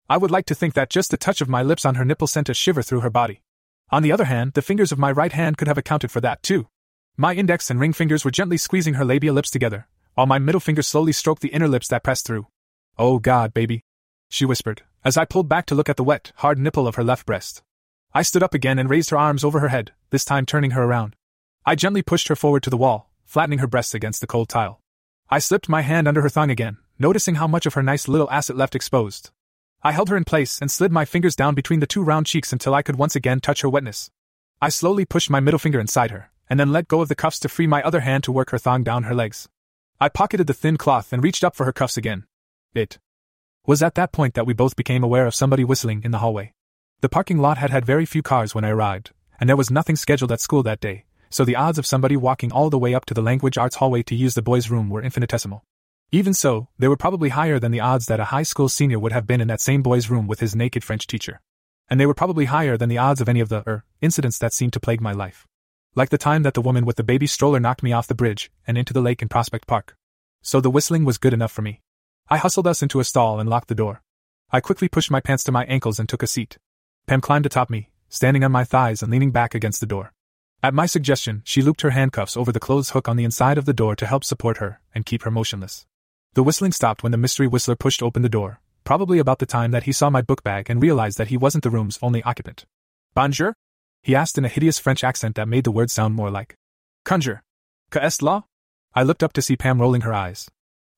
I 0.08 0.16
would 0.16 0.30
like 0.30 0.46
to 0.46 0.54
think 0.54 0.74
that 0.74 0.90
just 0.90 1.10
the 1.10 1.16
touch 1.16 1.40
of 1.40 1.48
my 1.48 1.62
lips 1.62 1.84
on 1.84 1.94
her 1.94 2.04
nipple 2.04 2.26
sent 2.26 2.48
a 2.48 2.54
shiver 2.54 2.82
through 2.82 3.00
her 3.00 3.10
body. 3.10 3.42
On 3.90 4.02
the 4.02 4.12
other 4.12 4.26
hand, 4.26 4.52
the 4.52 4.62
fingers 4.62 4.92
of 4.92 4.98
my 4.98 5.10
right 5.10 5.32
hand 5.32 5.56
could 5.56 5.68
have 5.68 5.78
accounted 5.78 6.10
for 6.10 6.20
that, 6.20 6.42
too. 6.42 6.68
My 7.16 7.34
index 7.34 7.70
and 7.70 7.80
ring 7.80 7.92
fingers 7.92 8.24
were 8.24 8.30
gently 8.30 8.56
squeezing 8.56 8.94
her 8.94 9.04
labia 9.04 9.32
lips 9.32 9.50
together, 9.50 9.88
while 10.14 10.26
my 10.26 10.38
middle 10.38 10.60
finger 10.60 10.82
slowly 10.82 11.12
stroked 11.12 11.42
the 11.42 11.48
inner 11.48 11.68
lips 11.68 11.88
that 11.88 12.04
pressed 12.04 12.26
through. 12.26 12.46
Oh 12.98 13.18
God, 13.18 13.54
baby. 13.54 13.84
She 14.28 14.44
whispered, 14.44 14.82
as 15.04 15.16
I 15.16 15.24
pulled 15.24 15.48
back 15.48 15.66
to 15.66 15.74
look 15.74 15.88
at 15.88 15.96
the 15.96 16.04
wet, 16.04 16.32
hard 16.36 16.58
nipple 16.58 16.86
of 16.86 16.96
her 16.96 17.04
left 17.04 17.26
breast. 17.26 17.62
I 18.12 18.22
stood 18.22 18.42
up 18.42 18.54
again 18.54 18.78
and 18.78 18.90
raised 18.90 19.10
her 19.10 19.18
arms 19.18 19.44
over 19.44 19.60
her 19.60 19.68
head, 19.68 19.92
this 20.10 20.24
time 20.24 20.44
turning 20.44 20.72
her 20.72 20.82
around. 20.82 21.14
I 21.64 21.74
gently 21.74 22.02
pushed 22.02 22.28
her 22.28 22.36
forward 22.36 22.62
to 22.64 22.70
the 22.70 22.76
wall, 22.76 23.10
flattening 23.24 23.60
her 23.60 23.66
breasts 23.66 23.94
against 23.94 24.20
the 24.20 24.26
cold 24.26 24.48
tile. 24.48 24.80
I 25.28 25.38
slipped 25.38 25.68
my 25.68 25.82
hand 25.82 26.08
under 26.08 26.22
her 26.22 26.28
thong 26.28 26.50
again, 26.50 26.78
noticing 27.00 27.36
how 27.36 27.46
much 27.46 27.64
of 27.64 27.74
her 27.74 27.82
nice 27.82 28.06
little 28.06 28.30
asset 28.30 28.56
left 28.56 28.76
exposed. 28.76 29.30
I 29.82 29.92
held 29.92 30.10
her 30.10 30.16
in 30.16 30.24
place 30.24 30.60
and 30.60 30.70
slid 30.70 30.92
my 30.92 31.06
fingers 31.06 31.34
down 31.34 31.54
between 31.54 31.80
the 31.80 31.86
two 31.86 32.02
round 32.02 32.26
cheeks 32.26 32.52
until 32.52 32.74
I 32.74 32.82
could 32.82 32.96
once 32.96 33.16
again 33.16 33.40
touch 33.40 33.62
her 33.62 33.70
wetness. 33.70 34.10
I 34.60 34.68
slowly 34.68 35.06
pushed 35.06 35.30
my 35.30 35.40
middle 35.40 35.58
finger 35.58 35.80
inside 35.80 36.10
her, 36.10 36.30
and 36.50 36.60
then 36.60 36.70
let 36.70 36.88
go 36.88 37.00
of 37.00 37.08
the 37.08 37.14
cuffs 37.14 37.40
to 37.40 37.48
free 37.48 37.66
my 37.66 37.82
other 37.82 38.00
hand 38.00 38.22
to 38.24 38.32
work 38.32 38.50
her 38.50 38.58
thong 38.58 38.84
down 38.84 39.04
her 39.04 39.14
legs. 39.14 39.48
I 39.98 40.10
pocketed 40.10 40.46
the 40.46 40.52
thin 40.54 40.76
cloth 40.76 41.12
and 41.12 41.24
reached 41.24 41.42
up 41.42 41.56
for 41.56 41.64
her 41.64 41.72
cuffs 41.72 41.96
again. 41.96 42.26
It 42.74 42.98
was 43.66 43.82
at 43.82 43.94
that 43.94 44.12
point 44.12 44.34
that 44.34 44.46
we 44.46 44.52
both 44.52 44.76
became 44.76 45.02
aware 45.02 45.26
of 45.26 45.34
somebody 45.34 45.64
whistling 45.64 46.02
in 46.04 46.10
the 46.10 46.18
hallway. 46.18 46.52
The 47.00 47.08
parking 47.08 47.38
lot 47.38 47.56
had 47.56 47.70
had 47.70 47.86
very 47.86 48.04
few 48.04 48.22
cars 48.22 48.54
when 48.54 48.64
I 48.64 48.70
arrived, 48.70 49.12
and 49.38 49.48
there 49.48 49.56
was 49.56 49.70
nothing 49.70 49.96
scheduled 49.96 50.32
at 50.32 50.40
school 50.40 50.62
that 50.64 50.80
day, 50.80 51.04
so 51.30 51.46
the 51.46 51.56
odds 51.56 51.78
of 51.78 51.86
somebody 51.86 52.16
walking 52.16 52.52
all 52.52 52.68
the 52.68 52.78
way 52.78 52.92
up 52.92 53.06
to 53.06 53.14
the 53.14 53.22
language 53.22 53.56
arts 53.56 53.76
hallway 53.76 54.02
to 54.02 54.14
use 54.14 54.34
the 54.34 54.42
boys' 54.42 54.70
room 54.70 54.90
were 54.90 55.02
infinitesimal. 55.02 55.64
Even 56.12 56.34
so, 56.34 56.66
they 56.76 56.88
were 56.88 56.96
probably 56.96 57.28
higher 57.28 57.60
than 57.60 57.70
the 57.70 57.78
odds 57.78 58.06
that 58.06 58.18
a 58.18 58.24
high 58.24 58.42
school 58.42 58.68
senior 58.68 58.98
would 58.98 59.12
have 59.12 59.28
been 59.28 59.40
in 59.40 59.46
that 59.46 59.60
same 59.60 59.80
boy's 59.80 60.10
room 60.10 60.26
with 60.26 60.40
his 60.40 60.56
naked 60.56 60.82
French 60.82 61.06
teacher. 61.06 61.40
And 61.88 62.00
they 62.00 62.06
were 62.06 62.14
probably 62.14 62.46
higher 62.46 62.76
than 62.76 62.88
the 62.88 62.98
odds 62.98 63.20
of 63.20 63.28
any 63.28 63.38
of 63.38 63.48
the, 63.48 63.62
er, 63.64 63.84
incidents 64.00 64.36
that 64.38 64.52
seemed 64.52 64.72
to 64.72 64.80
plague 64.80 65.00
my 65.00 65.12
life. 65.12 65.46
Like 65.94 66.08
the 66.08 66.18
time 66.18 66.42
that 66.42 66.54
the 66.54 66.60
woman 66.60 66.84
with 66.84 66.96
the 66.96 67.04
baby 67.04 67.28
stroller 67.28 67.60
knocked 67.60 67.84
me 67.84 67.92
off 67.92 68.08
the 68.08 68.16
bridge 68.16 68.50
and 68.66 68.76
into 68.76 68.92
the 68.92 69.00
lake 69.00 69.22
in 69.22 69.28
Prospect 69.28 69.68
Park. 69.68 69.96
So 70.42 70.60
the 70.60 70.70
whistling 70.70 71.04
was 71.04 71.16
good 71.16 71.32
enough 71.32 71.52
for 71.52 71.62
me. 71.62 71.80
I 72.28 72.38
hustled 72.38 72.66
us 72.66 72.82
into 72.82 72.98
a 72.98 73.04
stall 73.04 73.38
and 73.38 73.48
locked 73.48 73.68
the 73.68 73.74
door. 73.76 74.02
I 74.50 74.58
quickly 74.60 74.88
pushed 74.88 75.12
my 75.12 75.20
pants 75.20 75.44
to 75.44 75.52
my 75.52 75.64
ankles 75.66 76.00
and 76.00 76.08
took 76.08 76.24
a 76.24 76.28
seat. 76.28 76.58
Pam 77.06 77.20
climbed 77.20 77.46
atop 77.46 77.70
me, 77.70 77.90
standing 78.08 78.42
on 78.42 78.50
my 78.50 78.64
thighs 78.64 79.00
and 79.00 79.12
leaning 79.12 79.30
back 79.30 79.54
against 79.54 79.78
the 79.78 79.86
door. 79.86 80.12
At 80.60 80.74
my 80.74 80.86
suggestion, 80.86 81.42
she 81.44 81.62
looped 81.62 81.82
her 81.82 81.90
handcuffs 81.90 82.36
over 82.36 82.50
the 82.50 82.58
clothes 82.58 82.90
hook 82.90 83.08
on 83.08 83.16
the 83.16 83.24
inside 83.24 83.58
of 83.58 83.64
the 83.64 83.72
door 83.72 83.94
to 83.94 84.06
help 84.06 84.24
support 84.24 84.56
her 84.56 84.80
and 84.92 85.06
keep 85.06 85.22
her 85.22 85.30
motionless. 85.30 85.86
The 86.34 86.44
whistling 86.44 86.70
stopped 86.70 87.02
when 87.02 87.10
the 87.10 87.18
mystery 87.18 87.48
whistler 87.48 87.74
pushed 87.74 88.02
open 88.02 88.22
the 88.22 88.28
door, 88.28 88.60
probably 88.84 89.18
about 89.18 89.40
the 89.40 89.46
time 89.46 89.72
that 89.72 89.82
he 89.82 89.92
saw 89.92 90.10
my 90.10 90.22
book 90.22 90.44
bag 90.44 90.70
and 90.70 90.80
realized 90.80 91.18
that 91.18 91.26
he 91.26 91.36
wasn't 91.36 91.64
the 91.64 91.70
room's 91.70 91.98
only 92.00 92.22
occupant. 92.22 92.66
Bonjour? 93.14 93.54
He 94.04 94.14
asked 94.14 94.38
in 94.38 94.44
a 94.44 94.48
hideous 94.48 94.78
French 94.78 95.02
accent 95.02 95.34
that 95.34 95.48
made 95.48 95.64
the 95.64 95.72
word 95.72 95.90
sound 95.90 96.14
more 96.14 96.30
like 96.30 96.54
conjure. 97.04 97.42
Que 97.90 98.00
est 98.00 98.22
la? 98.22 98.42
I 98.94 99.02
looked 99.02 99.24
up 99.24 99.32
to 99.32 99.42
see 99.42 99.56
Pam 99.56 99.80
rolling 99.80 100.02
her 100.02 100.14
eyes. 100.14 100.48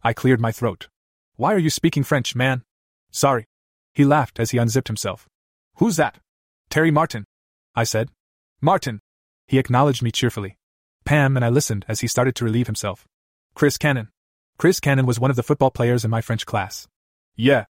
I 0.03 0.13
cleared 0.13 0.41
my 0.41 0.53
throat. 0.53 0.89
Why 1.37 1.55
are 1.55 1.59
you 1.59 1.71
speaking 1.71 2.05
French, 2.05 2.35
man? 2.35 2.63
Sorry. 3.11 3.47
He 3.95 4.05
laughed 4.05 4.39
as 4.39 4.51
he 4.51 4.59
unzipped 4.59 4.89
himself. 4.89 5.29
Who's 5.77 5.97
that? 5.97 6.19
Terry 6.69 6.91
Martin. 6.91 7.25
I 7.75 7.85
said. 7.85 8.11
Martin. 8.61 9.01
He 9.47 9.59
acknowledged 9.59 10.03
me 10.03 10.11
cheerfully. 10.11 10.59
Pam 11.07 11.37
and 11.37 11.45
I 11.45 11.49
listened 11.49 11.87
as 11.89 12.01
he 12.01 12.07
started 12.07 12.35
to 12.37 12.45
relieve 12.45 12.67
himself. 12.67 13.07
Chris 13.55 13.79
Cannon. 13.79 14.09
Chris 14.63 14.79
Cannon 14.79 15.07
was 15.07 15.19
one 15.19 15.29
of 15.29 15.35
the 15.35 15.43
football 15.43 15.73
players 15.73 16.05
in 16.05 16.11
my 16.13 16.21
French 16.21 16.47
class. 16.47 16.87
Yeah. 17.35 17.65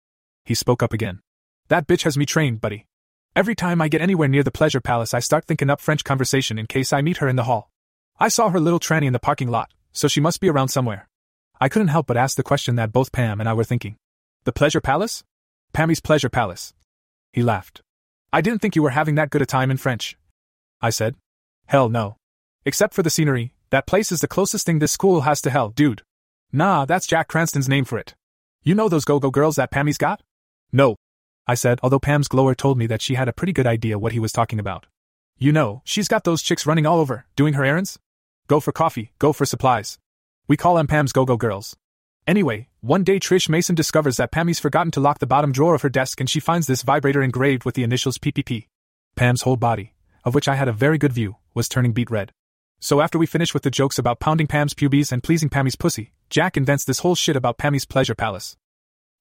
He 0.44 0.54
spoke 0.54 0.84
up 0.84 0.92
again. 0.92 1.22
That 1.70 1.88
bitch 1.88 2.04
has 2.04 2.18
me 2.18 2.26
trained, 2.26 2.60
buddy. 2.60 2.86
Every 3.34 3.56
time 3.56 3.82
I 3.82 3.88
get 3.88 4.02
anywhere 4.02 4.28
near 4.28 4.44
the 4.44 4.52
pleasure 4.52 4.82
palace, 4.82 5.14
I 5.14 5.22
start 5.22 5.46
thinking 5.46 5.70
up 5.70 5.80
French 5.80 6.04
conversation 6.04 6.60
in 6.60 6.68
case 6.68 6.92
I 6.92 7.02
meet 7.02 7.20
her 7.20 7.30
in 7.30 7.38
the 7.38 7.46
hall. 7.46 7.70
I 8.20 8.28
saw 8.28 8.50
her 8.50 8.60
little 8.60 8.78
tranny 8.78 9.06
in 9.06 9.14
the 9.14 9.20
parking 9.20 9.48
lot, 9.48 9.72
so 9.94 10.10
she 10.10 10.20
must 10.20 10.42
be 10.42 10.50
around 10.50 10.68
somewhere. 10.68 11.08
I 11.62 11.70
couldn't 11.70 11.88
help 11.88 12.08
but 12.08 12.18
ask 12.18 12.36
the 12.36 12.44
question 12.44 12.76
that 12.76 12.92
both 12.92 13.14
Pam 13.14 13.40
and 13.40 13.48
I 13.48 13.54
were 13.54 13.64
thinking. 13.64 13.96
The 14.44 14.52
pleasure 14.52 14.82
palace? 14.82 15.24
Pammy's 15.72 16.02
pleasure 16.02 16.28
palace. 16.28 16.74
He 17.32 17.42
laughed. 17.42 17.82
I 18.34 18.42
didn't 18.42 18.62
think 18.62 18.76
you 18.76 18.84
were 18.84 18.90
having 18.90 19.16
that 19.16 19.30
good 19.30 19.42
a 19.42 19.46
time 19.46 19.72
in 19.72 19.78
French. 19.78 20.18
I 20.82 20.90
said. 20.90 21.16
Hell 21.68 21.88
no. 21.88 22.18
Except 22.66 22.94
for 22.94 23.02
the 23.02 23.10
scenery, 23.10 23.54
that 23.70 23.88
place 23.88 24.12
is 24.12 24.20
the 24.20 24.28
closest 24.28 24.66
thing 24.66 24.80
this 24.80 24.92
school 24.92 25.22
has 25.22 25.40
to 25.44 25.50
hell, 25.50 25.70
dude. 25.70 26.02
Nah, 26.54 26.84
that's 26.86 27.08
Jack 27.08 27.30
Cranston's 27.30 27.70
name 27.70 27.86
for 27.86 27.98
it. 27.98 28.14
You 28.62 28.76
know 28.76 28.90
those 28.90 29.06
go 29.06 29.20
go 29.20 29.32
girls 29.32 29.56
that 29.56 29.72
Pammy's 29.72 29.98
got? 29.98 30.22
No. 30.72 30.96
I 31.48 31.56
said, 31.56 31.80
although 31.82 32.00
Pam's 32.00 32.28
glower 32.28 32.54
told 32.54 32.78
me 32.78 32.88
that 32.88 33.02
she 33.02 33.16
had 33.16 33.30
a 33.30 33.34
pretty 33.34 33.54
good 33.54 33.66
idea 33.66 33.98
what 33.98 34.12
he 34.12 34.20
was 34.20 34.34
talking 34.34 34.60
about. 34.60 34.86
You 35.38 35.52
know, 35.52 35.82
she's 35.86 36.08
got 36.08 36.24
those 36.26 36.42
chicks 36.42 36.66
running 36.66 36.86
all 36.86 37.00
over, 37.00 37.26
doing 37.36 37.54
her 37.54 37.64
errands. 37.64 37.98
Go 38.48 38.60
for 38.60 38.72
coffee, 38.72 39.14
go 39.18 39.32
for 39.32 39.46
supplies. 39.46 39.98
We 40.48 40.58
call 40.58 40.76
them 40.76 40.88
Pam's 40.88 41.14
go 41.14 41.26
go 41.26 41.38
girls. 41.38 41.76
Anyway, 42.28 42.68
one 42.82 43.04
day 43.04 43.20
Trish 43.20 43.50
Mason 43.50 43.74
discovers 43.74 44.18
that 44.18 44.32
Pammy's 44.32 44.60
forgotten 44.60 44.92
to 44.92 45.00
lock 45.00 45.20
the 45.20 45.26
bottom 45.26 45.52
drawer 45.52 45.74
of 45.74 45.82
her 45.82 45.90
desk 45.90 46.20
and 46.20 46.30
she 46.30 46.40
finds 46.40 46.68
this 46.68 46.84
vibrator 46.84 47.24
engraved 47.24 47.64
with 47.64 47.76
the 47.76 47.84
initials 47.84 48.18
PPP. 48.18 48.68
Pam's 49.16 49.44
whole 49.44 49.56
body, 49.56 49.94
of 50.26 50.36
which 50.36 50.48
I 50.48 50.56
had 50.56 50.68
a 50.68 50.74
very 50.74 50.98
good 50.98 51.14
view, 51.14 51.38
was 51.54 51.70
turning 51.70 51.94
beet 51.94 52.12
red. 52.12 52.32
So 52.80 53.00
after 53.00 53.18
we 53.18 53.26
finish 53.26 53.54
with 53.54 53.64
the 53.64 53.72
jokes 53.72 53.98
about 53.98 54.20
pounding 54.20 54.48
Pam's 54.48 54.74
pubes 54.74 55.12
and 55.12 55.24
pleasing 55.24 55.50
Pammy's 55.50 55.76
pussy, 55.76 56.12
Jack 56.32 56.56
invents 56.56 56.86
this 56.86 57.00
whole 57.00 57.14
shit 57.14 57.36
about 57.36 57.58
Pammy's 57.58 57.84
pleasure 57.84 58.16
palace. 58.16 58.56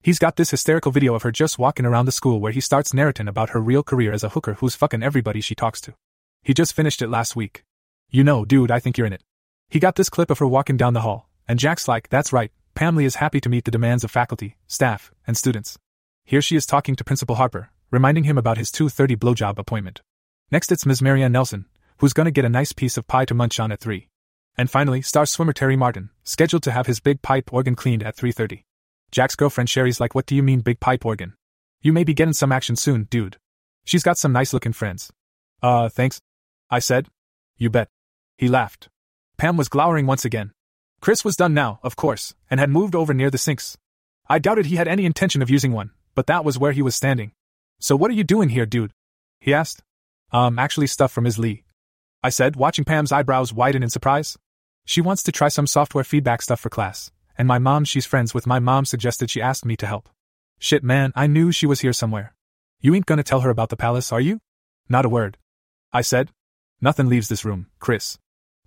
He's 0.01 0.17
got 0.17 0.37
this 0.37 0.51
hysterical 0.51 0.93
video 0.93 1.13
of 1.13 1.23
her 1.23 1.31
just 1.31 1.59
walking 1.59 1.85
around 1.85 2.05
the 2.05 2.11
school 2.13 2.39
where 2.39 2.53
he 2.53 2.61
starts 2.61 2.93
narrating 2.93 3.27
about 3.27 3.49
her 3.49 3.59
real 3.59 3.83
career 3.83 4.13
as 4.13 4.23
a 4.23 4.29
hooker 4.29 4.53
who's 4.53 4.75
fucking 4.75 5.03
everybody 5.03 5.41
she 5.41 5.53
talks 5.53 5.81
to. 5.81 5.93
He 6.41 6.53
just 6.53 6.73
finished 6.73 7.01
it 7.01 7.09
last 7.09 7.35
week. 7.35 7.65
You 8.09 8.23
know, 8.23 8.45
dude, 8.45 8.71
I 8.71 8.79
think 8.79 8.97
you're 8.97 9.07
in 9.07 9.11
it. 9.11 9.23
He 9.67 9.77
got 9.77 9.97
this 9.97 10.07
clip 10.07 10.29
of 10.29 10.39
her 10.39 10.47
walking 10.47 10.77
down 10.77 10.93
the 10.93 11.01
hall, 11.01 11.27
and 11.49 11.59
Jack's 11.59 11.85
like, 11.85 12.07
that's 12.07 12.31
right, 12.31 12.49
Pammy 12.75 13.03
is 13.03 13.15
happy 13.15 13.41
to 13.41 13.49
meet 13.49 13.65
the 13.65 13.71
demands 13.71 14.05
of 14.05 14.11
faculty, 14.11 14.55
staff, 14.67 15.11
and 15.27 15.35
students. 15.35 15.77
Here 16.23 16.41
she 16.41 16.55
is 16.55 16.65
talking 16.65 16.95
to 16.95 17.03
Principal 17.03 17.35
Harper, 17.35 17.71
reminding 17.91 18.23
him 18.23 18.37
about 18.37 18.57
his 18.57 18.71
2.30 18.71 19.17
blowjob 19.17 19.57
appointment. 19.57 20.01
Next 20.49 20.71
it's 20.71 20.85
Ms. 20.85 21.01
Marianne 21.01 21.33
Nelson, 21.33 21.65
who's 21.97 22.13
gonna 22.13 22.31
get 22.31 22.45
a 22.45 22.49
nice 22.49 22.71
piece 22.71 22.95
of 22.95 23.05
pie 23.05 23.25
to 23.25 23.33
munch 23.33 23.59
on 23.59 23.73
at 23.73 23.81
3. 23.81 24.07
And 24.57 24.69
finally, 24.69 25.01
star 25.01 25.25
swimmer 25.25 25.53
Terry 25.53 25.75
Martin, 25.75 26.09
scheduled 26.23 26.63
to 26.63 26.71
have 26.71 26.87
his 26.87 26.99
big 26.99 27.21
pipe 27.21 27.53
organ 27.53 27.75
cleaned 27.75 28.03
at 28.03 28.15
3.30. 28.15 28.63
Jack's 29.11 29.35
girlfriend 29.35 29.69
Sherry's 29.69 29.99
like, 29.99 30.15
what 30.15 30.25
do 30.25 30.35
you 30.35 30.43
mean 30.43 30.59
big 30.59 30.79
pipe 30.79 31.05
organ? 31.05 31.33
You 31.81 31.93
may 31.93 32.03
be 32.03 32.13
getting 32.13 32.33
some 32.33 32.51
action 32.51 32.75
soon, 32.75 33.05
dude. 33.09 33.37
She's 33.85 34.03
got 34.03 34.17
some 34.17 34.31
nice 34.31 34.53
looking 34.53 34.73
friends. 34.73 35.11
Uh, 35.61 35.89
thanks. 35.89 36.21
I 36.69 36.79
said. 36.79 37.07
You 37.57 37.69
bet. 37.69 37.89
He 38.37 38.47
laughed. 38.47 38.89
Pam 39.37 39.57
was 39.57 39.69
glowering 39.69 40.05
once 40.05 40.25
again. 40.25 40.51
Chris 41.01 41.25
was 41.25 41.35
done 41.35 41.53
now, 41.53 41.79
of 41.81 41.95
course, 41.95 42.35
and 42.49 42.59
had 42.59 42.69
moved 42.69 42.95
over 42.95 43.13
near 43.13 43.31
the 43.31 43.37
sinks. 43.37 43.77
I 44.29 44.37
doubted 44.39 44.67
he 44.67 44.75
had 44.75 44.87
any 44.87 45.05
intention 45.05 45.41
of 45.41 45.49
using 45.49 45.71
one, 45.71 45.91
but 46.13 46.27
that 46.27 46.45
was 46.45 46.59
where 46.59 46.71
he 46.71 46.81
was 46.81 46.95
standing. 46.95 47.31
So 47.79 47.95
what 47.95 48.11
are 48.11 48.15
you 48.15 48.23
doing 48.23 48.49
here, 48.49 48.67
dude? 48.67 48.93
He 49.39 49.53
asked. 49.53 49.81
Um, 50.31 50.59
actually 50.59 50.87
stuff 50.87 51.11
from 51.11 51.23
Ms. 51.23 51.39
Lee. 51.39 51.63
I 52.23 52.29
said, 52.29 52.55
watching 52.55 52.85
Pam's 52.85 53.11
eyebrows 53.11 53.53
widen 53.53 53.83
in 53.83 53.89
surprise. 53.89 54.37
She 54.85 55.01
wants 55.01 55.23
to 55.23 55.31
try 55.31 55.47
some 55.47 55.67
software 55.67 56.03
feedback 56.03 56.41
stuff 56.41 56.59
for 56.59 56.69
class, 56.69 57.11
and 57.37 57.47
my 57.47 57.57
mom, 57.57 57.85
she's 57.85 58.05
friends 58.05 58.33
with 58.33 58.45
my 58.45 58.59
mom, 58.59 58.85
suggested 58.85 59.29
she 59.29 59.41
asked 59.41 59.65
me 59.65 59.75
to 59.77 59.87
help. 59.87 60.09
Shit, 60.59 60.83
man, 60.83 61.11
I 61.15 61.27
knew 61.27 61.51
she 61.51 61.65
was 61.65 61.81
here 61.81 61.93
somewhere. 61.93 62.35
You 62.79 62.93
ain't 62.93 63.05
gonna 63.07 63.23
tell 63.23 63.41
her 63.41 63.49
about 63.49 63.69
the 63.69 63.77
palace, 63.77 64.11
are 64.11 64.21
you? 64.21 64.39
Not 64.89 65.05
a 65.05 65.09
word. 65.09 65.37
I 65.91 66.01
said. 66.01 66.29
Nothing 66.79 67.09
leaves 67.09 67.27
this 67.27 67.45
room, 67.45 67.67
Chris. 67.79 68.17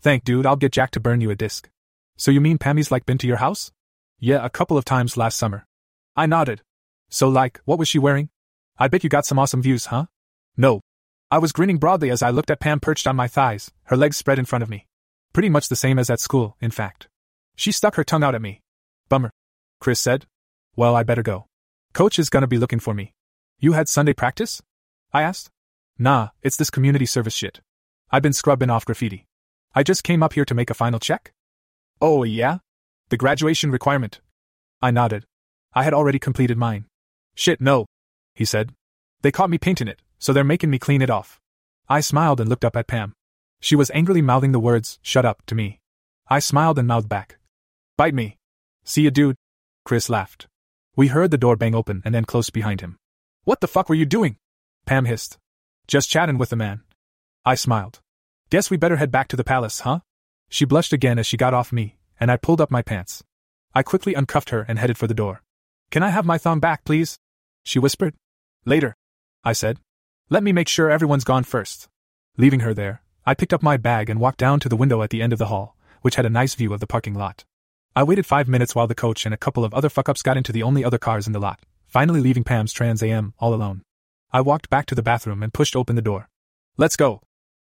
Thank 0.00 0.24
dude, 0.24 0.46
I'll 0.46 0.56
get 0.56 0.72
Jack 0.72 0.90
to 0.92 1.00
burn 1.00 1.20
you 1.20 1.30
a 1.30 1.36
disc. 1.36 1.68
So 2.16 2.30
you 2.30 2.40
mean 2.40 2.58
Pammy's 2.58 2.90
like 2.90 3.06
been 3.06 3.18
to 3.18 3.26
your 3.26 3.38
house? 3.38 3.72
Yeah, 4.20 4.44
a 4.44 4.50
couple 4.50 4.78
of 4.78 4.84
times 4.84 5.16
last 5.16 5.36
summer. 5.36 5.66
I 6.16 6.26
nodded. 6.26 6.62
So 7.10 7.28
like, 7.28 7.60
what 7.64 7.78
was 7.78 7.88
she 7.88 7.98
wearing? 7.98 8.28
I 8.78 8.88
bet 8.88 9.04
you 9.04 9.10
got 9.10 9.26
some 9.26 9.38
awesome 9.38 9.62
views, 9.62 9.86
huh? 9.86 10.06
No. 10.56 10.80
I 11.34 11.38
was 11.38 11.50
grinning 11.50 11.78
broadly 11.78 12.12
as 12.12 12.22
I 12.22 12.30
looked 12.30 12.52
at 12.52 12.60
Pam 12.60 12.78
perched 12.78 13.08
on 13.08 13.16
my 13.16 13.26
thighs, 13.26 13.72
her 13.86 13.96
legs 13.96 14.16
spread 14.16 14.38
in 14.38 14.44
front 14.44 14.62
of 14.62 14.70
me. 14.70 14.86
Pretty 15.32 15.48
much 15.48 15.68
the 15.68 15.74
same 15.74 15.98
as 15.98 16.08
at 16.08 16.20
school, 16.20 16.56
in 16.60 16.70
fact. 16.70 17.08
She 17.56 17.72
stuck 17.72 17.96
her 17.96 18.04
tongue 18.04 18.22
out 18.22 18.36
at 18.36 18.40
me. 18.40 18.60
Bummer. 19.08 19.32
Chris 19.80 19.98
said. 19.98 20.26
Well, 20.76 20.94
I 20.94 21.02
better 21.02 21.24
go. 21.24 21.46
Coach 21.92 22.20
is 22.20 22.30
gonna 22.30 22.46
be 22.46 22.56
looking 22.56 22.78
for 22.78 22.94
me. 22.94 23.14
You 23.58 23.72
had 23.72 23.88
Sunday 23.88 24.12
practice? 24.12 24.62
I 25.12 25.22
asked. 25.22 25.50
Nah, 25.98 26.28
it's 26.40 26.56
this 26.56 26.70
community 26.70 27.04
service 27.04 27.34
shit. 27.34 27.60
I've 28.12 28.22
been 28.22 28.32
scrubbing 28.32 28.70
off 28.70 28.84
graffiti. 28.84 29.26
I 29.74 29.82
just 29.82 30.04
came 30.04 30.22
up 30.22 30.34
here 30.34 30.44
to 30.44 30.54
make 30.54 30.70
a 30.70 30.74
final 30.74 31.00
check. 31.00 31.32
Oh, 32.00 32.22
yeah? 32.22 32.58
The 33.08 33.16
graduation 33.16 33.72
requirement. 33.72 34.20
I 34.80 34.92
nodded. 34.92 35.24
I 35.74 35.82
had 35.82 35.94
already 35.94 36.20
completed 36.20 36.58
mine. 36.58 36.84
Shit, 37.34 37.60
no, 37.60 37.86
he 38.36 38.44
said. 38.44 38.72
They 39.22 39.32
caught 39.32 39.50
me 39.50 39.58
painting 39.58 39.88
it, 39.88 40.00
so 40.24 40.32
they're 40.32 40.42
making 40.42 40.70
me 40.70 40.78
clean 40.78 41.02
it 41.02 41.10
off. 41.10 41.38
I 41.86 42.00
smiled 42.00 42.40
and 42.40 42.48
looked 42.48 42.64
up 42.64 42.76
at 42.76 42.86
Pam. 42.86 43.12
She 43.60 43.76
was 43.76 43.90
angrily 43.92 44.22
mouthing 44.22 44.52
the 44.52 44.58
words, 44.58 44.98
shut 45.02 45.26
up, 45.26 45.42
to 45.44 45.54
me. 45.54 45.80
I 46.28 46.38
smiled 46.38 46.78
and 46.78 46.88
mouthed 46.88 47.10
back. 47.10 47.36
Bite 47.98 48.14
me. 48.14 48.38
See 48.84 49.02
ya, 49.02 49.10
dude. 49.10 49.36
Chris 49.84 50.08
laughed. 50.08 50.46
We 50.96 51.08
heard 51.08 51.30
the 51.30 51.36
door 51.36 51.56
bang 51.56 51.74
open 51.74 52.00
and 52.06 52.14
then 52.14 52.24
close 52.24 52.48
behind 52.48 52.80
him. 52.80 52.96
What 53.42 53.60
the 53.60 53.68
fuck 53.68 53.90
were 53.90 53.94
you 53.94 54.06
doing? 54.06 54.38
Pam 54.86 55.04
hissed. 55.04 55.36
Just 55.86 56.08
chatting 56.08 56.38
with 56.38 56.48
the 56.48 56.56
man. 56.56 56.84
I 57.44 57.54
smiled. 57.54 58.00
Guess 58.48 58.70
we 58.70 58.78
better 58.78 58.96
head 58.96 59.10
back 59.10 59.28
to 59.28 59.36
the 59.36 59.44
palace, 59.44 59.80
huh? 59.80 60.00
She 60.48 60.64
blushed 60.64 60.94
again 60.94 61.18
as 61.18 61.26
she 61.26 61.36
got 61.36 61.52
off 61.52 61.70
me, 61.70 61.98
and 62.18 62.30
I 62.30 62.38
pulled 62.38 62.62
up 62.62 62.70
my 62.70 62.80
pants. 62.80 63.22
I 63.74 63.82
quickly 63.82 64.14
uncuffed 64.14 64.48
her 64.48 64.64
and 64.66 64.78
headed 64.78 64.96
for 64.96 65.06
the 65.06 65.12
door. 65.12 65.42
Can 65.90 66.02
I 66.02 66.08
have 66.08 66.24
my 66.24 66.38
thumb 66.38 66.60
back, 66.60 66.86
please? 66.86 67.18
She 67.62 67.78
whispered. 67.78 68.14
Later, 68.64 68.96
I 69.44 69.52
said. 69.52 69.80
Let 70.30 70.42
me 70.42 70.52
make 70.52 70.68
sure 70.68 70.90
everyone's 70.90 71.22
gone 71.24 71.44
first. 71.44 71.86
Leaving 72.38 72.60
her 72.60 72.72
there, 72.72 73.02
I 73.26 73.34
picked 73.34 73.52
up 73.52 73.62
my 73.62 73.76
bag 73.76 74.08
and 74.08 74.18
walked 74.18 74.38
down 74.38 74.58
to 74.60 74.70
the 74.70 74.76
window 74.76 75.02
at 75.02 75.10
the 75.10 75.20
end 75.20 75.34
of 75.34 75.38
the 75.38 75.46
hall, 75.46 75.76
which 76.00 76.14
had 76.14 76.24
a 76.24 76.30
nice 76.30 76.54
view 76.54 76.72
of 76.72 76.80
the 76.80 76.86
parking 76.86 77.12
lot. 77.12 77.44
I 77.94 78.04
waited 78.04 78.24
five 78.24 78.48
minutes 78.48 78.74
while 78.74 78.86
the 78.86 78.94
coach 78.94 79.26
and 79.26 79.34
a 79.34 79.38
couple 79.38 79.66
of 79.66 79.74
other 79.74 79.90
fuck 79.90 80.08
ups 80.08 80.22
got 80.22 80.38
into 80.38 80.50
the 80.50 80.62
only 80.62 80.82
other 80.82 80.96
cars 80.96 81.26
in 81.26 81.34
the 81.34 81.38
lot, 81.38 81.60
finally 81.86 82.20
leaving 82.20 82.42
Pam's 82.42 82.72
Trans 82.72 83.02
AM 83.02 83.34
all 83.38 83.52
alone. 83.52 83.82
I 84.32 84.40
walked 84.40 84.70
back 84.70 84.86
to 84.86 84.94
the 84.94 85.02
bathroom 85.02 85.42
and 85.42 85.52
pushed 85.52 85.76
open 85.76 85.94
the 85.94 86.02
door. 86.02 86.30
Let's 86.78 86.96
go. 86.96 87.20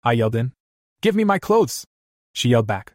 I 0.05 0.13
yelled 0.13 0.37
in. 0.37 0.53
Give 1.01 1.17
me 1.17 1.25
my 1.25 1.39
clothes. 1.39 1.87
She 2.35 2.51
yelled 2.51 2.67
back. 2.67 2.93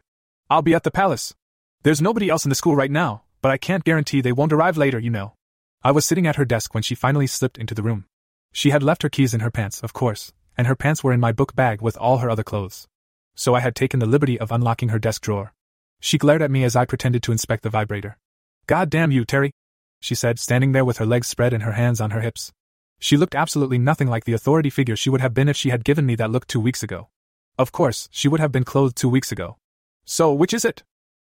I'll 0.48 0.62
be 0.62 0.74
at 0.74 0.84
the 0.84 0.92
palace. 0.92 1.34
There's 1.82 2.00
nobody 2.00 2.30
else 2.30 2.44
in 2.44 2.48
the 2.48 2.54
school 2.54 2.76
right 2.76 2.92
now, 2.92 3.24
but 3.42 3.50
I 3.50 3.58
can't 3.58 3.84
guarantee 3.84 4.20
they 4.20 4.32
won't 4.32 4.52
arrive 4.52 4.76
later, 4.76 5.00
you 5.00 5.10
know. 5.10 5.34
I 5.82 5.90
was 5.90 6.06
sitting 6.06 6.28
at 6.28 6.36
her 6.36 6.44
desk 6.44 6.74
when 6.74 6.84
she 6.84 6.94
finally 6.94 7.26
slipped 7.26 7.58
into 7.58 7.74
the 7.74 7.82
room. 7.82 8.04
She 8.52 8.70
had 8.70 8.82
left 8.82 9.02
her 9.02 9.08
keys 9.08 9.34
in 9.34 9.40
her 9.40 9.50
pants, 9.50 9.82
of 9.82 9.92
course, 9.92 10.32
and 10.56 10.66
her 10.66 10.76
pants 10.76 11.04
were 11.04 11.12
in 11.12 11.20
my 11.20 11.32
book 11.32 11.54
bag 11.54 11.80
with 11.80 11.96
all 11.96 12.18
her 12.18 12.30
other 12.30 12.42
clothes. 12.42 12.88
So 13.34 13.54
I 13.54 13.60
had 13.60 13.74
taken 13.74 14.00
the 14.00 14.06
liberty 14.06 14.38
of 14.38 14.50
unlocking 14.50 14.88
her 14.88 14.98
desk 14.98 15.22
drawer. 15.22 15.52
She 16.00 16.18
glared 16.18 16.42
at 16.42 16.50
me 16.50 16.64
as 16.64 16.76
I 16.76 16.84
pretended 16.84 17.22
to 17.24 17.32
inspect 17.32 17.62
the 17.62 17.70
vibrator. 17.70 18.18
God 18.66 18.90
damn 18.90 19.10
you, 19.10 19.24
Terry, 19.24 19.52
she 20.00 20.14
said, 20.14 20.38
standing 20.38 20.72
there 20.72 20.84
with 20.84 20.98
her 20.98 21.06
legs 21.06 21.26
spread 21.26 21.52
and 21.52 21.62
her 21.62 21.72
hands 21.72 22.00
on 22.00 22.10
her 22.10 22.20
hips. 22.20 22.52
She 22.98 23.16
looked 23.16 23.34
absolutely 23.34 23.78
nothing 23.78 24.08
like 24.08 24.24
the 24.24 24.32
authority 24.32 24.70
figure 24.70 24.96
she 24.96 25.10
would 25.10 25.20
have 25.20 25.34
been 25.34 25.48
if 25.48 25.56
she 25.56 25.70
had 25.70 25.84
given 25.84 26.06
me 26.06 26.14
that 26.16 26.30
look 26.30 26.46
two 26.46 26.60
weeks 26.60 26.82
ago. 26.82 27.08
Of 27.56 27.72
course, 27.72 28.08
she 28.12 28.28
would 28.28 28.40
have 28.40 28.52
been 28.52 28.64
clothed 28.64 28.96
two 28.96 29.08
weeks 29.08 29.32
ago. 29.32 29.56
So, 30.04 30.32
which 30.32 30.54
is 30.54 30.64
it? 30.64 30.82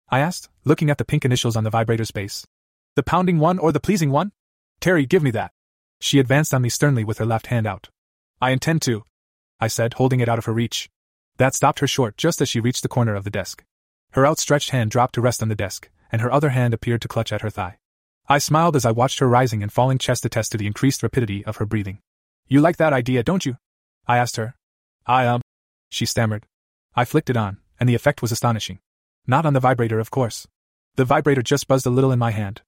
I 0.09 0.19
asked, 0.19 0.49
looking 0.63 0.89
at 0.89 0.97
the 0.97 1.05
pink 1.05 1.25
initials 1.25 1.55
on 1.55 1.63
the 1.63 1.69
vibrator's 1.69 2.11
base. 2.11 2.45
The 2.95 3.03
pounding 3.03 3.39
one 3.39 3.59
or 3.59 3.71
the 3.71 3.79
pleasing 3.79 4.11
one? 4.11 4.31
Terry, 4.79 5.05
give 5.05 5.23
me 5.23 5.31
that. 5.31 5.51
She 5.99 6.19
advanced 6.19 6.53
on 6.53 6.61
me 6.61 6.69
sternly 6.69 7.03
with 7.03 7.17
her 7.17 7.25
left 7.25 7.47
hand 7.47 7.65
out. 7.65 7.89
I 8.41 8.51
intend 8.51 8.81
to, 8.83 9.03
I 9.59 9.67
said, 9.67 9.93
holding 9.93 10.19
it 10.19 10.29
out 10.29 10.37
of 10.37 10.45
her 10.45 10.53
reach. 10.53 10.89
That 11.37 11.55
stopped 11.55 11.79
her 11.79 11.87
short 11.87 12.17
just 12.17 12.41
as 12.41 12.49
she 12.49 12.59
reached 12.59 12.81
the 12.81 12.89
corner 12.89 13.15
of 13.15 13.23
the 13.23 13.29
desk. 13.29 13.63
Her 14.11 14.25
outstretched 14.25 14.69
hand 14.69 14.91
dropped 14.91 15.15
to 15.15 15.21
rest 15.21 15.41
on 15.41 15.49
the 15.49 15.55
desk, 15.55 15.89
and 16.11 16.21
her 16.21 16.31
other 16.31 16.49
hand 16.49 16.73
appeared 16.73 17.01
to 17.01 17.07
clutch 17.07 17.33
at 17.33 17.41
her 17.41 17.49
thigh. 17.49 17.77
I 18.27 18.37
smiled 18.37 18.75
as 18.75 18.85
I 18.85 18.91
watched 18.91 19.19
her 19.19 19.27
rising 19.27 19.61
and 19.61 19.71
falling 19.71 19.97
chest 19.97 20.25
attest 20.25 20.51
to 20.51 20.57
the 20.57 20.67
increased 20.67 21.03
rapidity 21.03 21.45
of 21.45 21.57
her 21.57 21.65
breathing. 21.65 21.99
You 22.47 22.61
like 22.61 22.77
that 22.77 22.93
idea, 22.93 23.23
don't 23.23 23.45
you? 23.45 23.57
I 24.07 24.17
asked 24.17 24.35
her. 24.37 24.55
I, 25.05 25.27
um, 25.27 25.41
she 25.89 26.05
stammered. 26.05 26.45
I 26.95 27.05
flicked 27.05 27.29
it 27.29 27.37
on, 27.37 27.57
and 27.79 27.87
the 27.87 27.95
effect 27.95 28.21
was 28.21 28.31
astonishing. 28.31 28.79
Not 29.27 29.45
on 29.45 29.53
the 29.53 29.59
vibrator, 29.59 29.99
of 29.99 30.11
course. 30.11 30.47
The 30.95 31.05
vibrator 31.05 31.41
just 31.41 31.67
buzzed 31.67 31.85
a 31.85 31.89
little 31.89 32.11
in 32.11 32.19
my 32.19 32.31
hand. 32.31 32.61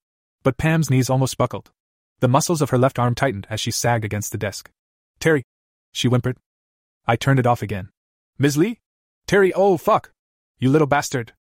But 0.43 0.57
Pam's 0.57 0.89
knees 0.89 1.09
almost 1.09 1.37
buckled. 1.37 1.71
The 2.19 2.27
muscles 2.27 2.61
of 2.61 2.71
her 2.71 2.77
left 2.77 2.97
arm 2.97 3.15
tightened 3.15 3.47
as 3.49 3.59
she 3.59 3.71
sagged 3.71 4.03
against 4.03 4.31
the 4.31 4.37
desk. 4.37 4.71
Terry, 5.19 5.43
she 5.91 6.07
whimpered. 6.07 6.37
I 7.05 7.15
turned 7.15 7.39
it 7.39 7.47
off 7.47 7.61
again. 7.61 7.89
Ms. 8.37 8.57
Lee? 8.57 8.79
Terry, 9.27 9.53
oh 9.53 9.77
fuck! 9.77 10.11
You 10.59 10.69
little 10.69 10.87
bastard! 10.87 11.33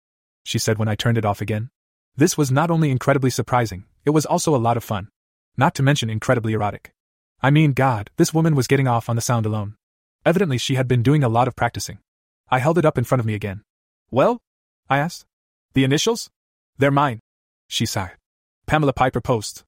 She 0.45 0.59
said 0.59 0.79
when 0.79 0.89
I 0.89 0.95
turned 0.95 1.19
it 1.19 1.25
off 1.25 1.41
again. 1.41 1.71
This 2.17 2.37
was 2.37 2.51
not 2.51 2.71
only 2.71 2.91
incredibly 2.91 3.31
surprising, 3.31 3.85
it 4.05 4.11
was 4.11 4.27
also 4.27 4.55
a 4.55 4.59
lot 4.59 4.77
of 4.77 4.85
fun. 4.85 5.09
Not 5.57 5.75
to 5.77 5.83
mention 5.83 6.11
incredibly 6.11 6.53
erotic. 6.53 6.93
I 7.43 7.51
mean, 7.51 7.73
God, 7.73 8.11
this 8.17 8.33
woman 8.33 8.55
was 8.55 8.67
getting 8.67 8.89
off 8.89 9.09
on 9.09 9.17
the 9.17 9.23
sound 9.23 9.47
alone. 9.47 9.77
Evidently, 10.25 10.59
she 10.59 10.75
had 10.75 10.89
been 10.89 11.03
doing 11.03 11.23
a 11.23 11.29
lot 11.29 11.49
of 11.49 11.57
practicing. 11.57 11.99
I 12.49 12.59
held 12.59 12.79
it 12.79 12.85
up 12.85 12.99
in 12.99 13.05
front 13.05 13.21
of 13.21 13.27
me 13.27 13.35
again. 13.35 13.63
Well? 14.11 14.39
I 14.89 14.99
asked. 14.99 15.25
The 15.75 15.85
initials? 15.85 16.31
They're 16.79 16.91
mine. 16.91 17.21
She 17.69 17.87
sighed. 17.87 18.17
Pamela 18.67 18.93
Piper 18.93 19.21
Post. 19.21 19.65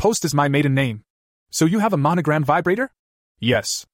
Post 0.00 0.24
is 0.24 0.32
my 0.32 0.48
maiden 0.48 0.72
name. 0.72 1.04
So 1.50 1.66
you 1.66 1.80
have 1.80 1.92
a 1.92 1.98
monogram 1.98 2.42
vibrator? 2.42 2.90
Yes. 3.38 3.84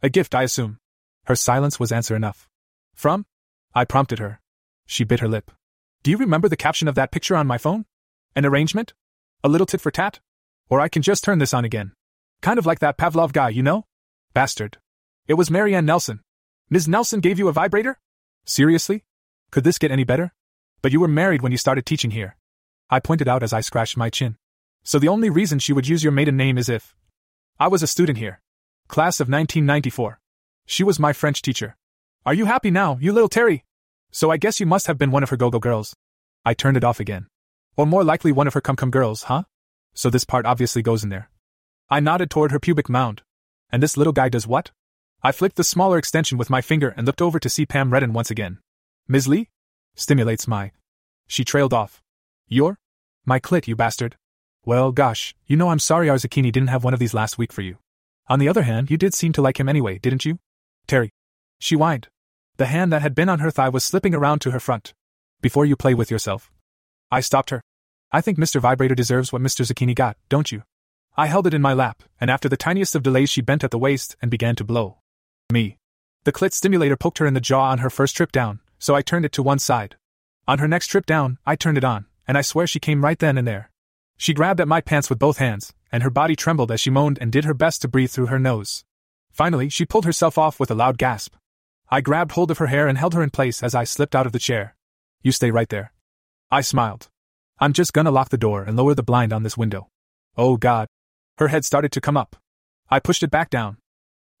A 0.00 0.08
gift, 0.08 0.32
I 0.32 0.44
assume. 0.44 0.78
Her 1.24 1.34
silence 1.34 1.80
was 1.80 1.90
answer 1.90 2.14
enough. 2.14 2.46
From? 2.94 3.26
I 3.74 3.84
prompted 3.84 4.20
her. 4.20 4.40
She 4.86 5.02
bit 5.02 5.18
her 5.18 5.26
lip. 5.26 5.50
Do 6.04 6.12
you 6.12 6.18
remember 6.18 6.48
the 6.48 6.56
caption 6.56 6.86
of 6.86 6.94
that 6.94 7.10
picture 7.10 7.34
on 7.34 7.48
my 7.48 7.58
phone? 7.58 7.84
An 8.36 8.46
arrangement? 8.46 8.94
A 9.42 9.48
little 9.48 9.66
tit 9.66 9.80
for 9.80 9.90
tat? 9.90 10.20
Or 10.68 10.78
I 10.78 10.88
can 10.88 11.02
just 11.02 11.24
turn 11.24 11.40
this 11.40 11.52
on 11.52 11.64
again. 11.64 11.94
Kind 12.42 12.60
of 12.60 12.66
like 12.66 12.78
that 12.78 12.96
Pavlov 12.96 13.32
guy, 13.32 13.48
you 13.48 13.64
know? 13.64 13.86
Bastard. 14.34 14.78
It 15.26 15.34
was 15.34 15.50
Marianne 15.50 15.84
Nelson. 15.84 16.20
Ms. 16.70 16.86
Nelson 16.86 17.18
gave 17.18 17.40
you 17.40 17.48
a 17.48 17.52
vibrator? 17.52 17.98
Seriously? 18.44 19.02
Could 19.50 19.64
this 19.64 19.78
get 19.78 19.90
any 19.90 20.04
better? 20.04 20.32
But 20.80 20.92
you 20.92 21.00
were 21.00 21.08
married 21.08 21.42
when 21.42 21.50
you 21.50 21.58
started 21.58 21.84
teaching 21.84 22.12
here. 22.12 22.36
I 22.88 23.00
pointed 23.00 23.26
out 23.26 23.42
as 23.42 23.52
I 23.52 23.62
scratched 23.62 23.96
my 23.96 24.10
chin. 24.10 24.36
So 24.86 25.00
the 25.00 25.08
only 25.08 25.30
reason 25.30 25.58
she 25.58 25.72
would 25.72 25.88
use 25.88 26.04
your 26.04 26.12
maiden 26.12 26.36
name 26.36 26.56
is 26.56 26.68
if. 26.68 26.94
I 27.58 27.66
was 27.66 27.82
a 27.82 27.88
student 27.88 28.18
here. 28.18 28.40
Class 28.86 29.18
of 29.18 29.26
1994. 29.28 30.20
She 30.64 30.84
was 30.84 31.00
my 31.00 31.12
French 31.12 31.42
teacher. 31.42 31.76
Are 32.24 32.32
you 32.32 32.44
happy 32.44 32.70
now, 32.70 32.96
you 33.00 33.12
little 33.12 33.28
Terry? 33.28 33.64
So 34.12 34.30
I 34.30 34.36
guess 34.36 34.60
you 34.60 34.66
must 34.66 34.86
have 34.86 34.96
been 34.96 35.10
one 35.10 35.24
of 35.24 35.30
her 35.30 35.36
go-go 35.36 35.58
girls. 35.58 35.96
I 36.44 36.54
turned 36.54 36.76
it 36.76 36.84
off 36.84 37.00
again. 37.00 37.26
Or 37.76 37.84
more 37.84 38.04
likely 38.04 38.30
one 38.30 38.46
of 38.46 38.54
her 38.54 38.60
come-come 38.60 38.92
girls, 38.92 39.24
huh? 39.24 39.42
So 39.92 40.08
this 40.08 40.22
part 40.22 40.46
obviously 40.46 40.82
goes 40.82 41.02
in 41.02 41.10
there. 41.10 41.30
I 41.90 41.98
nodded 41.98 42.30
toward 42.30 42.52
her 42.52 42.60
pubic 42.60 42.88
mound. 42.88 43.22
And 43.70 43.82
this 43.82 43.96
little 43.96 44.12
guy 44.12 44.28
does 44.28 44.46
what? 44.46 44.70
I 45.20 45.32
flicked 45.32 45.56
the 45.56 45.64
smaller 45.64 45.98
extension 45.98 46.38
with 46.38 46.48
my 46.48 46.60
finger 46.60 46.94
and 46.96 47.08
looked 47.08 47.22
over 47.22 47.40
to 47.40 47.48
see 47.48 47.66
Pam 47.66 47.92
redden 47.92 48.12
once 48.12 48.30
again. 48.30 48.60
Ms. 49.08 49.26
Lee? 49.26 49.48
Stimulates 49.96 50.46
my. 50.46 50.70
She 51.26 51.44
trailed 51.44 51.74
off. 51.74 52.04
Your? 52.46 52.78
My 53.24 53.40
clit, 53.40 53.66
you 53.66 53.74
bastard. 53.74 54.14
Well, 54.66 54.90
gosh, 54.90 55.32
you 55.46 55.56
know 55.56 55.68
I'm 55.68 55.78
sorry 55.78 56.08
zucchini 56.08 56.50
didn't 56.50 56.70
have 56.70 56.82
one 56.82 56.92
of 56.92 56.98
these 56.98 57.14
last 57.14 57.38
week 57.38 57.52
for 57.52 57.62
you. 57.62 57.78
On 58.26 58.40
the 58.40 58.48
other 58.48 58.62
hand, 58.62 58.90
you 58.90 58.96
did 58.96 59.14
seem 59.14 59.32
to 59.34 59.40
like 59.40 59.60
him 59.60 59.68
anyway, 59.68 60.00
didn't 60.00 60.24
you? 60.24 60.40
Terry. 60.88 61.10
She 61.60 61.76
whined. 61.76 62.08
The 62.56 62.66
hand 62.66 62.92
that 62.92 63.00
had 63.00 63.14
been 63.14 63.28
on 63.28 63.38
her 63.38 63.52
thigh 63.52 63.68
was 63.68 63.84
slipping 63.84 64.12
around 64.12 64.40
to 64.40 64.50
her 64.50 64.58
front. 64.58 64.92
Before 65.40 65.64
you 65.64 65.76
play 65.76 65.94
with 65.94 66.10
yourself. 66.10 66.50
I 67.12 67.20
stopped 67.20 67.50
her. 67.50 67.62
I 68.10 68.20
think 68.20 68.38
Mr. 68.38 68.60
Vibrator 68.60 68.96
deserves 68.96 69.32
what 69.32 69.40
Mr. 69.40 69.64
Zucchini 69.64 69.94
got, 69.94 70.16
don't 70.28 70.50
you? 70.50 70.64
I 71.16 71.26
held 71.26 71.46
it 71.46 71.54
in 71.54 71.62
my 71.62 71.72
lap, 71.72 72.02
and 72.20 72.28
after 72.28 72.48
the 72.48 72.56
tiniest 72.56 72.96
of 72.96 73.04
delays, 73.04 73.30
she 73.30 73.42
bent 73.42 73.62
at 73.62 73.70
the 73.70 73.78
waist 73.78 74.16
and 74.20 74.32
began 74.32 74.56
to 74.56 74.64
blow. 74.64 74.98
Me. 75.52 75.78
The 76.24 76.32
clit 76.32 76.52
stimulator 76.52 76.96
poked 76.96 77.18
her 77.18 77.26
in 77.26 77.34
the 77.34 77.40
jaw 77.40 77.70
on 77.70 77.78
her 77.78 77.90
first 77.90 78.16
trip 78.16 78.32
down, 78.32 78.58
so 78.80 78.96
I 78.96 79.02
turned 79.02 79.24
it 79.24 79.32
to 79.32 79.44
one 79.44 79.60
side. 79.60 79.94
On 80.48 80.58
her 80.58 80.66
next 80.66 80.88
trip 80.88 81.06
down, 81.06 81.38
I 81.46 81.54
turned 81.54 81.78
it 81.78 81.84
on, 81.84 82.06
and 82.26 82.36
I 82.36 82.42
swear 82.42 82.66
she 82.66 82.80
came 82.80 83.04
right 83.04 83.18
then 83.18 83.38
and 83.38 83.46
there. 83.46 83.70
She 84.16 84.34
grabbed 84.34 84.60
at 84.60 84.68
my 84.68 84.80
pants 84.80 85.10
with 85.10 85.18
both 85.18 85.38
hands, 85.38 85.72
and 85.92 86.02
her 86.02 86.10
body 86.10 86.36
trembled 86.36 86.70
as 86.72 86.80
she 86.80 86.90
moaned 86.90 87.18
and 87.20 87.30
did 87.30 87.44
her 87.44 87.54
best 87.54 87.82
to 87.82 87.88
breathe 87.88 88.10
through 88.10 88.26
her 88.26 88.38
nose. 88.38 88.84
Finally, 89.30 89.68
she 89.68 89.84
pulled 89.84 90.06
herself 90.06 90.38
off 90.38 90.58
with 90.58 90.70
a 90.70 90.74
loud 90.74 90.98
gasp. 90.98 91.34
I 91.90 92.00
grabbed 92.00 92.32
hold 92.32 92.50
of 92.50 92.58
her 92.58 92.66
hair 92.66 92.88
and 92.88 92.98
held 92.98 93.14
her 93.14 93.22
in 93.22 93.30
place 93.30 93.62
as 93.62 93.74
I 93.74 93.84
slipped 93.84 94.16
out 94.16 94.26
of 94.26 94.32
the 94.32 94.38
chair. 94.38 94.74
You 95.22 95.32
stay 95.32 95.50
right 95.50 95.68
there. 95.68 95.92
I 96.50 96.60
smiled. 96.60 97.08
I'm 97.58 97.72
just 97.72 97.92
gonna 97.92 98.10
lock 98.10 98.30
the 98.30 98.38
door 98.38 98.62
and 98.62 98.76
lower 98.76 98.94
the 98.94 99.02
blind 99.02 99.32
on 99.32 99.42
this 99.42 99.56
window. 99.56 99.88
Oh 100.36 100.56
God. 100.56 100.88
Her 101.38 101.48
head 101.48 101.64
started 101.64 101.92
to 101.92 102.00
come 102.00 102.16
up. 102.16 102.36
I 102.90 102.98
pushed 102.98 103.22
it 103.22 103.30
back 103.30 103.50
down. 103.50 103.78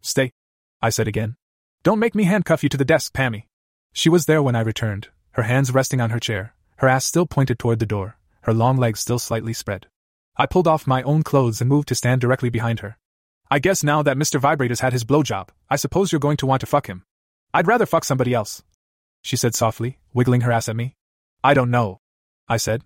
Stay. 0.02 0.32
I 0.80 0.90
said 0.90 1.08
again. 1.08 1.36
Don't 1.82 1.98
make 1.98 2.14
me 2.14 2.24
handcuff 2.24 2.62
you 2.62 2.68
to 2.68 2.76
the 2.76 2.84
desk, 2.84 3.12
Pammy. 3.12 3.44
She 3.92 4.08
was 4.08 4.26
there 4.26 4.42
when 4.42 4.56
I 4.56 4.60
returned, 4.60 5.08
her 5.32 5.44
hands 5.44 5.72
resting 5.72 6.00
on 6.00 6.10
her 6.10 6.20
chair, 6.20 6.54
her 6.76 6.88
ass 6.88 7.04
still 7.04 7.26
pointed 7.26 7.58
toward 7.58 7.78
the 7.78 7.86
door, 7.86 8.18
her 8.46 8.54
long 8.54 8.76
legs 8.76 9.00
still 9.00 9.18
slightly 9.18 9.52
spread. 9.52 9.88
I 10.36 10.46
pulled 10.46 10.68
off 10.68 10.86
my 10.86 11.02
own 11.02 11.24
clothes 11.24 11.60
and 11.60 11.68
moved 11.68 11.88
to 11.88 11.96
stand 11.96 12.20
directly 12.20 12.48
behind 12.48 12.78
her. 12.80 12.96
I 13.50 13.58
guess 13.58 13.82
now 13.82 14.02
that 14.04 14.16
Mr. 14.16 14.40
Vibrator's 14.40 14.80
had 14.80 14.92
his 14.92 15.04
blowjob, 15.04 15.48
I 15.68 15.74
suppose 15.74 16.12
you're 16.12 16.20
going 16.20 16.36
to 16.38 16.46
want 16.46 16.60
to 16.60 16.66
fuck 16.66 16.86
him. 16.86 17.04
I'd 17.52 17.66
rather 17.66 17.86
fuck 17.86 18.04
somebody 18.04 18.34
else. 18.34 18.62
She 19.22 19.36
said 19.36 19.56
softly, 19.56 19.98
wiggling 20.14 20.42
her 20.42 20.52
ass 20.52 20.68
at 20.68 20.76
me. 20.76 20.94
I 21.42 21.54
don't 21.54 21.72
know. 21.72 21.98
I 22.48 22.56
said. 22.56 22.84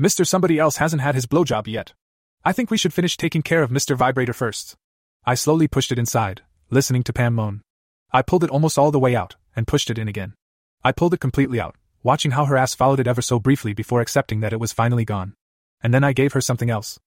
Mr. 0.00 0.24
Somebody 0.24 0.60
else 0.60 0.76
hasn't 0.76 1.02
had 1.02 1.16
his 1.16 1.26
blowjob 1.26 1.66
yet. 1.66 1.92
I 2.44 2.52
think 2.52 2.70
we 2.70 2.78
should 2.78 2.94
finish 2.94 3.16
taking 3.16 3.42
care 3.42 3.64
of 3.64 3.70
Mr. 3.70 3.96
Vibrator 3.96 4.32
first. 4.32 4.76
I 5.26 5.34
slowly 5.34 5.66
pushed 5.66 5.90
it 5.90 5.98
inside, 5.98 6.42
listening 6.70 7.02
to 7.02 7.12
Pam 7.12 7.34
moan. 7.34 7.62
I 8.12 8.22
pulled 8.22 8.44
it 8.44 8.50
almost 8.50 8.78
all 8.78 8.92
the 8.92 9.00
way 9.00 9.16
out, 9.16 9.34
and 9.56 9.66
pushed 9.66 9.90
it 9.90 9.98
in 9.98 10.06
again. 10.06 10.34
I 10.84 10.92
pulled 10.92 11.14
it 11.14 11.20
completely 11.20 11.60
out, 11.60 11.74
watching 12.02 12.32
how 12.32 12.46
her 12.46 12.56
ass 12.56 12.74
followed 12.74 13.00
it 13.00 13.06
ever 13.06 13.22
so 13.22 13.38
briefly 13.38 13.72
before 13.72 14.00
accepting 14.00 14.40
that 14.40 14.52
it 14.52 14.60
was 14.60 14.72
finally 14.72 15.04
gone. 15.04 15.34
And 15.82 15.92
then 15.92 16.04
I 16.04 16.12
gave 16.12 16.32
her 16.32 16.40
something 16.40 16.70
else. 16.70 16.98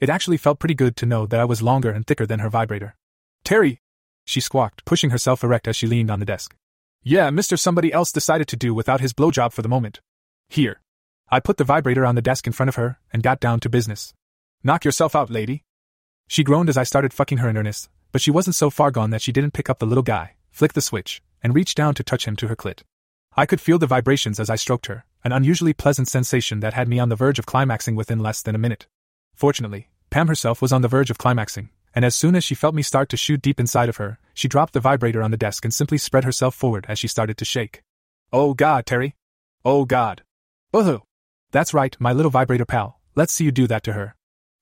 It 0.00 0.10
actually 0.10 0.36
felt 0.36 0.58
pretty 0.58 0.74
good 0.74 0.96
to 0.96 1.06
know 1.06 1.26
that 1.26 1.40
I 1.40 1.44
was 1.44 1.62
longer 1.62 1.90
and 1.90 2.06
thicker 2.06 2.26
than 2.26 2.40
her 2.40 2.50
vibrator. 2.50 2.96
Terry! 3.44 3.80
She 4.24 4.40
squawked, 4.40 4.84
pushing 4.84 5.10
herself 5.10 5.42
erect 5.42 5.68
as 5.68 5.76
she 5.76 5.86
leaned 5.86 6.10
on 6.10 6.20
the 6.20 6.26
desk. 6.26 6.54
Yeah, 7.02 7.30
Mr. 7.30 7.58
Somebody 7.58 7.92
else 7.92 8.12
decided 8.12 8.48
to 8.48 8.56
do 8.56 8.74
without 8.74 9.00
his 9.00 9.12
blowjob 9.12 9.52
for 9.52 9.62
the 9.62 9.68
moment. 9.68 10.00
Here. 10.48 10.80
I 11.30 11.40
put 11.40 11.56
the 11.56 11.64
vibrator 11.64 12.04
on 12.04 12.14
the 12.14 12.22
desk 12.22 12.46
in 12.46 12.52
front 12.52 12.68
of 12.68 12.76
her 12.76 12.98
and 13.12 13.22
got 13.22 13.40
down 13.40 13.60
to 13.60 13.68
business. 13.68 14.12
Knock 14.62 14.84
yourself 14.84 15.16
out, 15.16 15.30
lady. 15.30 15.64
She 16.28 16.44
groaned 16.44 16.68
as 16.68 16.76
I 16.76 16.84
started 16.84 17.12
fucking 17.12 17.38
her 17.38 17.48
in 17.48 17.56
earnest, 17.56 17.88
but 18.12 18.20
she 18.20 18.30
wasn't 18.30 18.54
so 18.54 18.70
far 18.70 18.90
gone 18.90 19.10
that 19.10 19.22
she 19.22 19.32
didn't 19.32 19.54
pick 19.54 19.68
up 19.68 19.78
the 19.78 19.86
little 19.86 20.02
guy, 20.02 20.36
flick 20.50 20.74
the 20.74 20.80
switch, 20.80 21.22
and 21.42 21.54
reach 21.54 21.74
down 21.74 21.94
to 21.94 22.04
touch 22.04 22.26
him 22.26 22.36
to 22.36 22.48
her 22.48 22.56
clit. 22.56 22.82
I 23.34 23.46
could 23.46 23.60
feel 23.60 23.78
the 23.78 23.86
vibrations 23.86 24.38
as 24.38 24.50
I 24.50 24.56
stroked 24.56 24.86
her, 24.86 25.06
an 25.24 25.32
unusually 25.32 25.72
pleasant 25.72 26.06
sensation 26.06 26.60
that 26.60 26.74
had 26.74 26.86
me 26.86 26.98
on 26.98 27.08
the 27.08 27.16
verge 27.16 27.38
of 27.38 27.46
climaxing 27.46 27.96
within 27.96 28.18
less 28.18 28.42
than 28.42 28.54
a 28.54 28.58
minute. 28.58 28.86
Fortunately, 29.34 29.88
Pam 30.10 30.28
herself 30.28 30.60
was 30.60 30.72
on 30.72 30.82
the 30.82 30.88
verge 30.88 31.10
of 31.10 31.16
climaxing, 31.16 31.70
and 31.94 32.04
as 32.04 32.14
soon 32.14 32.34
as 32.34 32.44
she 32.44 32.54
felt 32.54 32.74
me 32.74 32.82
start 32.82 33.08
to 33.08 33.16
shoot 33.16 33.40
deep 33.40 33.58
inside 33.58 33.88
of 33.88 33.96
her, 33.96 34.18
she 34.34 34.48
dropped 34.48 34.74
the 34.74 34.80
vibrator 34.80 35.22
on 35.22 35.30
the 35.30 35.38
desk 35.38 35.64
and 35.64 35.72
simply 35.72 35.96
spread 35.96 36.24
herself 36.24 36.54
forward 36.54 36.84
as 36.88 36.98
she 36.98 37.08
started 37.08 37.38
to 37.38 37.46
shake. 37.46 37.82
Oh 38.32 38.52
God, 38.52 38.84
Terry! 38.84 39.16
Oh 39.64 39.86
God! 39.86 40.22
Woohoo! 40.74 41.00
That's 41.52 41.72
right, 41.72 41.96
my 41.98 42.12
little 42.12 42.30
vibrator 42.30 42.66
pal, 42.66 43.00
let's 43.14 43.32
see 43.32 43.44
you 43.44 43.52
do 43.52 43.66
that 43.66 43.82
to 43.84 43.94
her. 43.94 44.14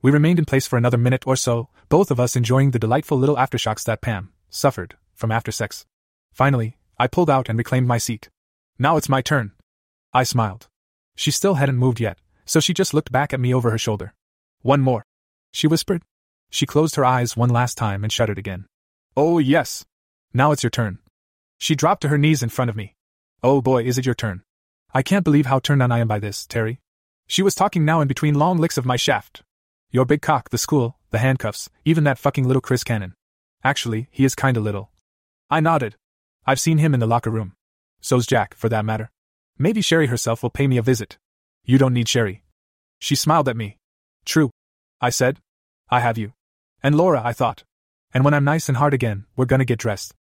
We 0.02 0.12
remained 0.12 0.38
in 0.38 0.44
place 0.44 0.66
for 0.68 0.76
another 0.76 0.96
minute 0.96 1.26
or 1.26 1.34
so, 1.34 1.68
both 1.88 2.10
of 2.12 2.20
us 2.20 2.36
enjoying 2.36 2.70
the 2.70 2.78
delightful 2.78 3.18
little 3.18 3.36
aftershocks 3.36 3.84
that 3.84 4.00
Pam 4.00 4.32
suffered 4.48 4.96
from 5.14 5.32
after 5.32 5.50
sex. 5.50 5.86
Finally, 6.32 6.76
I 6.98 7.08
pulled 7.08 7.30
out 7.30 7.48
and 7.48 7.58
reclaimed 7.58 7.88
my 7.88 7.98
seat. 7.98 8.28
Now 8.82 8.96
it's 8.96 9.10
my 9.10 9.20
turn. 9.20 9.52
I 10.14 10.22
smiled. 10.22 10.66
She 11.14 11.30
still 11.30 11.56
hadn't 11.56 11.76
moved 11.76 12.00
yet, 12.00 12.16
so 12.46 12.60
she 12.60 12.72
just 12.72 12.94
looked 12.94 13.12
back 13.12 13.34
at 13.34 13.38
me 13.38 13.52
over 13.52 13.70
her 13.70 13.76
shoulder. 13.76 14.14
One 14.62 14.80
more. 14.80 15.04
She 15.52 15.66
whispered. 15.66 16.02
She 16.48 16.64
closed 16.64 16.96
her 16.96 17.04
eyes 17.04 17.36
one 17.36 17.50
last 17.50 17.76
time 17.76 18.02
and 18.02 18.10
shut 18.10 18.30
it 18.30 18.38
again. 18.38 18.64
Oh, 19.14 19.38
yes. 19.38 19.84
Now 20.32 20.50
it's 20.50 20.62
your 20.62 20.70
turn. 20.70 20.98
She 21.58 21.74
dropped 21.74 22.00
to 22.02 22.08
her 22.08 22.16
knees 22.16 22.42
in 22.42 22.48
front 22.48 22.70
of 22.70 22.76
me. 22.76 22.94
Oh 23.42 23.60
boy, 23.60 23.82
is 23.84 23.98
it 23.98 24.06
your 24.06 24.14
turn. 24.14 24.44
I 24.94 25.02
can't 25.02 25.24
believe 25.24 25.44
how 25.44 25.58
turned 25.58 25.82
on 25.82 25.92
I 25.92 25.98
am 25.98 26.08
by 26.08 26.18
this, 26.18 26.46
Terry. 26.46 26.80
She 27.26 27.42
was 27.42 27.54
talking 27.54 27.84
now 27.84 28.00
in 28.00 28.08
between 28.08 28.34
long 28.34 28.56
licks 28.56 28.78
of 28.78 28.86
my 28.86 28.96
shaft. 28.96 29.42
Your 29.90 30.06
big 30.06 30.22
cock, 30.22 30.48
the 30.48 30.56
school, 30.56 30.96
the 31.10 31.18
handcuffs, 31.18 31.68
even 31.84 32.04
that 32.04 32.18
fucking 32.18 32.46
little 32.46 32.62
Chris 32.62 32.82
Cannon. 32.82 33.12
Actually, 33.62 34.08
he 34.10 34.24
is 34.24 34.34
kinda 34.34 34.58
little. 34.58 34.90
I 35.50 35.60
nodded. 35.60 35.96
I've 36.46 36.60
seen 36.60 36.78
him 36.78 36.94
in 36.94 37.00
the 37.00 37.06
locker 37.06 37.30
room. 37.30 37.52
So's 38.00 38.26
Jack, 38.26 38.54
for 38.54 38.68
that 38.68 38.84
matter. 38.84 39.10
Maybe 39.58 39.82
Sherry 39.82 40.06
herself 40.06 40.42
will 40.42 40.50
pay 40.50 40.66
me 40.66 40.76
a 40.76 40.82
visit. 40.82 41.18
You 41.64 41.78
don't 41.78 41.94
need 41.94 42.08
Sherry. 42.08 42.42
She 42.98 43.14
smiled 43.14 43.48
at 43.48 43.56
me. 43.56 43.76
True. 44.24 44.50
I 45.00 45.10
said. 45.10 45.38
I 45.90 46.00
have 46.00 46.18
you. 46.18 46.32
And 46.82 46.94
Laura, 46.94 47.22
I 47.24 47.32
thought. 47.32 47.64
And 48.12 48.24
when 48.24 48.34
I'm 48.34 48.44
nice 48.44 48.68
and 48.68 48.78
hard 48.78 48.94
again, 48.94 49.26
we're 49.36 49.44
gonna 49.44 49.64
get 49.64 49.78
dressed. 49.78 50.14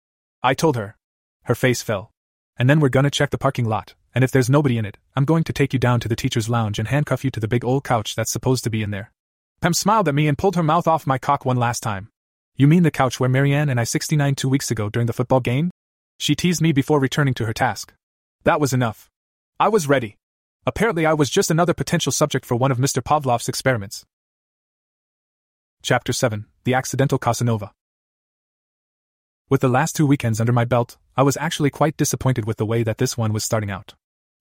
I 0.43 0.55
told 0.55 0.77
her. 0.77 0.97
Her 1.45 1.55
face 1.55 1.83
fell. 1.83 2.11
And 2.59 2.68
then 2.68 2.81
we're 2.81 2.89
gonna 2.89 3.11
check 3.11 3.31
the 3.31 3.39
parking 3.39 3.66
lot, 3.66 3.95
and 4.14 4.24
if 4.24 4.31
there's 4.31 4.51
nobody 4.51 4.79
in 4.79 4.87
it, 4.87 4.97
I'm 5.14 5.24
going 5.24 5.45
to 5.45 5.53
take 5.53 5.72
you 5.72 5.79
down 5.79 6.01
to 6.01 6.09
the 6.09 6.16
teacher's 6.16 6.49
lounge 6.49 6.79
and 6.79 6.89
handcuff 6.89 7.24
you 7.24 7.31
to 7.33 7.41
the 7.41 7.49
big 7.49 7.64
old 7.64 7.85
couch 7.85 8.16
that's 8.16 8.33
supposed 8.33 8.64
to 8.64 8.70
be 8.70 8.83
in 8.83 8.91
there. 8.91 9.12
Pam 9.61 9.74
smiled 9.74 10.09
at 10.09 10.14
me 10.14 10.29
and 10.29 10.39
pulled 10.39 10.57
her 10.57 10.62
mouth 10.62 10.89
off 10.89 11.07
my 11.07 11.18
cock 11.18 11.45
one 11.45 11.57
last 11.57 11.83
time. 11.83 12.09
You 12.57 12.66
mean 12.66 12.83
the 12.83 12.91
couch 12.91 13.20
where 13.20 13.29
Marianne 13.29 13.68
and 13.68 13.79
I 13.79 13.85
69 13.85 14.35
two 14.35 14.49
weeks 14.49 14.70
ago 14.70 14.89
during 14.89 15.07
the 15.07 15.12
football 15.12 15.41
game? 15.41 15.70
She 16.18 16.34
teased 16.34 16.62
me 16.62 16.72
before 16.72 16.98
returning 16.98 17.34
to 17.34 17.46
her 17.46 17.52
task. 17.52 17.92
That 18.44 18.60
was 18.60 18.72
enough. 18.72 19.10
I 19.60 19.68
was 19.68 19.88
ready. 19.88 20.16
Apparently, 20.64 21.06
I 21.06 21.14
was 21.14 21.30
just 21.30 21.50
another 21.50 21.74
potential 21.74 22.10
subject 22.12 22.44
for 22.44 22.56
one 22.56 22.70
of 22.70 22.78
Mr. 22.78 23.02
Pavlov's 23.04 23.48
experiments. 23.48 24.04
Chapter 25.82 26.12
7 26.12 26.46
The 26.64 26.74
Accidental 26.74 27.18
Casanova. 27.18 27.72
With 29.48 29.60
the 29.60 29.68
last 29.68 29.94
two 29.94 30.06
weekends 30.06 30.40
under 30.40 30.52
my 30.52 30.64
belt, 30.64 30.96
I 31.16 31.22
was 31.22 31.36
actually 31.36 31.70
quite 31.70 31.96
disappointed 31.96 32.46
with 32.46 32.56
the 32.56 32.66
way 32.66 32.82
that 32.82 32.98
this 32.98 33.16
one 33.16 33.32
was 33.32 33.44
starting 33.44 33.70
out. 33.70 33.94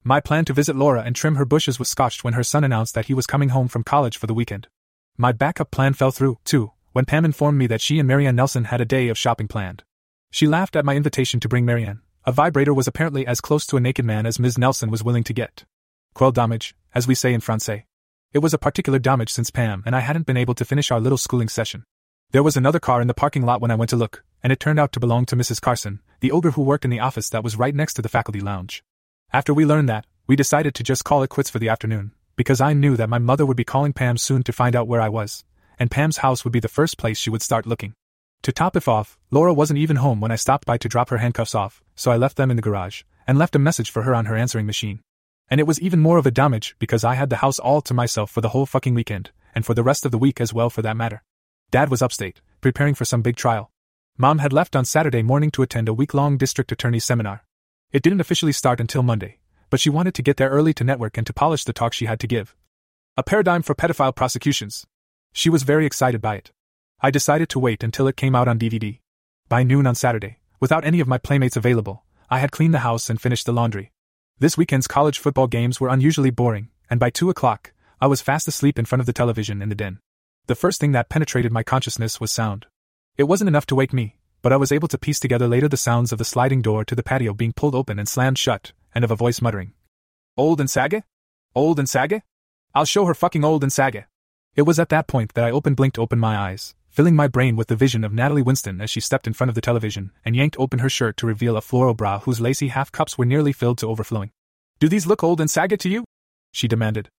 My 0.04 0.20
plan 0.20 0.46
to 0.46 0.54
visit 0.54 0.76
Laura 0.76 1.04
and 1.04 1.16
trim 1.16 1.36
her 1.36 1.46
bushes 1.46 1.78
was 1.78 1.90
scotched 1.90 2.24
when 2.24 2.34
her 2.34 2.44
son 2.44 2.64
announced 2.64 2.96
that 2.96 3.06
he 3.06 3.14
was 3.14 3.28
coming 3.28 3.50
home 3.50 3.68
from 3.68 3.84
college 3.84 4.18
for 4.18 4.28
the 4.28 4.34
weekend. 4.34 4.68
My 5.18 5.32
backup 5.32 5.72
plan 5.72 5.94
fell 5.94 6.12
through, 6.12 6.40
too, 6.44 6.72
when 6.94 7.06
Pam 7.06 7.26
informed 7.26 7.58
me 7.58 7.68
that 7.68 7.82
she 7.82 8.00
and 8.00 8.08
Marianne 8.08 8.36
Nelson 8.36 8.66
had 8.66 8.82
a 8.82 8.86
day 8.86 9.08
of 9.08 9.18
shopping 9.18 9.48
planned. 9.48 9.84
She 10.36 10.48
laughed 10.48 10.76
at 10.76 10.84
my 10.84 10.98
invitation 10.98 11.40
to 11.40 11.48
bring 11.48 11.64
Marianne. 11.64 12.02
A 12.26 12.34
vibrator 12.34 12.74
was 12.74 12.90
apparently 12.90 13.26
as 13.26 13.40
close 13.40 13.66
to 13.68 13.78
a 13.78 13.80
naked 13.80 14.04
man 14.04 14.26
as 14.26 14.38
Ms. 14.38 14.58
Nelson 14.58 14.92
was 14.92 15.02
willing 15.02 15.24
to 15.24 15.34
get. 15.34 15.64
Quel 16.14 16.34
damage, 16.34 16.76
as 16.94 17.08
we 17.08 17.16
say 17.16 17.34
in 17.34 17.40
Francais. 17.40 17.86
It 18.34 18.40
was 18.40 18.54
a 18.54 18.58
particular 18.58 19.00
damage 19.00 19.32
since 19.32 19.50
Pam 19.50 19.82
and 19.86 19.96
I 19.96 20.02
hadn't 20.02 20.26
been 20.26 20.36
able 20.36 20.54
to 20.56 20.66
finish 20.66 20.92
our 20.92 21.00
little 21.00 21.18
schooling 21.18 21.48
session. 21.48 21.86
There 22.32 22.44
was 22.44 22.58
another 22.58 22.82
car 22.82 23.00
in 23.00 23.08
the 23.08 23.14
parking 23.14 23.44
lot 23.44 23.62
when 23.62 23.72
I 23.72 23.76
went 23.76 23.90
to 23.92 23.96
look, 23.96 24.26
and 24.44 24.52
it 24.52 24.60
turned 24.60 24.78
out 24.78 24.92
to 24.92 25.00
belong 25.00 25.26
to 25.28 25.38
Mrs. 25.38 25.62
Carson, 25.62 26.02
the 26.20 26.34
ogre 26.34 26.52
who 26.52 26.64
worked 26.64 26.84
in 26.84 26.92
the 26.92 27.00
office 27.00 27.30
that 27.30 27.42
was 27.46 27.56
right 27.56 27.74
next 27.74 27.94
to 27.94 28.02
the 28.02 28.10
faculty 28.10 28.42
lounge. 28.42 28.84
After 29.32 29.54
we 29.54 29.66
learned 29.66 29.88
that, 29.88 30.06
we 30.28 30.36
decided 30.36 30.76
to 30.76 30.84
just 30.84 31.06
call 31.06 31.24
it 31.24 31.30
quits 31.30 31.50
for 31.50 31.60
the 31.60 31.70
afternoon, 31.70 32.12
because 32.36 32.60
I 32.60 32.74
knew 32.74 32.98
that 32.98 33.08
my 33.08 33.20
mother 33.20 33.46
would 33.46 33.56
be 33.56 33.64
calling 33.64 33.94
Pam 33.94 34.18
soon 34.18 34.44
to 34.44 34.52
find 34.52 34.76
out 34.76 34.90
where 34.90 35.00
I 35.00 35.08
was, 35.08 35.46
and 35.80 35.90
Pam's 35.90 36.18
house 36.18 36.44
would 36.44 36.52
be 36.52 36.60
the 36.60 36.68
first 36.68 36.98
place 36.98 37.18
she 37.18 37.30
would 37.30 37.42
start 37.42 37.66
looking. 37.66 37.94
To 38.46 38.52
top 38.52 38.76
it 38.76 38.88
off, 38.88 39.18
Laura 39.32 39.52
wasn't 39.56 39.80
even 39.80 39.96
home 39.96 40.22
when 40.22 40.30
I 40.30 40.36
stopped 40.36 40.68
by 40.68 40.78
to 40.78 40.88
drop 40.88 41.10
her 41.10 41.18
handcuffs 41.18 41.56
off, 41.56 41.82
so 41.96 42.12
I 42.12 42.18
left 42.18 42.38
them 42.38 42.52
in 42.52 42.58
the 42.58 42.62
garage, 42.62 43.02
and 43.26 43.40
left 43.40 43.56
a 43.56 43.66
message 43.68 43.90
for 43.90 44.04
her 44.04 44.14
on 44.14 44.26
her 44.26 44.36
answering 44.36 44.68
machine. 44.68 45.00
And 45.50 45.60
it 45.60 45.66
was 45.66 45.82
even 45.82 46.00
more 46.00 46.20
of 46.20 46.28
a 46.28 46.32
damage 46.32 46.76
because 46.78 47.04
I 47.04 47.16
had 47.16 47.32
the 47.32 47.38
house 47.38 47.58
all 47.58 47.82
to 47.82 47.94
myself 47.96 48.30
for 48.30 48.42
the 48.42 48.50
whole 48.50 48.68
fucking 48.68 48.94
weekend, 48.94 49.32
and 49.56 49.66
for 49.66 49.74
the 49.74 49.82
rest 49.82 50.06
of 50.06 50.12
the 50.12 50.20
week 50.20 50.40
as 50.40 50.54
well 50.54 50.70
for 50.70 50.84
that 50.84 50.96
matter. 50.96 51.24
Dad 51.72 51.90
was 51.90 52.04
upstate, 52.04 52.40
preparing 52.62 52.94
for 52.94 53.04
some 53.04 53.24
big 53.24 53.36
trial. 53.36 53.72
Mom 54.16 54.38
had 54.38 54.54
left 54.54 54.76
on 54.76 54.86
Saturday 54.86 55.24
morning 55.24 55.50
to 55.50 55.64
attend 55.64 55.90
a 55.90 55.94
week 55.96 56.14
long 56.14 56.38
district 56.38 56.72
attorney 56.72 57.00
seminar. 57.00 57.46
It 57.92 58.04
didn't 58.04 58.22
officially 58.22 58.52
start 58.52 58.80
until 58.80 59.02
Monday, 59.02 59.40
but 59.72 59.80
she 59.80 59.90
wanted 59.90 60.14
to 60.14 60.22
get 60.22 60.38
there 60.38 60.52
early 60.52 60.76
to 60.76 60.84
network 60.84 61.18
and 61.18 61.26
to 61.26 61.34
polish 61.34 61.64
the 61.64 61.74
talk 61.74 61.94
she 61.94 62.06
had 62.06 62.20
to 62.20 62.28
give. 62.28 62.56
A 63.18 63.24
paradigm 63.24 63.64
for 63.64 63.74
pedophile 63.74 64.16
prosecutions. 64.16 64.86
She 65.34 65.50
was 65.50 65.64
very 65.64 65.88
excited 65.88 66.22
by 66.22 66.36
it. 66.36 66.52
I 67.02 67.12
decided 67.12 67.50
to 67.50 67.60
wait 67.60 67.84
until 67.84 68.08
it 68.08 68.16
came 68.16 68.36
out 68.36 68.48
on 68.48 68.58
DVD. 68.58 69.00
By 69.50 69.64
noon 69.64 69.86
on 69.86 69.96
Saturday, 69.96 70.40
without 70.60 70.86
any 70.86 71.00
of 71.00 71.08
my 71.08 71.18
playmates 71.18 71.58
available, 71.58 72.04
I 72.30 72.40
had 72.40 72.52
cleaned 72.52 72.74
the 72.74 72.80
house 72.80 73.10
and 73.10 73.22
finished 73.22 73.46
the 73.46 73.54
laundry. 73.54 73.92
This 74.40 74.58
weekend's 74.58 74.88
college 74.88 75.20
football 75.20 75.48
games 75.48 75.80
were 75.80 75.90
unusually 75.90 76.32
boring, 76.32 76.70
and 76.90 77.00
by 77.00 77.10
2 77.10 77.30
o'clock, 77.30 77.74
I 78.02 78.08
was 78.08 78.22
fast 78.22 78.48
asleep 78.48 78.80
in 78.80 78.86
front 78.86 79.02
of 79.02 79.06
the 79.06 79.14
television 79.14 79.62
in 79.62 79.70
the 79.70 79.76
den. 79.76 80.00
The 80.48 80.56
first 80.56 80.80
thing 80.80 80.94
that 80.94 81.10
penetrated 81.10 81.52
my 81.52 81.64
consciousness 81.64 82.20
was 82.20 82.32
sound. 82.32 82.66
It 83.18 83.24
wasn't 83.24 83.48
enough 83.48 83.66
to 83.68 83.76
wake 83.76 83.94
me, 83.94 84.18
but 84.42 84.54
I 84.54 84.58
was 84.58 84.72
able 84.72 84.88
to 84.90 84.98
piece 84.98 85.20
together 85.20 85.48
later 85.48 85.68
the 85.68 85.78
sounds 85.78 86.12
of 86.12 86.18
the 86.18 86.26
sliding 86.26 86.62
door 86.62 86.86
to 86.86 86.96
the 86.96 87.04
patio 87.04 87.34
being 87.34 87.54
pulled 87.54 87.76
open 87.76 88.00
and 88.00 88.08
slammed 88.08 88.38
shut, 88.38 88.72
and 88.94 89.04
of 89.04 89.12
a 89.12 89.16
voice 89.16 89.42
muttering, 89.42 89.74
Old 90.38 90.60
and 90.60 90.70
Saga? 90.70 91.04
Old 91.56 91.80
and 91.80 91.88
Saga? 91.88 92.22
I'll 92.74 92.84
show 92.84 93.06
her 93.06 93.14
fucking 93.14 93.46
old 93.46 93.64
and 93.64 93.72
Saga. 93.72 94.08
It 94.56 94.64
was 94.64 94.80
at 94.80 94.90
that 94.90 95.08
point 95.08 95.34
that 95.34 95.46
I 95.46 95.52
opened 95.52 95.78
blinked 95.78 95.98
open 95.98 96.20
my 96.20 96.36
eyes, 96.36 96.76
filling 96.96 97.14
my 97.14 97.28
brain 97.28 97.58
with 97.58 97.68
the 97.68 97.76
vision 97.76 98.06
of 98.06 98.14
Natalie 98.14 98.42
Winston 98.42 98.80
as 98.80 98.90
she 98.90 99.02
stepped 99.02 99.28
in 99.28 99.34
front 99.34 99.50
of 99.50 99.56
the 99.56 99.60
television 99.60 100.12
and 100.24 100.34
yanked 100.34 100.56
open 100.58 100.80
her 100.80 100.88
shirt 100.88 101.18
to 101.18 101.28
reveal 101.28 101.58
a 101.58 101.62
floral 101.62 101.94
bra 101.94 102.20
whose 102.20 102.40
lacy 102.40 102.70
half 102.70 102.90
cups 102.90 103.18
were 103.18 103.26
nearly 103.26 103.52
filled 103.52 103.80
to 103.80 103.88
overflowing. 103.88 104.32
Do 104.80 104.88
these 104.88 105.06
look 105.06 105.22
old 105.22 105.42
and 105.42 105.52
saggy 105.52 105.76
to 105.76 105.90
you? 105.90 106.06
She 106.54 106.70
demanded. 106.70 107.10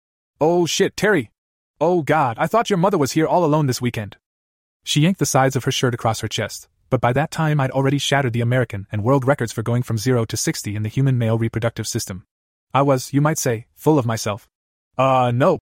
Oh 0.41 0.64
shit, 0.64 0.97
Terry! 0.97 1.31
Oh 1.79 2.01
god, 2.01 2.39
I 2.39 2.47
thought 2.47 2.70
your 2.70 2.79
mother 2.79 2.97
was 2.97 3.12
here 3.12 3.27
all 3.27 3.45
alone 3.45 3.66
this 3.66 3.83
weekend. 3.83 4.16
She 4.83 5.03
yanked 5.03 5.18
the 5.18 5.27
sides 5.27 5.57
of 5.57 5.64
her 5.64 5.70
shirt 5.70 5.93
across 5.93 6.20
her 6.20 6.29
chest, 6.29 6.68
but 6.89 7.03
by 7.03 7.12
that 7.12 7.31
time 7.31 7.61
I'd 7.61 7.70
already 7.70 7.99
shattered 7.99 8.33
the 8.33 8.41
American 8.41 8.87
and 8.91 9.05
world 9.05 9.27
records 9.27 9.53
for 9.53 9.62
going 9.62 9.83
from 9.83 9.99
0 9.99 10.24
to 10.24 10.39
60 10.39 10.74
in 10.74 10.85
the 10.85 10.89
human 10.89 11.18
male 11.18 11.37
reproductive 11.37 11.87
system. 11.87 12.24
I 12.72 12.81
was, 12.81 13.12
you 13.12 13.20
might 13.20 13.37
say, 13.37 13.66
full 13.74 13.99
of 13.99 14.07
myself. 14.07 14.49
Uh, 14.97 15.33
no. 15.35 15.59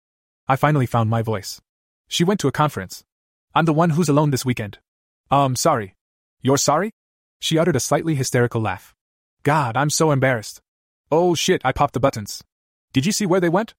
I 0.47 0.55
finally 0.55 0.87
found 0.87 1.11
my 1.11 1.23
voice. 1.23 1.61
She 2.07 2.23
went 2.23 2.39
to 2.41 2.49
a 2.49 2.53
conference. 2.53 3.03
I'm 3.57 3.67
the 3.67 3.73
one 3.73 3.91
who's 3.91 4.09
alone 4.09 4.31
this 4.31 4.45
weekend. 4.45 4.79
Um, 5.31 5.55
sorry. 5.55 5.95
You're 6.43 6.59
sorry? 6.59 6.91
She 7.41 7.57
uttered 7.57 7.77
a 7.77 7.81
slightly 7.81 8.17
hysterical 8.17 8.61
laugh. 8.61 8.95
God, 9.45 9.77
I'm 9.77 9.91
so 9.91 10.11
embarrassed. 10.11 10.61
Oh 11.13 11.37
shit, 11.37 11.61
I 11.65 11.71
popped 11.71 11.95
the 11.95 12.01
buttons. 12.01 12.43
Did 12.93 13.07
you 13.07 13.13
see 13.13 13.27
where 13.27 13.41
they 13.41 13.49
went? 13.49 13.75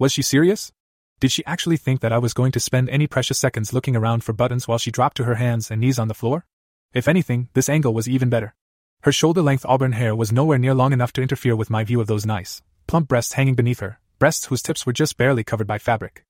Was 0.00 0.12
she 0.12 0.22
serious? 0.22 0.72
Did 1.20 1.30
she 1.30 1.44
actually 1.44 1.76
think 1.76 2.00
that 2.00 2.12
I 2.12 2.18
was 2.18 2.34
going 2.34 2.50
to 2.52 2.60
spend 2.60 2.88
any 2.88 3.06
precious 3.06 3.38
seconds 3.38 3.72
looking 3.72 3.94
around 3.94 4.24
for 4.24 4.32
buttons 4.32 4.66
while 4.66 4.78
she 4.78 4.90
dropped 4.90 5.16
to 5.18 5.24
her 5.24 5.36
hands 5.36 5.70
and 5.70 5.80
knees 5.80 5.98
on 5.98 6.08
the 6.08 6.14
floor? 6.14 6.44
If 6.92 7.06
anything, 7.06 7.50
this 7.52 7.68
angle 7.68 7.94
was 7.94 8.08
even 8.08 8.30
better. 8.30 8.54
Her 9.02 9.12
shoulder 9.12 9.42
length 9.42 9.64
auburn 9.64 9.92
hair 9.92 10.16
was 10.16 10.32
nowhere 10.32 10.58
near 10.58 10.74
long 10.74 10.92
enough 10.92 11.12
to 11.12 11.22
interfere 11.22 11.54
with 11.54 11.70
my 11.70 11.84
view 11.84 12.00
of 12.00 12.08
those 12.08 12.26
nice, 12.26 12.62
plump 12.88 13.06
breasts 13.06 13.34
hanging 13.34 13.54
beneath 13.54 13.78
her, 13.78 14.00
breasts 14.18 14.46
whose 14.46 14.62
tips 14.62 14.86
were 14.86 14.92
just 14.92 15.16
barely 15.16 15.44
covered 15.44 15.68
by 15.68 15.78
fabric. 15.78 16.24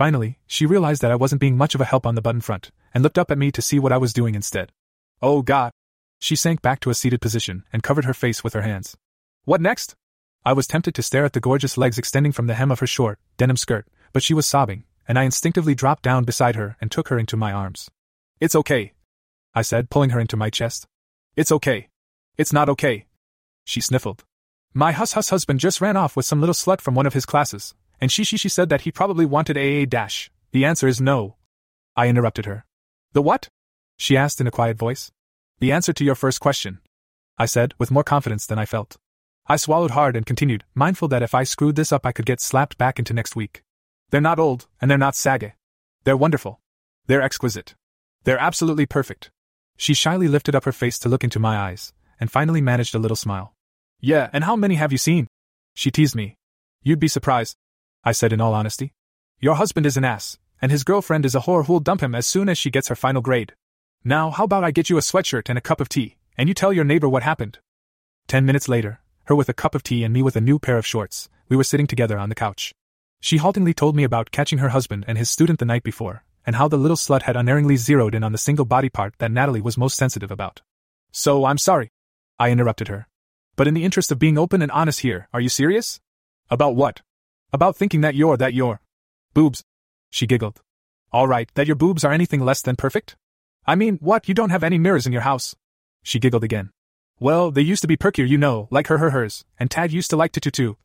Finally, 0.00 0.38
she 0.46 0.64
realized 0.64 1.02
that 1.02 1.10
I 1.10 1.16
wasn't 1.16 1.42
being 1.42 1.58
much 1.58 1.74
of 1.74 1.80
a 1.82 1.84
help 1.84 2.06
on 2.06 2.14
the 2.14 2.22
button 2.22 2.40
front, 2.40 2.70
and 2.94 3.02
looked 3.04 3.18
up 3.18 3.30
at 3.30 3.36
me 3.36 3.50
to 3.50 3.60
see 3.60 3.78
what 3.78 3.92
I 3.92 3.98
was 3.98 4.14
doing 4.14 4.34
instead. 4.34 4.72
Oh 5.20 5.42
God! 5.42 5.72
She 6.18 6.36
sank 6.36 6.62
back 6.62 6.80
to 6.80 6.88
a 6.88 6.94
seated 6.94 7.20
position 7.20 7.64
and 7.70 7.82
covered 7.82 8.06
her 8.06 8.14
face 8.14 8.42
with 8.42 8.54
her 8.54 8.62
hands. 8.62 8.96
What 9.44 9.60
next? 9.60 9.94
I 10.42 10.54
was 10.54 10.66
tempted 10.66 10.94
to 10.94 11.02
stare 11.02 11.26
at 11.26 11.34
the 11.34 11.38
gorgeous 11.38 11.76
legs 11.76 11.98
extending 11.98 12.32
from 12.32 12.46
the 12.46 12.54
hem 12.54 12.70
of 12.70 12.80
her 12.80 12.86
short, 12.86 13.18
denim 13.36 13.58
skirt, 13.58 13.88
but 14.14 14.22
she 14.22 14.32
was 14.32 14.46
sobbing, 14.46 14.84
and 15.06 15.18
I 15.18 15.24
instinctively 15.24 15.74
dropped 15.74 16.02
down 16.02 16.24
beside 16.24 16.56
her 16.56 16.78
and 16.80 16.90
took 16.90 17.08
her 17.08 17.18
into 17.18 17.36
my 17.36 17.52
arms. 17.52 17.90
It's 18.40 18.56
okay, 18.56 18.94
I 19.54 19.60
said, 19.60 19.90
pulling 19.90 20.08
her 20.16 20.20
into 20.20 20.38
my 20.38 20.48
chest. 20.48 20.86
It's 21.36 21.52
okay. 21.52 21.88
It's 22.38 22.54
not 22.54 22.70
okay. 22.70 23.04
She 23.66 23.82
sniffled. 23.82 24.24
My 24.72 24.92
hus 24.92 25.12
hus 25.12 25.28
husband 25.28 25.60
just 25.60 25.82
ran 25.82 25.98
off 25.98 26.16
with 26.16 26.24
some 26.24 26.40
little 26.40 26.54
slut 26.54 26.80
from 26.80 26.94
one 26.94 27.04
of 27.04 27.12
his 27.12 27.26
classes, 27.26 27.74
and 28.00 28.10
she 28.10 28.24
she 28.24 28.36
she 28.36 28.48
said 28.48 28.68
that 28.68 28.82
he 28.82 28.92
probably 28.92 29.26
wanted 29.26 29.58
AA 29.58 29.84
dash. 29.84 30.30
The 30.52 30.64
answer 30.64 30.88
is 30.88 31.00
no. 31.00 31.36
I 31.96 32.08
interrupted 32.08 32.46
her. 32.46 32.64
The 33.12 33.22
what? 33.22 33.48
She 33.96 34.16
asked 34.16 34.40
in 34.40 34.46
a 34.46 34.50
quiet 34.50 34.78
voice. 34.78 35.12
The 35.58 35.72
answer 35.72 35.92
to 35.92 36.04
your 36.04 36.14
first 36.14 36.40
question. 36.40 36.80
I 37.36 37.46
said, 37.46 37.74
with 37.78 37.90
more 37.90 38.04
confidence 38.04 38.46
than 38.46 38.58
I 38.58 38.64
felt. 38.64 38.96
I 39.46 39.56
swallowed 39.56 39.90
hard 39.92 40.16
and 40.16 40.24
continued, 40.24 40.64
mindful 40.74 41.08
that 41.08 41.22
if 41.22 41.34
I 41.34 41.44
screwed 41.44 41.76
this 41.76 41.92
up 41.92 42.06
I 42.06 42.12
could 42.12 42.26
get 42.26 42.40
slapped 42.40 42.78
back 42.78 42.98
into 42.98 43.12
next 43.12 43.36
week. 43.36 43.62
They're 44.10 44.20
not 44.20 44.38
old, 44.38 44.66
and 44.80 44.90
they're 44.90 44.98
not 44.98 45.16
saggy. 45.16 45.52
They're 46.04 46.16
wonderful. 46.16 46.60
They're 47.06 47.22
exquisite. 47.22 47.74
They're 48.24 48.38
absolutely 48.38 48.86
perfect. 48.86 49.30
She 49.76 49.94
shyly 49.94 50.28
lifted 50.28 50.54
up 50.54 50.64
her 50.64 50.72
face 50.72 50.98
to 51.00 51.08
look 51.08 51.24
into 51.24 51.38
my 51.38 51.56
eyes, 51.56 51.92
and 52.18 52.30
finally 52.30 52.60
managed 52.60 52.94
a 52.94 52.98
little 52.98 53.16
smile. 53.16 53.54
Yeah, 54.00 54.30
and 54.32 54.44
how 54.44 54.56
many 54.56 54.76
have 54.76 54.92
you 54.92 54.98
seen? 54.98 55.26
She 55.74 55.90
teased 55.90 56.14
me. 56.14 56.36
You'd 56.82 57.00
be 57.00 57.08
surprised. 57.08 57.56
I 58.02 58.12
said 58.12 58.32
in 58.32 58.40
all 58.40 58.54
honesty. 58.54 58.94
Your 59.40 59.56
husband 59.56 59.84
is 59.84 59.96
an 59.96 60.04
ass, 60.04 60.38
and 60.62 60.72
his 60.72 60.84
girlfriend 60.84 61.26
is 61.26 61.34
a 61.34 61.40
whore 61.40 61.66
who'll 61.66 61.80
dump 61.80 62.02
him 62.02 62.14
as 62.14 62.26
soon 62.26 62.48
as 62.48 62.56
she 62.56 62.70
gets 62.70 62.88
her 62.88 62.96
final 62.96 63.20
grade. 63.20 63.54
Now, 64.04 64.30
how 64.30 64.44
about 64.44 64.64
I 64.64 64.70
get 64.70 64.88
you 64.88 64.96
a 64.96 65.02
sweatshirt 65.02 65.48
and 65.48 65.58
a 65.58 65.62
cup 65.62 65.80
of 65.80 65.88
tea, 65.88 66.16
and 66.36 66.48
you 66.48 66.54
tell 66.54 66.72
your 66.72 66.84
neighbor 66.84 67.08
what 67.08 67.22
happened? 67.22 67.58
Ten 68.26 68.46
minutes 68.46 68.68
later, 68.68 69.00
her 69.24 69.34
with 69.34 69.50
a 69.50 69.54
cup 69.54 69.74
of 69.74 69.82
tea 69.82 70.02
and 70.02 70.14
me 70.14 70.22
with 70.22 70.36
a 70.36 70.40
new 70.40 70.58
pair 70.58 70.78
of 70.78 70.86
shorts, 70.86 71.28
we 71.48 71.56
were 71.56 71.64
sitting 71.64 71.86
together 71.86 72.18
on 72.18 72.30
the 72.30 72.34
couch. 72.34 72.72
She 73.20 73.36
haltingly 73.36 73.74
told 73.74 73.94
me 73.94 74.04
about 74.04 74.30
catching 74.30 74.58
her 74.58 74.70
husband 74.70 75.04
and 75.06 75.18
his 75.18 75.28
student 75.28 75.58
the 75.58 75.66
night 75.66 75.82
before, 75.82 76.24
and 76.46 76.56
how 76.56 76.68
the 76.68 76.78
little 76.78 76.96
slut 76.96 77.22
had 77.22 77.36
unerringly 77.36 77.76
zeroed 77.76 78.14
in 78.14 78.24
on 78.24 78.32
the 78.32 78.38
single 78.38 78.64
body 78.64 78.88
part 78.88 79.14
that 79.18 79.30
Natalie 79.30 79.60
was 79.60 79.76
most 79.76 79.96
sensitive 79.96 80.30
about. 80.30 80.62
So, 81.12 81.44
I'm 81.44 81.58
sorry. 81.58 81.90
I 82.38 82.50
interrupted 82.50 82.88
her. 82.88 83.08
But 83.56 83.68
in 83.68 83.74
the 83.74 83.84
interest 83.84 84.10
of 84.10 84.18
being 84.18 84.38
open 84.38 84.62
and 84.62 84.72
honest 84.72 85.00
here, 85.00 85.28
are 85.34 85.40
you 85.40 85.50
serious? 85.50 86.00
About 86.48 86.74
what? 86.74 87.02
About 87.52 87.76
thinking 87.76 88.00
that 88.02 88.14
you're 88.14 88.36
that 88.36 88.54
you're. 88.54 88.80
Boobs. 89.34 89.64
She 90.10 90.26
giggled. 90.26 90.60
All 91.12 91.26
right, 91.26 91.50
that 91.54 91.66
your 91.66 91.74
boobs 91.74 92.04
are 92.04 92.12
anything 92.12 92.44
less 92.44 92.62
than 92.62 92.76
perfect? 92.76 93.16
I 93.66 93.74
mean, 93.74 93.98
what, 94.00 94.28
you 94.28 94.34
don't 94.34 94.50
have 94.50 94.62
any 94.62 94.78
mirrors 94.78 95.06
in 95.06 95.12
your 95.12 95.22
house? 95.22 95.56
She 96.04 96.20
giggled 96.20 96.44
again. 96.44 96.70
Well, 97.18 97.50
they 97.50 97.62
used 97.62 97.82
to 97.82 97.88
be 97.88 97.96
perkier, 97.96 98.28
you 98.28 98.38
know, 98.38 98.68
like 98.70 98.86
her, 98.86 98.98
her, 98.98 99.10
hers, 99.10 99.44
and 99.58 99.70
Tad 99.70 99.92
used 99.92 100.10
to 100.10 100.16
like 100.16 100.32
to, 100.32 100.40
to, 100.40 100.50
too. 100.50 100.76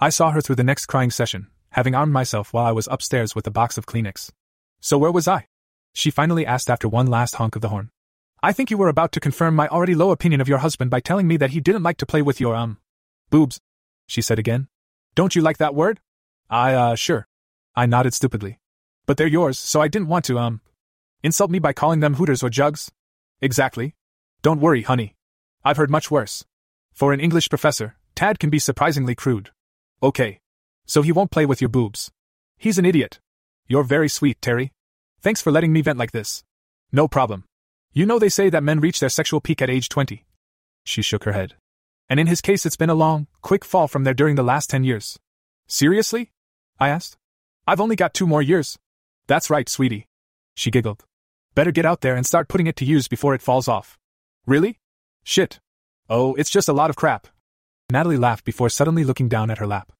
I 0.00 0.10
saw 0.10 0.30
her 0.30 0.42
through 0.42 0.56
the 0.56 0.64
next 0.64 0.86
crying 0.86 1.10
session, 1.10 1.48
having 1.70 1.94
armed 1.94 2.12
myself 2.12 2.52
while 2.52 2.66
I 2.66 2.72
was 2.72 2.88
upstairs 2.90 3.34
with 3.34 3.46
a 3.46 3.50
box 3.50 3.78
of 3.78 3.86
Kleenex. 3.86 4.30
So 4.80 4.98
where 4.98 5.10
was 5.10 5.26
I? 5.26 5.46
She 5.94 6.10
finally 6.10 6.44
asked 6.44 6.68
after 6.68 6.88
one 6.88 7.06
last 7.06 7.36
honk 7.36 7.56
of 7.56 7.62
the 7.62 7.70
horn. 7.70 7.90
I 8.42 8.52
think 8.52 8.70
you 8.70 8.76
were 8.76 8.88
about 8.88 9.12
to 9.12 9.20
confirm 9.20 9.56
my 9.56 9.68
already 9.68 9.94
low 9.94 10.10
opinion 10.10 10.40
of 10.40 10.48
your 10.48 10.58
husband 10.58 10.90
by 10.90 11.00
telling 11.00 11.26
me 11.26 11.38
that 11.38 11.50
he 11.50 11.60
didn't 11.60 11.82
like 11.82 11.96
to 11.98 12.06
play 12.06 12.20
with 12.20 12.40
your, 12.40 12.54
um, 12.54 12.78
boobs, 13.30 13.60
she 14.06 14.20
said 14.20 14.38
again. 14.38 14.68
Don't 15.14 15.36
you 15.36 15.42
like 15.42 15.58
that 15.58 15.74
word? 15.74 16.00
I, 16.48 16.74
uh, 16.74 16.94
sure. 16.94 17.26
I 17.74 17.86
nodded 17.86 18.14
stupidly. 18.14 18.58
But 19.06 19.16
they're 19.16 19.26
yours, 19.26 19.58
so 19.58 19.80
I 19.80 19.88
didn't 19.88 20.08
want 20.08 20.24
to, 20.26 20.38
um, 20.38 20.60
insult 21.22 21.50
me 21.50 21.58
by 21.58 21.72
calling 21.72 22.00
them 22.00 22.14
hooters 22.14 22.42
or 22.42 22.50
jugs? 22.50 22.90
Exactly. 23.40 23.94
Don't 24.42 24.60
worry, 24.60 24.82
honey. 24.82 25.14
I've 25.64 25.76
heard 25.76 25.90
much 25.90 26.10
worse. 26.10 26.44
For 26.92 27.12
an 27.12 27.20
English 27.20 27.48
professor, 27.48 27.96
Tad 28.14 28.38
can 28.38 28.50
be 28.50 28.58
surprisingly 28.58 29.14
crude. 29.14 29.50
Okay. 30.02 30.40
So 30.86 31.02
he 31.02 31.12
won't 31.12 31.30
play 31.30 31.46
with 31.46 31.60
your 31.60 31.68
boobs. 31.68 32.10
He's 32.56 32.78
an 32.78 32.84
idiot. 32.84 33.20
You're 33.66 33.84
very 33.84 34.08
sweet, 34.08 34.40
Terry. 34.42 34.72
Thanks 35.20 35.40
for 35.40 35.52
letting 35.52 35.72
me 35.72 35.82
vent 35.82 35.98
like 35.98 36.12
this. 36.12 36.44
No 36.90 37.08
problem. 37.08 37.44
You 37.92 38.06
know 38.06 38.18
they 38.18 38.28
say 38.28 38.50
that 38.50 38.62
men 38.62 38.80
reach 38.80 39.00
their 39.00 39.08
sexual 39.08 39.40
peak 39.40 39.62
at 39.62 39.70
age 39.70 39.88
20. 39.88 40.24
She 40.84 41.02
shook 41.02 41.24
her 41.24 41.32
head. 41.32 41.54
And 42.08 42.20
in 42.20 42.26
his 42.26 42.40
case, 42.40 42.66
it's 42.66 42.76
been 42.76 42.90
a 42.90 42.94
long, 42.94 43.26
quick 43.40 43.64
fall 43.64 43.88
from 43.88 44.04
there 44.04 44.14
during 44.14 44.34
the 44.36 44.42
last 44.42 44.70
10 44.70 44.84
years. 44.84 45.18
Seriously? 45.66 46.32
I 46.78 46.88
asked. 46.88 47.16
I've 47.66 47.80
only 47.80 47.96
got 47.96 48.12
two 48.12 48.26
more 48.26 48.42
years. 48.42 48.78
That's 49.26 49.50
right, 49.50 49.68
sweetie. 49.68 50.08
She 50.54 50.70
giggled. 50.70 51.04
Better 51.54 51.70
get 51.70 51.86
out 51.86 52.00
there 52.00 52.16
and 52.16 52.26
start 52.26 52.48
putting 52.48 52.66
it 52.66 52.76
to 52.76 52.84
use 52.84 53.08
before 53.08 53.34
it 53.34 53.42
falls 53.42 53.68
off. 53.68 53.98
Really? 54.46 54.80
Shit. 55.22 55.60
Oh, 56.08 56.34
it's 56.34 56.50
just 56.50 56.68
a 56.68 56.72
lot 56.72 56.90
of 56.90 56.96
crap. 56.96 57.28
Natalie 57.90 58.16
laughed 58.16 58.44
before 58.44 58.68
suddenly 58.68 59.04
looking 59.04 59.28
down 59.28 59.50
at 59.50 59.58
her 59.58 59.66
lap. 59.66 59.92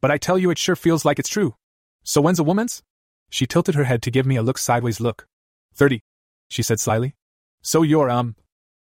But 0.00 0.10
I 0.10 0.18
tell 0.18 0.38
you, 0.38 0.50
it 0.50 0.58
sure 0.58 0.76
feels 0.76 1.04
like 1.04 1.18
it's 1.18 1.28
true. 1.28 1.54
So 2.02 2.20
when's 2.20 2.38
a 2.38 2.44
woman's? 2.44 2.82
She 3.28 3.46
tilted 3.46 3.74
her 3.74 3.84
head 3.84 4.02
to 4.02 4.10
give 4.10 4.26
me 4.26 4.36
a 4.36 4.42
look 4.42 4.58
sideways 4.58 5.00
look. 5.00 5.26
Thirty, 5.74 6.02
she 6.48 6.62
said 6.62 6.80
slyly. 6.80 7.14
So 7.62 7.82
you're, 7.82 8.10
um. 8.10 8.36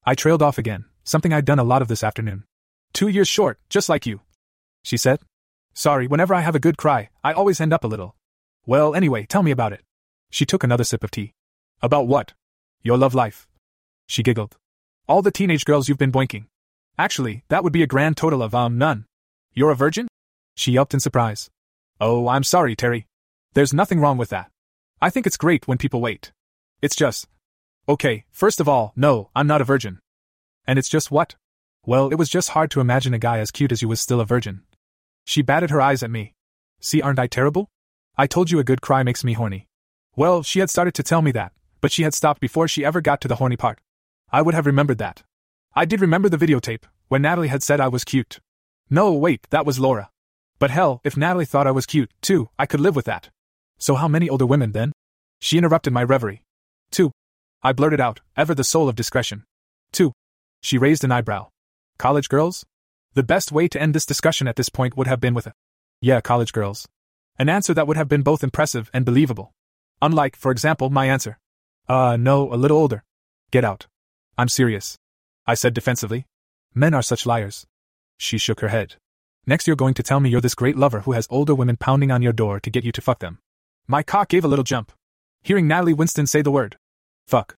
I 0.05 0.15
trailed 0.15 0.41
off 0.41 0.57
again, 0.57 0.85
something 1.03 1.33
I'd 1.33 1.45
done 1.45 1.59
a 1.59 1.63
lot 1.63 1.81
of 1.81 1.87
this 1.87 2.03
afternoon. 2.03 2.45
Two 2.93 3.07
years 3.07 3.27
short, 3.27 3.59
just 3.69 3.89
like 3.89 4.05
you. 4.05 4.21
She 4.83 4.97
said. 4.97 5.19
Sorry, 5.73 6.07
whenever 6.07 6.33
I 6.33 6.41
have 6.41 6.55
a 6.55 6.59
good 6.59 6.77
cry, 6.77 7.09
I 7.23 7.33
always 7.33 7.61
end 7.61 7.73
up 7.73 7.83
a 7.83 7.87
little. 7.87 8.15
Well, 8.65 8.93
anyway, 8.93 9.25
tell 9.25 9.43
me 9.43 9.51
about 9.51 9.73
it. 9.73 9.81
She 10.29 10.45
took 10.45 10.63
another 10.63 10.83
sip 10.83 11.03
of 11.03 11.11
tea. 11.11 11.33
About 11.81 12.07
what? 12.07 12.33
Your 12.83 12.97
love 12.97 13.15
life. 13.15 13.47
She 14.07 14.23
giggled. 14.23 14.57
All 15.07 15.21
the 15.21 15.31
teenage 15.31 15.65
girls 15.65 15.87
you've 15.87 15.97
been 15.97 16.11
boinking. 16.11 16.45
Actually, 16.97 17.43
that 17.49 17.63
would 17.63 17.73
be 17.73 17.83
a 17.83 17.87
grand 17.87 18.17
total 18.17 18.43
of, 18.43 18.53
um, 18.53 18.77
none. 18.77 19.05
You're 19.53 19.71
a 19.71 19.75
virgin? 19.75 20.07
She 20.55 20.73
yelped 20.73 20.93
in 20.93 20.99
surprise. 20.99 21.49
Oh, 21.99 22.27
I'm 22.27 22.43
sorry, 22.43 22.75
Terry. 22.75 23.07
There's 23.53 23.73
nothing 23.73 23.99
wrong 23.99 24.17
with 24.17 24.29
that. 24.29 24.49
I 25.01 25.09
think 25.09 25.25
it's 25.25 25.37
great 25.37 25.67
when 25.67 25.77
people 25.77 26.01
wait. 26.01 26.31
It's 26.81 26.95
just. 26.95 27.27
Okay, 27.89 28.25
first 28.31 28.59
of 28.59 28.69
all, 28.69 28.93
no, 28.95 29.29
I'm 29.35 29.47
not 29.47 29.61
a 29.61 29.65
virgin. 29.65 29.99
And 30.67 30.77
it's 30.77 30.89
just 30.89 31.11
what? 31.11 31.35
Well, 31.85 32.09
it 32.09 32.15
was 32.15 32.29
just 32.29 32.49
hard 32.49 32.69
to 32.71 32.79
imagine 32.79 33.13
a 33.13 33.19
guy 33.19 33.39
as 33.39 33.51
cute 33.51 33.71
as 33.71 33.81
you 33.81 33.87
was 33.87 33.99
still 33.99 34.21
a 34.21 34.25
virgin. 34.25 34.61
She 35.25 35.41
batted 35.41 35.71
her 35.71 35.81
eyes 35.81 36.03
at 36.03 36.11
me. 36.11 36.33
See, 36.79 37.01
aren't 37.01 37.19
I 37.19 37.27
terrible? 37.27 37.69
I 38.17 38.27
told 38.27 38.51
you 38.51 38.59
a 38.59 38.63
good 38.63 38.81
cry 38.81 39.03
makes 39.03 39.23
me 39.23 39.33
horny. 39.33 39.67
Well, 40.15 40.43
she 40.43 40.59
had 40.59 40.69
started 40.69 40.93
to 40.95 41.03
tell 41.03 41.21
me 41.21 41.31
that, 41.31 41.53
but 41.79 41.91
she 41.91 42.03
had 42.03 42.13
stopped 42.13 42.41
before 42.41 42.67
she 42.67 42.85
ever 42.85 43.01
got 43.01 43.21
to 43.21 43.27
the 43.27 43.37
horny 43.37 43.57
part. 43.57 43.79
I 44.31 44.41
would 44.41 44.53
have 44.53 44.65
remembered 44.65 44.97
that. 44.99 45.23
I 45.73 45.85
did 45.85 46.01
remember 46.01 46.29
the 46.29 46.37
videotape, 46.37 46.83
when 47.07 47.21
Natalie 47.21 47.47
had 47.47 47.63
said 47.63 47.79
I 47.79 47.87
was 47.87 48.03
cute. 48.03 48.39
No, 48.89 49.13
wait, 49.13 49.47
that 49.49 49.65
was 49.65 49.79
Laura. 49.79 50.09
But 50.59 50.69
hell, 50.69 51.01
if 51.03 51.17
Natalie 51.17 51.45
thought 51.45 51.67
I 51.67 51.71
was 51.71 51.85
cute, 51.85 52.11
too, 52.21 52.49
I 52.59 52.65
could 52.65 52.81
live 52.81 52.95
with 52.95 53.05
that. 53.05 53.29
So 53.79 53.95
how 53.95 54.07
many 54.07 54.29
older 54.29 54.45
women, 54.45 54.73
then? 54.73 54.91
She 55.39 55.57
interrupted 55.57 55.93
my 55.93 56.03
reverie. 56.03 56.43
Two. 56.91 57.11
I 57.63 57.73
blurted 57.73 58.01
out, 58.01 58.19
ever 58.35 58.53
the 58.53 58.63
soul 58.63 58.89
of 58.89 58.95
discretion. 58.95 59.43
Two. 59.91 60.11
She 60.61 60.77
raised 60.77 61.03
an 61.03 61.11
eyebrow. 61.11 61.47
College 62.01 62.29
girls? 62.29 62.65
The 63.13 63.21
best 63.21 63.51
way 63.51 63.67
to 63.67 63.79
end 63.79 63.93
this 63.93 64.07
discussion 64.07 64.47
at 64.47 64.55
this 64.55 64.69
point 64.69 64.97
would 64.97 65.05
have 65.05 65.19
been 65.19 65.35
with 65.35 65.45
a. 65.45 65.53
Yeah, 66.01 66.19
college 66.19 66.51
girls. 66.51 66.87
An 67.37 67.47
answer 67.47 67.75
that 67.75 67.85
would 67.85 67.95
have 67.95 68.09
been 68.09 68.23
both 68.23 68.43
impressive 68.43 68.89
and 68.91 69.05
believable. 69.05 69.53
Unlike, 70.01 70.35
for 70.35 70.51
example, 70.51 70.89
my 70.89 71.05
answer. 71.05 71.37
Uh, 71.87 72.17
no, 72.17 72.51
a 72.51 72.57
little 72.57 72.79
older. 72.79 73.03
Get 73.51 73.63
out. 73.63 73.85
I'm 74.35 74.47
serious. 74.47 74.97
I 75.45 75.53
said 75.53 75.75
defensively. 75.75 76.25
Men 76.73 76.95
are 76.95 77.03
such 77.03 77.27
liars. 77.27 77.67
She 78.17 78.39
shook 78.39 78.61
her 78.61 78.69
head. 78.69 78.95
Next, 79.45 79.67
you're 79.67 79.75
going 79.75 79.93
to 79.93 80.01
tell 80.01 80.19
me 80.19 80.31
you're 80.31 80.41
this 80.41 80.55
great 80.55 80.75
lover 80.75 81.01
who 81.01 81.11
has 81.11 81.27
older 81.29 81.53
women 81.53 81.77
pounding 81.77 82.09
on 82.09 82.23
your 82.23 82.33
door 82.33 82.59
to 82.61 82.71
get 82.71 82.83
you 82.83 82.91
to 82.93 83.01
fuck 83.01 83.19
them. 83.19 83.37
My 83.85 84.01
cock 84.01 84.29
gave 84.29 84.43
a 84.43 84.47
little 84.47 84.65
jump. 84.65 84.91
Hearing 85.43 85.67
Natalie 85.67 85.93
Winston 85.93 86.25
say 86.25 86.41
the 86.41 86.49
word, 86.49 86.77
fuck, 87.27 87.53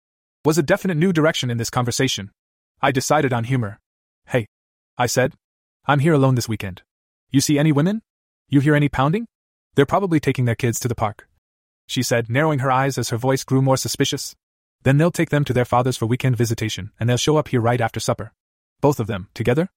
was 0.44 0.58
a 0.58 0.64
definite 0.64 0.98
new 0.98 1.14
direction 1.14 1.52
in 1.52 1.60
this 1.60 1.70
conversation. 1.70 2.32
I 2.82 2.92
decided 2.92 3.34
on 3.34 3.44
humor. 3.44 3.78
Hey, 4.28 4.48
I 4.98 5.06
said, 5.06 5.34
I'm 5.86 6.00
here 6.00 6.14
alone 6.14 6.36
this 6.36 6.50
weekend. 6.50 6.84
You 7.30 7.42
see 7.42 7.58
any 7.58 7.72
women? 7.72 8.02
You 8.50 8.60
hear 8.60 8.76
any 8.76 8.90
pounding? 8.90 9.26
They're 9.76 9.86
probably 9.86 10.20
taking 10.20 10.46
their 10.46 10.56
kids 10.56 10.80
to 10.82 10.88
the 10.88 10.96
park. 10.96 11.28
She 11.88 12.04
said, 12.04 12.30
narrowing 12.30 12.60
her 12.60 12.72
eyes 12.72 12.98
as 12.98 13.10
her 13.10 13.18
voice 13.18 13.44
grew 13.44 13.62
more 13.62 13.78
suspicious. 13.78 14.36
Then 14.84 14.98
they'll 14.98 15.12
take 15.12 15.30
them 15.30 15.46
to 15.46 15.54
their 15.54 15.66
fathers 15.66 15.98
for 15.98 16.06
weekend 16.06 16.38
visitation, 16.38 16.92
and 17.00 17.10
they'll 17.10 17.18
show 17.18 17.38
up 17.38 17.50
here 17.50 17.62
right 17.62 17.82
after 17.82 18.00
supper. 18.00 18.34
Both 18.80 19.00
of 19.00 19.08
them, 19.08 19.30
together? 19.34 19.70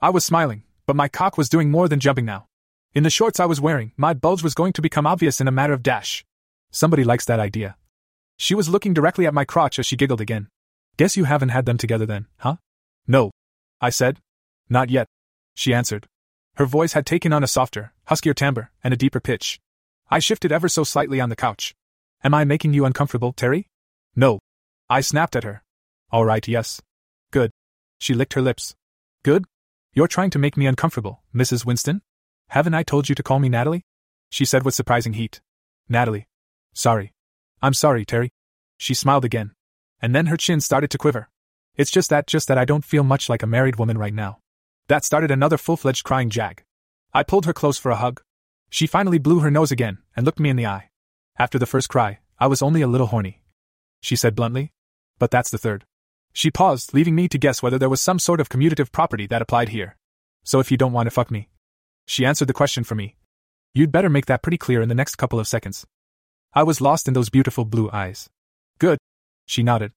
I 0.00 0.10
was 0.10 0.24
smiling, 0.24 0.64
but 0.86 0.96
my 0.96 1.08
cock 1.08 1.36
was 1.38 1.48
doing 1.48 1.70
more 1.70 1.88
than 1.88 2.00
jumping 2.00 2.24
now. 2.24 2.46
In 2.94 3.02
the 3.02 3.10
shorts 3.10 3.40
I 3.40 3.46
was 3.46 3.60
wearing, 3.60 3.92
my 3.96 4.14
bulge 4.14 4.42
was 4.42 4.54
going 4.54 4.72
to 4.74 4.82
become 4.82 5.06
obvious 5.06 5.40
in 5.40 5.48
a 5.48 5.52
matter 5.52 5.72
of 5.72 5.82
dash. 5.82 6.24
Somebody 6.70 7.04
likes 7.04 7.24
that 7.26 7.40
idea. 7.40 7.76
She 8.36 8.54
was 8.54 8.68
looking 8.68 8.94
directly 8.94 9.26
at 9.26 9.34
my 9.34 9.44
crotch 9.44 9.78
as 9.78 9.86
she 9.86 9.96
giggled 9.96 10.20
again. 10.20 10.48
Guess 10.96 11.16
you 11.16 11.24
haven't 11.24 11.50
had 11.50 11.64
them 11.64 11.78
together 11.78 12.06
then, 12.06 12.26
huh? 12.38 12.56
No. 13.06 13.30
I 13.82 13.90
said. 13.90 14.20
Not 14.70 14.88
yet. 14.90 15.08
She 15.54 15.74
answered. 15.74 16.06
Her 16.54 16.66
voice 16.66 16.92
had 16.92 17.04
taken 17.04 17.32
on 17.32 17.42
a 17.42 17.48
softer, 17.48 17.92
huskier 18.04 18.32
timbre, 18.32 18.70
and 18.84 18.94
a 18.94 18.96
deeper 18.96 19.20
pitch. 19.20 19.60
I 20.08 20.20
shifted 20.20 20.52
ever 20.52 20.68
so 20.68 20.84
slightly 20.84 21.20
on 21.20 21.30
the 21.30 21.36
couch. 21.36 21.74
Am 22.22 22.32
I 22.32 22.44
making 22.44 22.74
you 22.74 22.84
uncomfortable, 22.84 23.32
Terry? 23.32 23.66
No. 24.14 24.38
I 24.88 25.00
snapped 25.00 25.34
at 25.34 25.42
her. 25.42 25.64
All 26.12 26.24
right, 26.24 26.46
yes. 26.46 26.80
Good. 27.32 27.50
She 27.98 28.14
licked 28.14 28.34
her 28.34 28.42
lips. 28.42 28.76
Good? 29.24 29.46
You're 29.94 30.08
trying 30.08 30.30
to 30.30 30.38
make 30.38 30.56
me 30.56 30.66
uncomfortable, 30.66 31.22
Mrs. 31.34 31.66
Winston? 31.66 32.02
Haven't 32.50 32.74
I 32.74 32.84
told 32.84 33.08
you 33.08 33.14
to 33.16 33.22
call 33.22 33.40
me 33.40 33.48
Natalie? 33.48 33.84
She 34.30 34.44
said 34.44 34.64
with 34.64 34.74
surprising 34.74 35.14
heat. 35.14 35.40
Natalie. 35.88 36.28
Sorry. 36.72 37.12
I'm 37.60 37.74
sorry, 37.74 38.04
Terry. 38.04 38.30
She 38.78 38.94
smiled 38.94 39.24
again. 39.24 39.52
And 40.00 40.14
then 40.14 40.26
her 40.26 40.36
chin 40.36 40.60
started 40.60 40.90
to 40.90 40.98
quiver. 40.98 41.28
It's 41.76 41.90
just 41.90 42.10
that, 42.10 42.26
just 42.26 42.48
that 42.48 42.58
I 42.58 42.64
don't 42.64 42.84
feel 42.84 43.02
much 43.02 43.28
like 43.28 43.42
a 43.42 43.46
married 43.46 43.76
woman 43.76 43.96
right 43.96 44.12
now. 44.12 44.38
That 44.88 45.04
started 45.04 45.30
another 45.30 45.56
full 45.56 45.76
fledged 45.76 46.04
crying 46.04 46.28
jag. 46.28 46.62
I 47.14 47.22
pulled 47.22 47.46
her 47.46 47.52
close 47.52 47.78
for 47.78 47.90
a 47.90 47.96
hug. 47.96 48.20
She 48.68 48.86
finally 48.86 49.18
blew 49.18 49.40
her 49.40 49.50
nose 49.50 49.72
again 49.72 49.98
and 50.16 50.26
looked 50.26 50.40
me 50.40 50.50
in 50.50 50.56
the 50.56 50.66
eye. 50.66 50.90
After 51.38 51.58
the 51.58 51.66
first 51.66 51.88
cry, 51.88 52.18
I 52.38 52.46
was 52.46 52.62
only 52.62 52.82
a 52.82 52.86
little 52.86 53.06
horny. 53.06 53.42
She 54.00 54.16
said 54.16 54.34
bluntly. 54.34 54.72
But 55.18 55.30
that's 55.30 55.50
the 55.50 55.58
third. 55.58 55.84
She 56.32 56.50
paused, 56.50 56.92
leaving 56.94 57.14
me 57.14 57.28
to 57.28 57.38
guess 57.38 57.62
whether 57.62 57.78
there 57.78 57.88
was 57.88 58.00
some 58.00 58.18
sort 58.18 58.40
of 58.40 58.48
commutative 58.48 58.92
property 58.92 59.26
that 59.28 59.42
applied 59.42 59.68
here. 59.70 59.96
So 60.44 60.58
if 60.60 60.70
you 60.70 60.76
don't 60.76 60.92
want 60.92 61.06
to 61.06 61.10
fuck 61.10 61.30
me. 61.30 61.48
She 62.06 62.26
answered 62.26 62.48
the 62.48 62.54
question 62.54 62.84
for 62.84 62.94
me. 62.94 63.16
You'd 63.74 63.92
better 63.92 64.10
make 64.10 64.26
that 64.26 64.42
pretty 64.42 64.58
clear 64.58 64.82
in 64.82 64.88
the 64.88 64.94
next 64.94 65.16
couple 65.16 65.38
of 65.38 65.48
seconds. 65.48 65.86
I 66.54 66.62
was 66.64 66.80
lost 66.80 67.08
in 67.08 67.14
those 67.14 67.30
beautiful 67.30 67.64
blue 67.64 67.88
eyes. 67.92 68.28
Good. 68.78 68.98
She 69.46 69.62
nodded. 69.62 69.92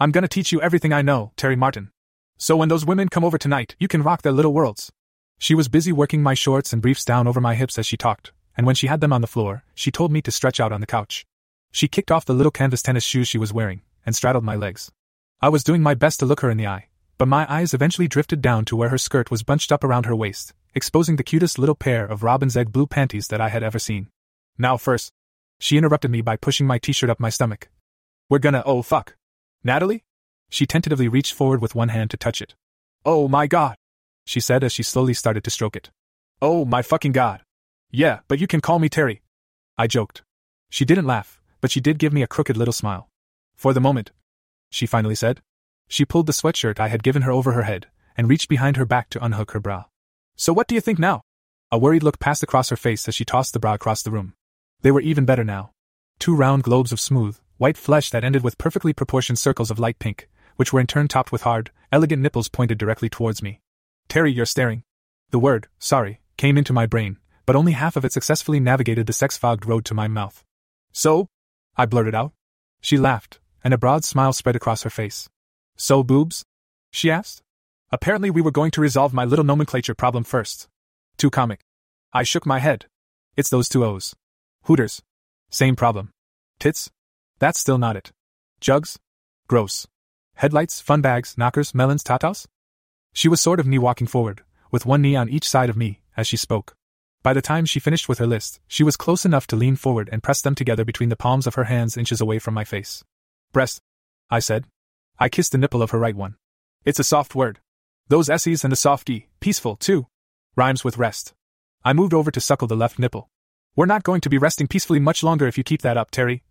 I'm 0.00 0.12
gonna 0.12 0.28
teach 0.28 0.52
you 0.52 0.60
everything 0.60 0.92
I 0.92 1.02
know, 1.02 1.32
Terry 1.36 1.56
Martin. 1.56 1.90
So 2.36 2.56
when 2.56 2.68
those 2.68 2.86
women 2.86 3.08
come 3.08 3.24
over 3.24 3.36
tonight, 3.36 3.74
you 3.80 3.88
can 3.88 4.04
rock 4.04 4.22
their 4.22 4.30
little 4.30 4.52
worlds. 4.52 4.92
She 5.40 5.56
was 5.56 5.66
busy 5.66 5.90
working 5.90 6.22
my 6.22 6.34
shorts 6.34 6.72
and 6.72 6.80
briefs 6.80 7.04
down 7.04 7.26
over 7.26 7.40
my 7.40 7.56
hips 7.56 7.80
as 7.80 7.86
she 7.86 7.96
talked, 7.96 8.30
and 8.56 8.64
when 8.64 8.76
she 8.76 8.86
had 8.86 9.00
them 9.00 9.12
on 9.12 9.22
the 9.22 9.26
floor, 9.26 9.64
she 9.74 9.90
told 9.90 10.12
me 10.12 10.22
to 10.22 10.30
stretch 10.30 10.60
out 10.60 10.70
on 10.70 10.80
the 10.80 10.86
couch. 10.86 11.26
She 11.72 11.88
kicked 11.88 12.12
off 12.12 12.24
the 12.24 12.32
little 12.32 12.52
canvas 12.52 12.80
tennis 12.80 13.02
shoes 13.02 13.26
she 13.26 13.38
was 13.38 13.52
wearing 13.52 13.82
and 14.06 14.14
straddled 14.14 14.44
my 14.44 14.54
legs. 14.54 14.92
I 15.40 15.48
was 15.48 15.64
doing 15.64 15.82
my 15.82 15.94
best 15.94 16.20
to 16.20 16.26
look 16.26 16.42
her 16.42 16.50
in 16.50 16.58
the 16.58 16.68
eye, 16.68 16.86
but 17.18 17.26
my 17.26 17.44
eyes 17.52 17.74
eventually 17.74 18.06
drifted 18.06 18.40
down 18.40 18.66
to 18.66 18.76
where 18.76 18.90
her 18.90 18.98
skirt 18.98 19.32
was 19.32 19.42
bunched 19.42 19.72
up 19.72 19.82
around 19.82 20.06
her 20.06 20.14
waist, 20.14 20.54
exposing 20.76 21.16
the 21.16 21.24
cutest 21.24 21.58
little 21.58 21.74
pair 21.74 22.06
of 22.06 22.22
robin's 22.22 22.56
egg 22.56 22.70
blue 22.70 22.86
panties 22.86 23.26
that 23.28 23.40
I 23.40 23.48
had 23.48 23.64
ever 23.64 23.80
seen. 23.80 24.10
Now, 24.56 24.76
first, 24.76 25.10
she 25.58 25.76
interrupted 25.76 26.12
me 26.12 26.20
by 26.20 26.36
pushing 26.36 26.68
my 26.68 26.78
t 26.78 26.92
shirt 26.92 27.10
up 27.10 27.18
my 27.18 27.30
stomach. 27.30 27.68
We're 28.30 28.38
gonna, 28.38 28.62
oh 28.64 28.82
fuck. 28.82 29.16
Natalie? 29.64 30.04
She 30.50 30.66
tentatively 30.66 31.08
reached 31.08 31.34
forward 31.34 31.60
with 31.60 31.74
one 31.74 31.88
hand 31.88 32.10
to 32.10 32.16
touch 32.16 32.40
it. 32.40 32.54
Oh 33.04 33.28
my 33.28 33.46
god! 33.46 33.76
She 34.24 34.40
said 34.40 34.64
as 34.64 34.72
she 34.72 34.82
slowly 34.82 35.14
started 35.14 35.44
to 35.44 35.50
stroke 35.50 35.76
it. 35.76 35.90
Oh 36.40 36.64
my 36.64 36.82
fucking 36.82 37.12
god! 37.12 37.42
Yeah, 37.90 38.20
but 38.28 38.38
you 38.38 38.46
can 38.46 38.60
call 38.60 38.78
me 38.78 38.88
Terry. 38.88 39.22
I 39.76 39.86
joked. 39.86 40.22
She 40.70 40.84
didn't 40.84 41.06
laugh, 41.06 41.40
but 41.60 41.70
she 41.70 41.80
did 41.80 41.98
give 41.98 42.12
me 42.12 42.22
a 42.22 42.26
crooked 42.26 42.56
little 42.56 42.72
smile. 42.72 43.08
For 43.56 43.72
the 43.72 43.80
moment, 43.80 44.12
she 44.70 44.86
finally 44.86 45.14
said. 45.14 45.40
She 45.88 46.04
pulled 46.04 46.26
the 46.26 46.32
sweatshirt 46.32 46.78
I 46.78 46.88
had 46.88 47.02
given 47.02 47.22
her 47.22 47.32
over 47.32 47.52
her 47.52 47.62
head 47.62 47.86
and 48.16 48.28
reached 48.28 48.48
behind 48.48 48.76
her 48.76 48.84
back 48.84 49.08
to 49.10 49.24
unhook 49.24 49.52
her 49.52 49.60
bra. 49.60 49.84
So 50.36 50.52
what 50.52 50.68
do 50.68 50.74
you 50.74 50.80
think 50.80 50.98
now? 50.98 51.22
A 51.70 51.78
worried 51.78 52.02
look 52.02 52.18
passed 52.18 52.42
across 52.42 52.68
her 52.68 52.76
face 52.76 53.08
as 53.08 53.14
she 53.14 53.24
tossed 53.24 53.52
the 53.52 53.58
bra 53.58 53.74
across 53.74 54.02
the 54.02 54.10
room. 54.10 54.34
They 54.82 54.90
were 54.90 55.00
even 55.00 55.24
better 55.24 55.44
now. 55.44 55.70
Two 56.18 56.34
round 56.34 56.62
globes 56.62 56.92
of 56.92 57.00
smooth, 57.00 57.38
white 57.58 57.76
flesh 57.76 58.10
that 58.10 58.24
ended 58.24 58.42
with 58.42 58.56
perfectly 58.56 58.92
proportioned 58.92 59.38
circles 59.38 59.70
of 59.70 59.78
light 59.78 59.98
pink, 59.98 60.28
which 60.56 60.72
were 60.72 60.80
in 60.80 60.86
turn 60.86 61.08
topped 61.08 61.32
with 61.32 61.42
hard, 61.42 61.70
elegant 61.92 62.22
nipples 62.22 62.48
pointed 62.48 62.78
directly 62.78 63.08
towards 63.08 63.42
me. 63.42 63.60
Terry, 64.08 64.32
you're 64.32 64.46
staring. 64.46 64.82
The 65.30 65.38
word, 65.38 65.68
sorry, 65.78 66.20
came 66.36 66.56
into 66.56 66.72
my 66.72 66.86
brain, 66.86 67.18
but 67.44 67.56
only 67.56 67.72
half 67.72 67.96
of 67.96 68.04
it 68.04 68.12
successfully 68.12 68.60
navigated 68.60 69.06
the 69.06 69.12
sex 69.12 69.36
fogged 69.36 69.66
road 69.66 69.84
to 69.86 69.94
my 69.94 70.08
mouth. 70.08 70.44
So? 70.92 71.28
I 71.76 71.86
blurted 71.86 72.14
out. 72.14 72.32
She 72.80 72.96
laughed, 72.96 73.40
and 73.62 73.74
a 73.74 73.78
broad 73.78 74.04
smile 74.04 74.32
spread 74.32 74.56
across 74.56 74.82
her 74.82 74.90
face. 74.90 75.28
So, 75.76 76.02
boobs? 76.02 76.44
She 76.90 77.10
asked. 77.10 77.42
Apparently, 77.90 78.30
we 78.30 78.42
were 78.42 78.50
going 78.50 78.70
to 78.72 78.80
resolve 78.80 79.12
my 79.12 79.24
little 79.24 79.44
nomenclature 79.44 79.94
problem 79.94 80.24
first. 80.24 80.68
Too 81.16 81.30
comic. 81.30 81.60
I 82.12 82.22
shook 82.22 82.46
my 82.46 82.58
head. 82.58 82.86
It's 83.36 83.50
those 83.50 83.68
two 83.68 83.84
O's. 83.84 84.14
Hooters. 84.64 85.02
Same 85.50 85.76
problem. 85.76 86.10
Tits? 86.58 86.90
That's 87.38 87.58
still 87.58 87.78
not 87.78 87.96
it. 87.96 88.12
Jugs? 88.60 88.98
Gross. 89.46 89.86
Headlights, 90.34 90.80
fun 90.80 91.00
bags, 91.00 91.36
knockers, 91.36 91.74
melons, 91.74 92.02
tatas? 92.02 92.46
She 93.12 93.28
was 93.28 93.40
sort 93.40 93.60
of 93.60 93.66
knee 93.66 93.78
walking 93.78 94.06
forward, 94.06 94.42
with 94.70 94.86
one 94.86 95.02
knee 95.02 95.16
on 95.16 95.28
each 95.28 95.48
side 95.48 95.70
of 95.70 95.76
me, 95.76 96.00
as 96.16 96.26
she 96.26 96.36
spoke. 96.36 96.74
By 97.22 97.32
the 97.32 97.42
time 97.42 97.64
she 97.64 97.80
finished 97.80 98.08
with 98.08 98.18
her 98.18 98.26
list, 98.26 98.60
she 98.68 98.84
was 98.84 98.96
close 98.96 99.24
enough 99.24 99.46
to 99.48 99.56
lean 99.56 99.76
forward 99.76 100.08
and 100.12 100.22
press 100.22 100.40
them 100.40 100.54
together 100.54 100.84
between 100.84 101.08
the 101.08 101.16
palms 101.16 101.46
of 101.46 101.56
her 101.56 101.64
hands 101.64 101.96
inches 101.96 102.20
away 102.20 102.38
from 102.38 102.54
my 102.54 102.64
face. 102.64 103.04
Breast. 103.52 103.80
I 104.30 104.38
said. 104.38 104.66
I 105.18 105.28
kissed 105.28 105.52
the 105.52 105.58
nipple 105.58 105.82
of 105.82 105.90
her 105.90 105.98
right 105.98 106.14
one. 106.14 106.36
It's 106.84 107.00
a 107.00 107.04
soft 107.04 107.34
word. 107.34 107.58
Those 108.08 108.30
S's 108.30 108.64
and 108.64 108.72
the 108.72 108.76
soft 108.76 109.10
E, 109.10 109.26
peaceful, 109.40 109.76
too. 109.76 110.06
Rhymes 110.56 110.84
with 110.84 110.98
rest. 110.98 111.34
I 111.84 111.92
moved 111.92 112.14
over 112.14 112.30
to 112.30 112.40
suckle 112.40 112.68
the 112.68 112.76
left 112.76 112.98
nipple. 112.98 113.28
We're 113.74 113.86
not 113.86 114.02
going 114.02 114.20
to 114.22 114.30
be 114.30 114.38
resting 114.38 114.68
peacefully 114.68 115.00
much 115.00 115.22
longer 115.22 115.46
if 115.46 115.58
you 115.58 115.64
keep 115.64 115.82
that 115.82 115.96
up, 115.96 116.10
Terry. 116.10 116.42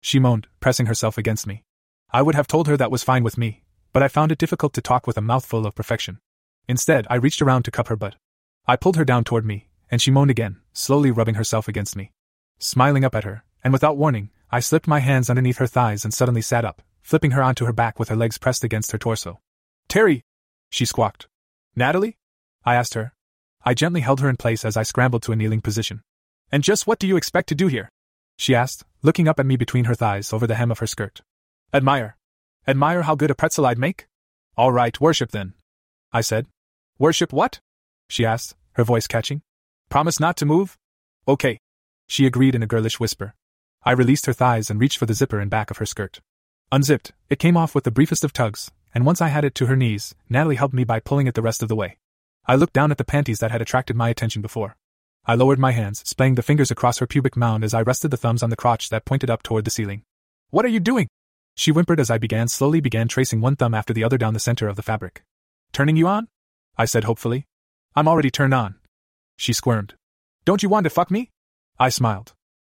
She 0.00 0.18
moaned, 0.18 0.46
pressing 0.60 0.86
herself 0.86 1.18
against 1.18 1.46
me. 1.46 1.64
I 2.10 2.22
would 2.22 2.34
have 2.34 2.46
told 2.46 2.68
her 2.68 2.76
that 2.76 2.90
was 2.90 3.02
fine 3.02 3.24
with 3.24 3.36
me, 3.36 3.64
but 3.92 4.02
I 4.02 4.08
found 4.08 4.32
it 4.32 4.38
difficult 4.38 4.72
to 4.74 4.82
talk 4.82 5.06
with 5.06 5.16
a 5.16 5.22
mouthful 5.22 5.66
of 5.66 5.74
perfection. 5.74 6.18
Instead, 6.68 7.06
I 7.10 7.16
reached 7.16 7.42
around 7.42 7.64
to 7.64 7.70
cup 7.70 7.88
her 7.88 7.96
butt. 7.96 8.16
I 8.66 8.76
pulled 8.76 8.96
her 8.96 9.04
down 9.04 9.24
toward 9.24 9.44
me, 9.44 9.68
and 9.90 10.02
she 10.02 10.10
moaned 10.10 10.30
again, 10.30 10.60
slowly 10.72 11.10
rubbing 11.10 11.36
herself 11.36 11.68
against 11.68 11.96
me. 11.96 12.12
Smiling 12.58 13.04
up 13.04 13.14
at 13.14 13.24
her, 13.24 13.44
and 13.62 13.72
without 13.72 13.96
warning, 13.96 14.30
I 14.50 14.60
slipped 14.60 14.86
my 14.86 15.00
hands 15.00 15.28
underneath 15.28 15.58
her 15.58 15.66
thighs 15.66 16.04
and 16.04 16.14
suddenly 16.14 16.42
sat 16.42 16.64
up, 16.64 16.82
flipping 17.02 17.32
her 17.32 17.42
onto 17.42 17.64
her 17.64 17.72
back 17.72 17.98
with 17.98 18.08
her 18.08 18.16
legs 18.16 18.38
pressed 18.38 18.64
against 18.64 18.92
her 18.92 18.98
torso. 18.98 19.40
Terry! 19.88 20.22
She 20.70 20.84
squawked. 20.84 21.28
Natalie? 21.74 22.16
I 22.64 22.74
asked 22.74 22.94
her. 22.94 23.12
I 23.64 23.74
gently 23.74 24.00
held 24.00 24.20
her 24.20 24.28
in 24.28 24.36
place 24.36 24.64
as 24.64 24.76
I 24.76 24.82
scrambled 24.82 25.22
to 25.24 25.32
a 25.32 25.36
kneeling 25.36 25.60
position. 25.60 26.02
And 26.50 26.62
just 26.62 26.86
what 26.86 26.98
do 26.98 27.06
you 27.06 27.16
expect 27.16 27.48
to 27.48 27.54
do 27.54 27.66
here? 27.66 27.88
She 28.36 28.54
asked, 28.54 28.84
looking 29.06 29.28
up 29.28 29.38
at 29.38 29.46
me 29.46 29.54
between 29.56 29.84
her 29.84 29.94
thighs 29.94 30.32
over 30.32 30.48
the 30.48 30.56
hem 30.56 30.72
of 30.72 30.80
her 30.80 30.86
skirt. 30.86 31.20
Admire. 31.72 32.16
Admire 32.66 33.02
how 33.02 33.14
good 33.14 33.30
a 33.30 33.36
pretzel 33.36 33.64
I'd 33.64 33.78
make? 33.78 34.08
All 34.56 34.72
right, 34.72 35.00
worship 35.00 35.30
then. 35.30 35.54
I 36.12 36.22
said. 36.22 36.46
Worship 36.98 37.32
what? 37.32 37.60
She 38.08 38.26
asked, 38.26 38.56
her 38.72 38.82
voice 38.82 39.06
catching. 39.06 39.42
Promise 39.88 40.18
not 40.18 40.36
to 40.38 40.44
move? 40.44 40.76
Okay. 41.28 41.60
She 42.08 42.26
agreed 42.26 42.56
in 42.56 42.64
a 42.64 42.66
girlish 42.66 42.98
whisper. 42.98 43.34
I 43.84 43.92
released 43.92 44.26
her 44.26 44.32
thighs 44.32 44.70
and 44.70 44.80
reached 44.80 44.98
for 44.98 45.06
the 45.06 45.14
zipper 45.14 45.40
in 45.40 45.48
back 45.48 45.70
of 45.70 45.76
her 45.76 45.86
skirt. 45.86 46.20
Unzipped, 46.72 47.12
it 47.30 47.38
came 47.38 47.56
off 47.56 47.76
with 47.76 47.84
the 47.84 47.92
briefest 47.92 48.24
of 48.24 48.32
tugs, 48.32 48.72
and 48.92 49.06
once 49.06 49.20
I 49.20 49.28
had 49.28 49.44
it 49.44 49.54
to 49.56 49.66
her 49.66 49.76
knees, 49.76 50.16
Natalie 50.28 50.56
helped 50.56 50.74
me 50.74 50.82
by 50.82 50.98
pulling 50.98 51.28
it 51.28 51.34
the 51.34 51.42
rest 51.42 51.62
of 51.62 51.68
the 51.68 51.76
way. 51.76 51.98
I 52.44 52.56
looked 52.56 52.72
down 52.72 52.90
at 52.90 52.98
the 52.98 53.04
panties 53.04 53.38
that 53.38 53.52
had 53.52 53.62
attracted 53.62 53.94
my 53.94 54.08
attention 54.08 54.42
before. 54.42 54.76
I 55.28 55.34
lowered 55.34 55.58
my 55.58 55.72
hands, 55.72 56.02
splaying 56.06 56.36
the 56.36 56.42
fingers 56.42 56.70
across 56.70 56.98
her 56.98 57.06
pubic 57.06 57.36
mound 57.36 57.64
as 57.64 57.74
I 57.74 57.82
rested 57.82 58.12
the 58.12 58.16
thumbs 58.16 58.44
on 58.44 58.50
the 58.50 58.56
crotch 58.56 58.90
that 58.90 59.04
pointed 59.04 59.28
up 59.28 59.42
toward 59.42 59.64
the 59.64 59.72
ceiling. 59.72 60.02
What 60.50 60.64
are 60.64 60.68
you 60.68 60.78
doing? 60.78 61.08
She 61.56 61.72
whimpered 61.72 61.98
as 61.98 62.10
I 62.10 62.18
began 62.18 62.46
slowly 62.46 62.80
began 62.80 63.08
tracing 63.08 63.40
one 63.40 63.56
thumb 63.56 63.74
after 63.74 63.92
the 63.92 64.04
other 64.04 64.18
down 64.18 64.34
the 64.34 64.40
center 64.40 64.68
of 64.68 64.76
the 64.76 64.84
fabric. 64.84 65.24
Turning 65.72 65.96
you 65.96 66.06
on? 66.06 66.28
I 66.78 66.84
said 66.84 67.04
hopefully. 67.04 67.44
I'm 67.96 68.06
already 68.06 68.30
turned 68.30 68.54
on. 68.54 68.76
She 69.36 69.52
squirmed. 69.52 69.94
Don't 70.44 70.62
you 70.62 70.68
want 70.68 70.84
to 70.84 70.90
fuck 70.90 71.10
me? 71.10 71.30
I 71.76 71.88
smiled. 71.88 72.34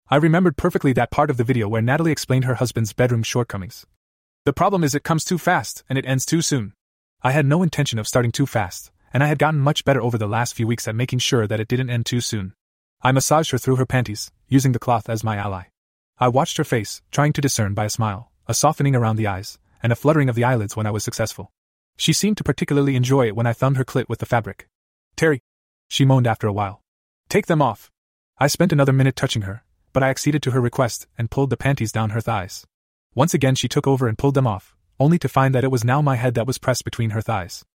I 0.10 0.18
remembered 0.18 0.58
perfectly 0.58 0.92
that 0.94 1.10
part 1.10 1.30
of 1.30 1.38
the 1.38 1.46
video 1.46 1.70
where 1.70 1.82
Natalie 1.82 2.12
explained 2.12 2.44
her 2.44 2.56
husband's 2.56 2.92
bedroom 2.92 3.24
shortcomings. 3.24 3.86
The 4.44 4.52
problem 4.52 4.84
is 4.84 4.94
it 4.94 5.04
comes 5.04 5.24
too 5.24 5.38
fast 5.38 5.86
and 5.88 5.98
it 5.98 6.06
ends 6.06 6.26
too 6.26 6.42
soon. 6.42 6.74
I 7.22 7.32
had 7.32 7.46
no 7.46 7.64
intention 7.64 7.98
of 7.98 8.10
starting 8.10 8.34
too 8.34 8.46
fast, 8.46 8.92
and 9.14 9.24
I 9.24 9.28
had 9.28 9.40
gotten 9.40 9.60
much 9.60 9.86
better 9.86 10.02
over 10.02 10.18
the 10.18 10.28
last 10.28 10.54
few 10.54 10.68
weeks 10.68 10.88
at 10.88 10.96
making 10.96 11.20
sure 11.20 11.48
that 11.48 11.60
it 11.60 11.68
didn't 11.68 11.90
end 11.90 12.06
too 12.06 12.22
soon. 12.22 12.54
I 13.02 13.12
massaged 13.12 13.52
her 13.52 13.58
through 13.58 13.78
her 13.78 13.86
panties, 13.86 14.32
using 14.48 14.72
the 14.72 14.80
cloth 14.80 15.10
as 15.10 15.24
my 15.24 15.38
ally. 15.38 15.66
I 16.20 16.28
watched 16.28 16.58
her 16.58 16.64
face, 16.64 17.02
trying 17.12 17.34
to 17.34 17.42
discern 17.42 17.74
by 17.74 17.86
a 17.86 17.90
smile, 17.90 18.32
a 18.48 18.54
softening 18.54 18.96
around 18.96 19.16
the 19.16 19.28
eyes, 19.28 19.58
and 19.82 19.92
a 19.92 19.96
fluttering 19.96 20.30
of 20.30 20.36
the 20.36 20.44
eyelids 20.44 20.76
when 20.76 20.86
I 20.86 20.92
was 20.92 21.04
successful. 21.04 21.52
She 21.98 22.14
seemed 22.14 22.38
to 22.38 22.44
particularly 22.44 22.96
enjoy 22.96 23.28
it 23.28 23.36
when 23.36 23.48
I 23.48 23.54
thumbed 23.54 23.78
her 23.78 23.86
clit 23.86 24.08
with 24.08 24.20
the 24.20 24.26
fabric. 24.26 24.68
Terry, 25.16 25.42
she 25.88 26.06
moaned 26.06 26.28
after 26.28 26.48
a 26.48 26.54
while. 26.54 26.82
Take 27.30 27.48
them 27.48 27.62
off. 27.62 27.92
I 28.38 28.48
spent 28.48 28.72
another 28.72 28.94
minute 28.94 29.16
touching 29.16 29.44
her, 29.44 29.64
but 29.94 30.04
I 30.04 30.10
acceded 30.10 30.42
to 30.44 30.52
her 30.52 30.62
request 30.62 31.08
and 31.18 31.32
pulled 31.32 31.50
the 31.50 31.58
panties 31.58 31.92
down 31.92 32.12
her 32.12 32.22
thighs. 32.22 32.66
Once 33.14 33.34
again, 33.34 33.56
she 33.56 33.68
took 33.68 33.88
over 33.88 34.08
and 34.08 34.18
pulled 34.18 34.36
them 34.36 34.48
off, 34.48 34.76
only 35.00 35.20
to 35.20 35.28
find 35.28 35.54
that 35.54 35.64
it 35.64 35.72
was 35.72 35.84
now 35.84 36.02
my 36.02 36.16
head 36.16 36.34
that 36.36 36.48
was 36.48 36.58
pressed 36.58 36.86
between 36.86 37.10
her 37.10 37.22
thighs. 37.22 37.66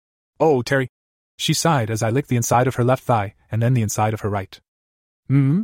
Oh, 0.40 0.62
Terry. 0.62 0.88
She 1.36 1.54
sighed 1.54 1.90
as 1.90 2.02
I 2.02 2.10
licked 2.10 2.28
the 2.28 2.36
inside 2.36 2.66
of 2.66 2.76
her 2.76 2.84
left 2.84 3.04
thigh 3.04 3.34
and 3.50 3.62
then 3.62 3.74
the 3.74 3.82
inside 3.82 4.14
of 4.14 4.20
her 4.20 4.30
right. 4.30 4.60
Hmm? 5.28 5.62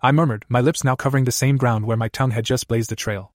I 0.00 0.10
murmured, 0.10 0.44
my 0.48 0.60
lips 0.60 0.82
now 0.82 0.96
covering 0.96 1.24
the 1.24 1.32
same 1.32 1.56
ground 1.56 1.86
where 1.86 1.96
my 1.96 2.08
tongue 2.08 2.32
had 2.32 2.44
just 2.44 2.66
blazed 2.66 2.90
a 2.90 2.96
trail. 2.96 3.32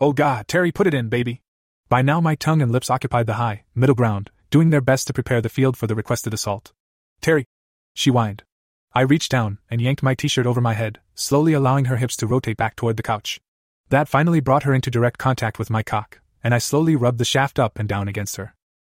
Oh 0.00 0.12
God, 0.12 0.48
Terry, 0.48 0.70
put 0.70 0.86
it 0.86 0.94
in, 0.94 1.08
baby. 1.08 1.40
By 1.88 2.02
now, 2.02 2.20
my 2.20 2.34
tongue 2.34 2.62
and 2.62 2.70
lips 2.70 2.90
occupied 2.90 3.26
the 3.26 3.34
high, 3.34 3.64
middle 3.74 3.94
ground, 3.94 4.30
doing 4.50 4.70
their 4.70 4.80
best 4.80 5.06
to 5.06 5.12
prepare 5.12 5.40
the 5.40 5.48
field 5.48 5.76
for 5.76 5.86
the 5.86 5.94
requested 5.94 6.34
assault. 6.34 6.72
Terry, 7.20 7.46
she 7.94 8.10
whined. 8.10 8.44
I 8.92 9.02
reached 9.02 9.30
down 9.30 9.58
and 9.70 9.80
yanked 9.80 10.02
my 10.02 10.14
t 10.14 10.28
shirt 10.28 10.46
over 10.46 10.60
my 10.60 10.74
head, 10.74 11.00
slowly 11.14 11.52
allowing 11.52 11.86
her 11.86 11.96
hips 11.96 12.16
to 12.18 12.26
rotate 12.26 12.56
back 12.56 12.76
toward 12.76 12.96
the 12.96 13.02
couch. 13.02 13.40
That 13.88 14.08
finally 14.08 14.40
brought 14.40 14.64
her 14.64 14.74
into 14.74 14.90
direct 14.90 15.18
contact 15.18 15.58
with 15.58 15.70
my 15.70 15.82
cock, 15.82 16.20
and 16.44 16.54
I 16.54 16.58
slowly 16.58 16.96
rubbed 16.96 17.18
the 17.18 17.24
shaft 17.24 17.58
up 17.58 17.78
and 17.78 17.88
down 17.88 18.08
against 18.08 18.36
her. 18.36 18.54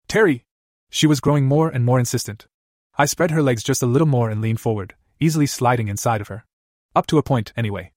Terry! 0.09 0.45
She 0.95 1.09
was 1.09 1.19
growing 1.19 1.47
more 1.47 1.69
and 1.69 1.85
more 1.85 1.99
insistent. 1.99 2.47
I 2.97 3.07
spread 3.07 3.33
her 3.33 3.43
legs 3.43 3.65
just 3.65 3.83
a 3.83 3.87
little 3.87 4.07
more 4.07 4.31
and 4.31 4.41
leaned 4.41 4.61
forward, 4.61 4.95
easily 5.19 5.45
sliding 5.45 5.89
inside 5.89 6.21
of 6.21 6.29
her. 6.29 6.45
Up 6.95 7.09
to 7.09 7.19
a 7.19 7.23
point, 7.25 7.53
anyway. 7.57 7.91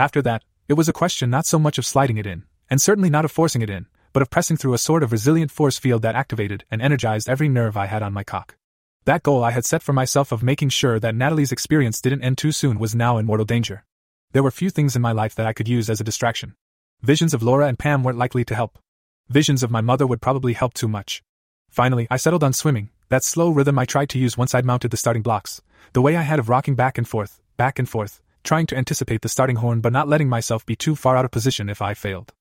After 0.00 0.20
that, 0.22 0.42
it 0.66 0.72
was 0.72 0.88
a 0.88 0.92
question 0.92 1.30
not 1.30 1.46
so 1.46 1.60
much 1.60 1.78
of 1.78 1.86
sliding 1.86 2.16
it 2.16 2.26
in, 2.26 2.42
and 2.68 2.82
certainly 2.82 3.08
not 3.08 3.24
of 3.24 3.30
forcing 3.30 3.62
it 3.62 3.70
in, 3.70 3.86
but 4.12 4.20
of 4.20 4.30
pressing 4.30 4.56
through 4.56 4.74
a 4.74 4.78
sort 4.78 5.04
of 5.04 5.12
resilient 5.12 5.52
force 5.52 5.78
field 5.78 6.02
that 6.02 6.16
activated 6.16 6.64
and 6.72 6.82
energized 6.82 7.28
every 7.28 7.48
nerve 7.48 7.76
I 7.76 7.86
had 7.86 8.02
on 8.02 8.12
my 8.12 8.24
cock. 8.24 8.56
That 9.04 9.22
goal 9.22 9.44
I 9.44 9.52
had 9.52 9.64
set 9.64 9.80
for 9.80 9.92
myself 9.92 10.32
of 10.32 10.42
making 10.42 10.70
sure 10.70 10.98
that 10.98 11.14
Natalie's 11.14 11.52
experience 11.52 12.00
didn't 12.00 12.24
end 12.24 12.36
too 12.36 12.50
soon 12.50 12.80
was 12.80 12.96
now 12.96 13.16
in 13.18 13.26
mortal 13.26 13.46
danger. 13.46 13.84
There 14.32 14.42
were 14.42 14.50
few 14.50 14.70
things 14.70 14.96
in 14.96 15.02
my 15.02 15.12
life 15.12 15.36
that 15.36 15.46
I 15.46 15.52
could 15.52 15.68
use 15.68 15.88
as 15.88 16.00
a 16.00 16.04
distraction. 16.04 16.56
Visions 17.00 17.32
of 17.32 17.44
Laura 17.44 17.68
and 17.68 17.78
Pam 17.78 18.02
weren't 18.02 18.18
likely 18.18 18.44
to 18.46 18.56
help. 18.56 18.80
Visions 19.28 19.62
of 19.62 19.70
my 19.70 19.80
mother 19.80 20.04
would 20.04 20.20
probably 20.20 20.54
help 20.54 20.74
too 20.74 20.88
much. 20.88 21.22
Finally, 21.70 22.06
I 22.10 22.18
settled 22.18 22.44
on 22.44 22.52
swimming, 22.52 22.90
that 23.08 23.24
slow 23.24 23.50
rhythm 23.50 23.78
I 23.78 23.86
tried 23.86 24.10
to 24.10 24.18
use 24.18 24.36
once 24.36 24.54
I'd 24.54 24.66
mounted 24.66 24.90
the 24.90 24.98
starting 24.98 25.22
blocks, 25.22 25.62
the 25.94 26.02
way 26.02 26.16
I 26.16 26.22
had 26.22 26.38
of 26.38 26.50
rocking 26.50 26.74
back 26.74 26.98
and 26.98 27.08
forth, 27.08 27.40
back 27.56 27.78
and 27.78 27.88
forth, 27.88 28.20
trying 28.44 28.66
to 28.66 28.76
anticipate 28.76 29.22
the 29.22 29.28
starting 29.28 29.56
horn 29.56 29.80
but 29.80 29.92
not 29.92 30.08
letting 30.08 30.28
myself 30.28 30.66
be 30.66 30.76
too 30.76 30.94
far 30.94 31.16
out 31.16 31.24
of 31.24 31.30
position 31.30 31.70
if 31.70 31.80
I 31.80 31.94
failed. 31.94 32.32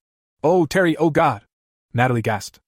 Oh, 0.44 0.66
Terry, 0.66 0.98
oh 0.98 1.10
God! 1.10 1.44
Natalie 1.94 2.22
gasped. 2.22 2.60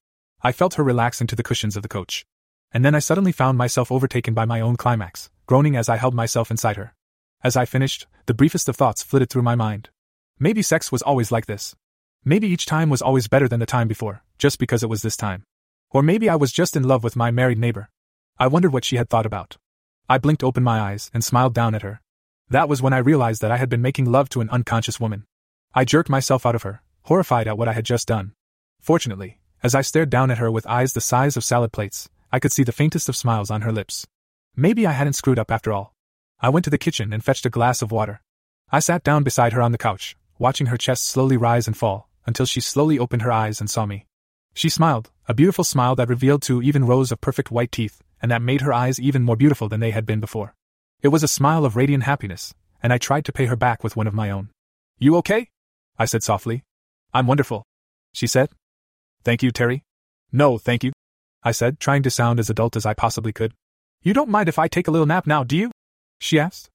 I 0.41 0.51
felt 0.51 0.75
her 0.75 0.83
relax 0.83 1.19
into 1.19 1.35
the 1.35 1.43
cushions 1.43 1.75
of 1.75 1.83
the 1.83 1.89
coach 1.89 2.25
and 2.71 2.85
then 2.85 2.95
I 2.95 2.99
suddenly 2.99 3.31
found 3.31 3.57
myself 3.57 3.91
overtaken 3.91 4.33
by 4.33 4.45
my 4.45 4.61
own 4.61 4.77
climax, 4.77 5.29
groaning 5.45 5.75
as 5.75 5.89
I 5.89 5.97
held 5.97 6.13
myself 6.13 6.49
inside 6.49 6.77
her. 6.77 6.93
As 7.43 7.55
I 7.55 7.65
finished, 7.65 8.07
the 8.27 8.33
briefest 8.33 8.69
of 8.69 8.75
thoughts 8.75 9.03
flitted 9.03 9.29
through 9.29 9.41
my 9.41 9.55
mind. 9.55 9.89
Maybe 10.39 10.61
sex 10.61 10.91
was 10.91 11.01
always 11.01 11.31
like 11.31 11.47
this. 11.47 11.75
Maybe 12.23 12.47
each 12.47 12.65
time 12.65 12.89
was 12.89 13.01
always 13.01 13.27
better 13.27 13.47
than 13.47 13.59
the 13.59 13.65
time 13.65 13.87
before, 13.87 14.23
just 14.37 14.59
because 14.59 14.83
it 14.83 14.89
was 14.89 15.01
this 15.01 15.17
time. 15.17 15.43
Or 15.91 16.01
maybe 16.01 16.29
I 16.29 16.35
was 16.35 16.51
just 16.51 16.75
in 16.75 16.83
love 16.83 17.03
with 17.03 17.15
my 17.15 17.31
married 17.31 17.57
neighbor. 17.57 17.89
I 18.39 18.47
wondered 18.47 18.71
what 18.71 18.85
she 18.85 18.95
had 18.95 19.09
thought 19.09 19.25
about. 19.25 19.57
I 20.07 20.17
blinked 20.17 20.43
open 20.43 20.63
my 20.63 20.79
eyes 20.79 21.11
and 21.13 21.23
smiled 21.23 21.53
down 21.53 21.75
at 21.75 21.81
her. 21.81 22.01
That 22.49 22.69
was 22.69 22.81
when 22.81 22.93
I 22.93 22.97
realized 22.97 23.41
that 23.41 23.51
I 23.51 23.57
had 23.57 23.69
been 23.69 23.81
making 23.81 24.05
love 24.05 24.29
to 24.29 24.41
an 24.41 24.49
unconscious 24.49 24.99
woman. 24.99 25.25
I 25.73 25.85
jerked 25.85 26.09
myself 26.09 26.45
out 26.45 26.55
of 26.55 26.63
her, 26.63 26.81
horrified 27.03 27.47
at 27.47 27.57
what 27.57 27.67
I 27.67 27.73
had 27.73 27.85
just 27.85 28.07
done. 28.07 28.33
Fortunately, 28.79 29.39
as 29.63 29.75
I 29.75 29.81
stared 29.81 30.09
down 30.09 30.31
at 30.31 30.37
her 30.37 30.49
with 30.51 30.67
eyes 30.67 30.93
the 30.93 31.01
size 31.01 31.37
of 31.37 31.43
salad 31.43 31.71
plates, 31.71 32.09
I 32.31 32.39
could 32.39 32.51
see 32.51 32.63
the 32.63 32.71
faintest 32.71 33.09
of 33.09 33.15
smiles 33.15 33.51
on 33.51 33.61
her 33.61 33.71
lips. 33.71 34.07
Maybe 34.55 34.87
I 34.87 34.91
hadn't 34.91 35.13
screwed 35.13 35.39
up 35.39 35.51
after 35.51 35.71
all. 35.71 35.93
I 36.39 36.49
went 36.49 36.63
to 36.65 36.69
the 36.69 36.77
kitchen 36.77 37.13
and 37.13 37.23
fetched 37.23 37.45
a 37.45 37.49
glass 37.49 37.81
of 37.81 37.91
water. 37.91 38.21
I 38.71 38.79
sat 38.79 39.03
down 39.03 39.23
beside 39.23 39.53
her 39.53 39.61
on 39.61 39.71
the 39.71 39.77
couch, 39.77 40.15
watching 40.39 40.67
her 40.67 40.77
chest 40.77 41.05
slowly 41.05 41.37
rise 41.37 41.67
and 41.67 41.77
fall, 41.77 42.09
until 42.25 42.45
she 42.45 42.61
slowly 42.61 42.97
opened 42.97 43.21
her 43.21 43.31
eyes 43.31 43.59
and 43.59 43.69
saw 43.69 43.85
me. 43.85 44.07
She 44.53 44.69
smiled, 44.69 45.11
a 45.27 45.33
beautiful 45.33 45.63
smile 45.63 45.95
that 45.95 46.09
revealed 46.09 46.41
two 46.41 46.61
even 46.61 46.85
rows 46.85 47.11
of 47.11 47.21
perfect 47.21 47.51
white 47.51 47.71
teeth, 47.71 48.01
and 48.21 48.31
that 48.31 48.41
made 48.41 48.61
her 48.61 48.73
eyes 48.73 48.99
even 48.99 49.23
more 49.23 49.35
beautiful 49.35 49.69
than 49.69 49.79
they 49.79 49.91
had 49.91 50.05
been 50.05 50.19
before. 50.19 50.53
It 51.01 51.07
was 51.07 51.23
a 51.23 51.27
smile 51.27 51.65
of 51.65 51.75
radiant 51.75 52.03
happiness, 52.03 52.53
and 52.83 52.91
I 52.93 52.97
tried 52.97 53.25
to 53.25 53.31
pay 53.31 53.45
her 53.45 53.55
back 53.55 53.83
with 53.83 53.95
one 53.95 54.07
of 54.07 54.13
my 54.13 54.29
own. 54.29 54.49
You 54.99 55.15
okay? 55.17 55.49
I 55.97 56.05
said 56.05 56.23
softly. 56.23 56.63
I'm 57.13 57.27
wonderful. 57.27 57.63
She 58.13 58.27
said. 58.27 58.49
Thank 59.23 59.41
you, 59.41 59.51
Terry. 59.51 59.83
No, 60.31 60.57
thank 60.57 60.83
you. 60.83 60.91
I 61.43 61.51
said, 61.51 61.79
trying 61.79 62.03
to 62.03 62.11
sound 62.11 62.39
as 62.39 62.49
adult 62.49 62.75
as 62.75 62.85
I 62.85 62.93
possibly 62.93 63.33
could. 63.33 63.53
You 64.03 64.13
don't 64.13 64.29
mind 64.29 64.49
if 64.49 64.59
I 64.59 64.67
take 64.67 64.87
a 64.87 64.91
little 64.91 65.07
nap 65.07 65.25
now, 65.25 65.43
do 65.43 65.57
you? 65.57 65.71
She 66.19 66.39
asked. 66.39 66.69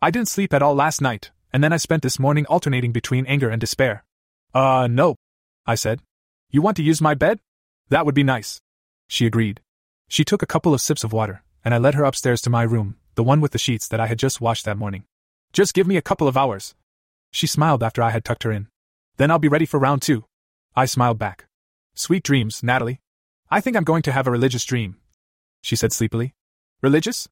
I 0.00 0.10
didn't 0.10 0.28
sleep 0.28 0.52
at 0.52 0.62
all 0.62 0.74
last 0.74 1.00
night, 1.00 1.30
and 1.52 1.62
then 1.62 1.72
I 1.72 1.76
spent 1.76 2.02
this 2.02 2.18
morning 2.18 2.46
alternating 2.46 2.92
between 2.92 3.26
anger 3.26 3.48
and 3.48 3.60
despair. 3.60 4.04
Uh, 4.54 4.86
no. 4.90 5.16
I 5.66 5.74
said. 5.74 6.00
You 6.54 6.60
want 6.60 6.76
to 6.76 6.82
use 6.82 7.00
my 7.00 7.14
bed? 7.14 7.40
That 7.88 8.04
would 8.04 8.14
be 8.14 8.22
nice. 8.22 8.60
She 9.08 9.24
agreed. 9.24 9.62
She 10.08 10.22
took 10.22 10.42
a 10.42 10.46
couple 10.46 10.74
of 10.74 10.82
sips 10.82 11.02
of 11.02 11.10
water, 11.10 11.42
and 11.64 11.72
I 11.72 11.78
led 11.78 11.94
her 11.94 12.04
upstairs 12.04 12.42
to 12.42 12.50
my 12.50 12.62
room, 12.62 12.96
the 13.14 13.24
one 13.24 13.40
with 13.40 13.52
the 13.52 13.58
sheets 13.58 13.88
that 13.88 14.00
I 14.00 14.06
had 14.06 14.18
just 14.18 14.38
washed 14.38 14.66
that 14.66 14.76
morning. 14.76 15.04
Just 15.54 15.72
give 15.72 15.86
me 15.86 15.96
a 15.96 16.02
couple 16.02 16.28
of 16.28 16.36
hours. 16.36 16.74
She 17.30 17.46
smiled 17.46 17.82
after 17.82 18.02
I 18.02 18.10
had 18.10 18.22
tucked 18.22 18.42
her 18.42 18.52
in. 18.52 18.68
Then 19.16 19.30
I'll 19.30 19.38
be 19.38 19.48
ready 19.48 19.64
for 19.64 19.80
round 19.80 20.02
two. 20.02 20.26
I 20.76 20.84
smiled 20.84 21.18
back. 21.18 21.46
Sweet 21.94 22.22
dreams, 22.22 22.62
Natalie. 22.62 23.00
I 23.50 23.62
think 23.62 23.74
I'm 23.74 23.84
going 23.84 24.02
to 24.02 24.12
have 24.12 24.26
a 24.26 24.30
religious 24.30 24.66
dream. 24.66 24.96
She 25.62 25.74
said 25.74 25.90
sleepily. 25.90 26.34
Religious? 26.82 27.28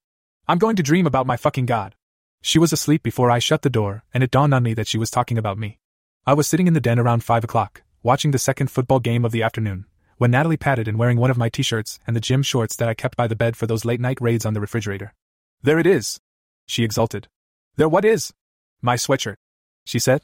I'm 0.48 0.58
going 0.58 0.76
to 0.76 0.82
dream 0.82 1.06
about 1.06 1.26
my 1.26 1.36
fucking 1.36 1.66
God. 1.66 1.94
She 2.40 2.58
was 2.58 2.72
asleep 2.72 3.02
before 3.02 3.30
I 3.30 3.38
shut 3.38 3.60
the 3.60 3.68
door, 3.68 4.02
and 4.14 4.24
it 4.24 4.30
dawned 4.30 4.54
on 4.54 4.62
me 4.62 4.72
that 4.72 4.88
she 4.88 4.96
was 4.96 5.10
talking 5.10 5.36
about 5.36 5.58
me. 5.58 5.78
I 6.26 6.32
was 6.32 6.46
sitting 6.46 6.66
in 6.66 6.72
the 6.72 6.80
den 6.80 6.98
around 6.98 7.22
five 7.22 7.44
o'clock, 7.44 7.82
watching 8.02 8.30
the 8.30 8.38
second 8.38 8.70
football 8.70 8.98
game 8.98 9.24
of 9.24 9.32
the 9.32 9.42
afternoon, 9.42 9.84
when 10.16 10.30
Natalie 10.30 10.56
patted 10.56 10.88
and 10.88 10.98
wearing 10.98 11.18
one 11.18 11.30
of 11.30 11.38
my 11.38 11.48
t 11.48 11.62
shirts 11.62 11.98
and 12.06 12.16
the 12.16 12.20
gym 12.20 12.42
shorts 12.42 12.76
that 12.76 12.88
I 12.88 12.94
kept 12.94 13.16
by 13.16 13.26
the 13.26 13.36
bed 13.36 13.56
for 13.56 13.66
those 13.66 13.84
late 13.84 14.00
night 14.00 14.20
raids 14.20 14.46
on 14.46 14.54
the 14.54 14.60
refrigerator. 14.60 15.14
There 15.62 15.78
it 15.78 15.86
is! 15.86 16.20
She 16.66 16.84
exulted. 16.84 17.28
There 17.76 17.88
what 17.88 18.04
is? 18.04 18.32
My 18.80 18.96
sweatshirt, 18.96 19.36
she 19.84 19.98
said. 19.98 20.22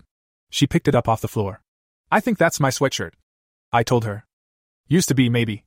She 0.51 0.67
picked 0.67 0.89
it 0.89 0.95
up 0.95 1.09
off 1.09 1.21
the 1.21 1.29
floor. 1.29 1.61
I 2.11 2.21
think 2.21 2.39
that's 2.39 2.61
my 2.61 2.71
sweatshirt. 2.71 3.13
I 3.73 3.83
told 3.83 4.05
her. 4.05 4.25
Used 4.89 5.09
to 5.09 5.15
be, 5.15 5.29
maybe. 5.29 5.65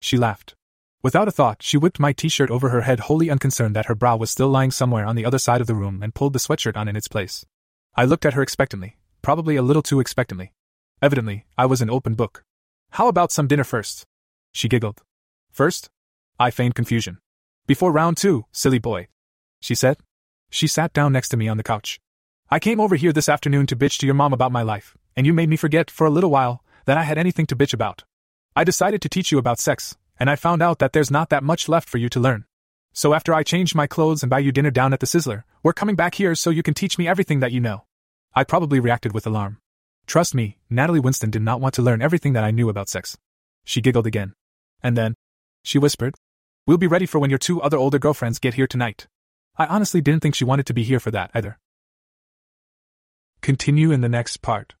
She 0.00 0.16
laughed. 0.16 0.54
Without 1.02 1.28
a 1.28 1.32
thought, 1.32 1.62
she 1.62 1.76
whipped 1.76 1.98
my 1.98 2.12
t 2.12 2.28
shirt 2.28 2.50
over 2.50 2.68
her 2.68 2.82
head, 2.82 3.00
wholly 3.00 3.30
unconcerned 3.30 3.74
that 3.74 3.86
her 3.86 3.94
bra 3.94 4.16
was 4.16 4.30
still 4.30 4.48
lying 4.48 4.70
somewhere 4.70 5.06
on 5.06 5.16
the 5.16 5.24
other 5.24 5.38
side 5.38 5.60
of 5.60 5.66
the 5.66 5.74
room, 5.74 6.02
and 6.02 6.14
pulled 6.14 6.32
the 6.32 6.38
sweatshirt 6.38 6.76
on 6.76 6.88
in 6.88 6.96
its 6.96 7.08
place. 7.08 7.46
I 7.94 8.04
looked 8.04 8.26
at 8.26 8.34
her 8.34 8.42
expectantly, 8.42 8.96
probably 9.22 9.56
a 9.56 9.62
little 9.62 9.82
too 9.82 10.00
expectantly. 10.00 10.52
Evidently, 11.00 11.46
I 11.56 11.66
was 11.66 11.80
an 11.80 11.90
open 11.90 12.14
book. 12.14 12.42
How 12.90 13.06
about 13.06 13.30
some 13.30 13.46
dinner 13.46 13.64
first? 13.64 14.04
She 14.52 14.68
giggled. 14.68 15.02
First? 15.50 15.90
I 16.40 16.50
feigned 16.50 16.74
confusion. 16.74 17.18
Before 17.66 17.92
round 17.92 18.16
two, 18.16 18.46
silly 18.50 18.80
boy. 18.80 19.06
She 19.60 19.76
said. 19.76 19.98
She 20.50 20.66
sat 20.66 20.92
down 20.92 21.12
next 21.12 21.28
to 21.28 21.36
me 21.36 21.46
on 21.46 21.56
the 21.56 21.62
couch. 21.62 22.00
I 22.50 22.58
came 22.58 22.80
over 22.80 22.96
here 22.96 23.12
this 23.12 23.28
afternoon 23.28 23.66
to 23.66 23.76
bitch 23.76 23.98
to 23.98 24.06
your 24.06 24.14
mom 24.14 24.32
about 24.32 24.50
my 24.50 24.62
life, 24.62 24.96
and 25.14 25.24
you 25.26 25.32
made 25.32 25.48
me 25.48 25.56
forget, 25.56 25.90
for 25.90 26.06
a 26.06 26.10
little 26.10 26.30
while, 26.30 26.64
that 26.86 26.96
I 26.96 27.04
had 27.04 27.18
anything 27.18 27.46
to 27.46 27.56
bitch 27.56 27.74
about. 27.74 28.04
I 28.56 28.64
decided 28.64 29.00
to 29.02 29.08
teach 29.08 29.30
you 29.30 29.38
about 29.38 29.60
sex, 29.60 29.96
and 30.18 30.28
I 30.28 30.34
found 30.34 30.62
out 30.62 30.80
that 30.80 30.92
there's 30.92 31.10
not 31.10 31.28
that 31.28 31.44
much 31.44 31.68
left 31.68 31.88
for 31.88 31.98
you 31.98 32.08
to 32.08 32.20
learn. 32.20 32.44
So 32.92 33.14
after 33.14 33.32
I 33.32 33.44
change 33.44 33.74
my 33.74 33.86
clothes 33.86 34.24
and 34.24 34.30
buy 34.30 34.40
you 34.40 34.50
dinner 34.50 34.72
down 34.72 34.92
at 34.92 34.98
the 34.98 35.06
Sizzler, 35.06 35.44
we're 35.62 35.74
coming 35.74 35.94
back 35.94 36.16
here 36.16 36.34
so 36.34 36.50
you 36.50 36.64
can 36.64 36.74
teach 36.74 36.98
me 36.98 37.06
everything 37.06 37.38
that 37.40 37.52
you 37.52 37.60
know. 37.60 37.84
I 38.34 38.42
probably 38.42 38.80
reacted 38.80 39.12
with 39.12 39.26
alarm. 39.26 39.58
Trust 40.08 40.34
me, 40.34 40.56
Natalie 40.70 41.00
Winston 41.00 41.28
did 41.28 41.42
not 41.42 41.60
want 41.60 41.74
to 41.74 41.82
learn 41.82 42.00
everything 42.00 42.32
that 42.32 42.42
I 42.42 42.50
knew 42.50 42.70
about 42.70 42.88
sex. 42.88 43.18
She 43.66 43.82
giggled 43.82 44.06
again. 44.06 44.32
And 44.82 44.96
then, 44.96 45.14
she 45.62 45.78
whispered, 45.78 46.14
We'll 46.66 46.78
be 46.78 46.86
ready 46.86 47.04
for 47.04 47.18
when 47.18 47.28
your 47.28 47.38
two 47.38 47.60
other 47.60 47.76
older 47.76 47.98
girlfriends 47.98 48.38
get 48.38 48.54
here 48.54 48.66
tonight. 48.66 49.06
I 49.58 49.66
honestly 49.66 50.00
didn't 50.00 50.22
think 50.22 50.34
she 50.34 50.46
wanted 50.46 50.64
to 50.64 50.72
be 50.72 50.82
here 50.82 50.98
for 50.98 51.10
that 51.10 51.30
either. 51.34 51.58
Continue 53.42 53.90
in 53.90 54.00
the 54.00 54.08
next 54.08 54.40
part. 54.40 54.74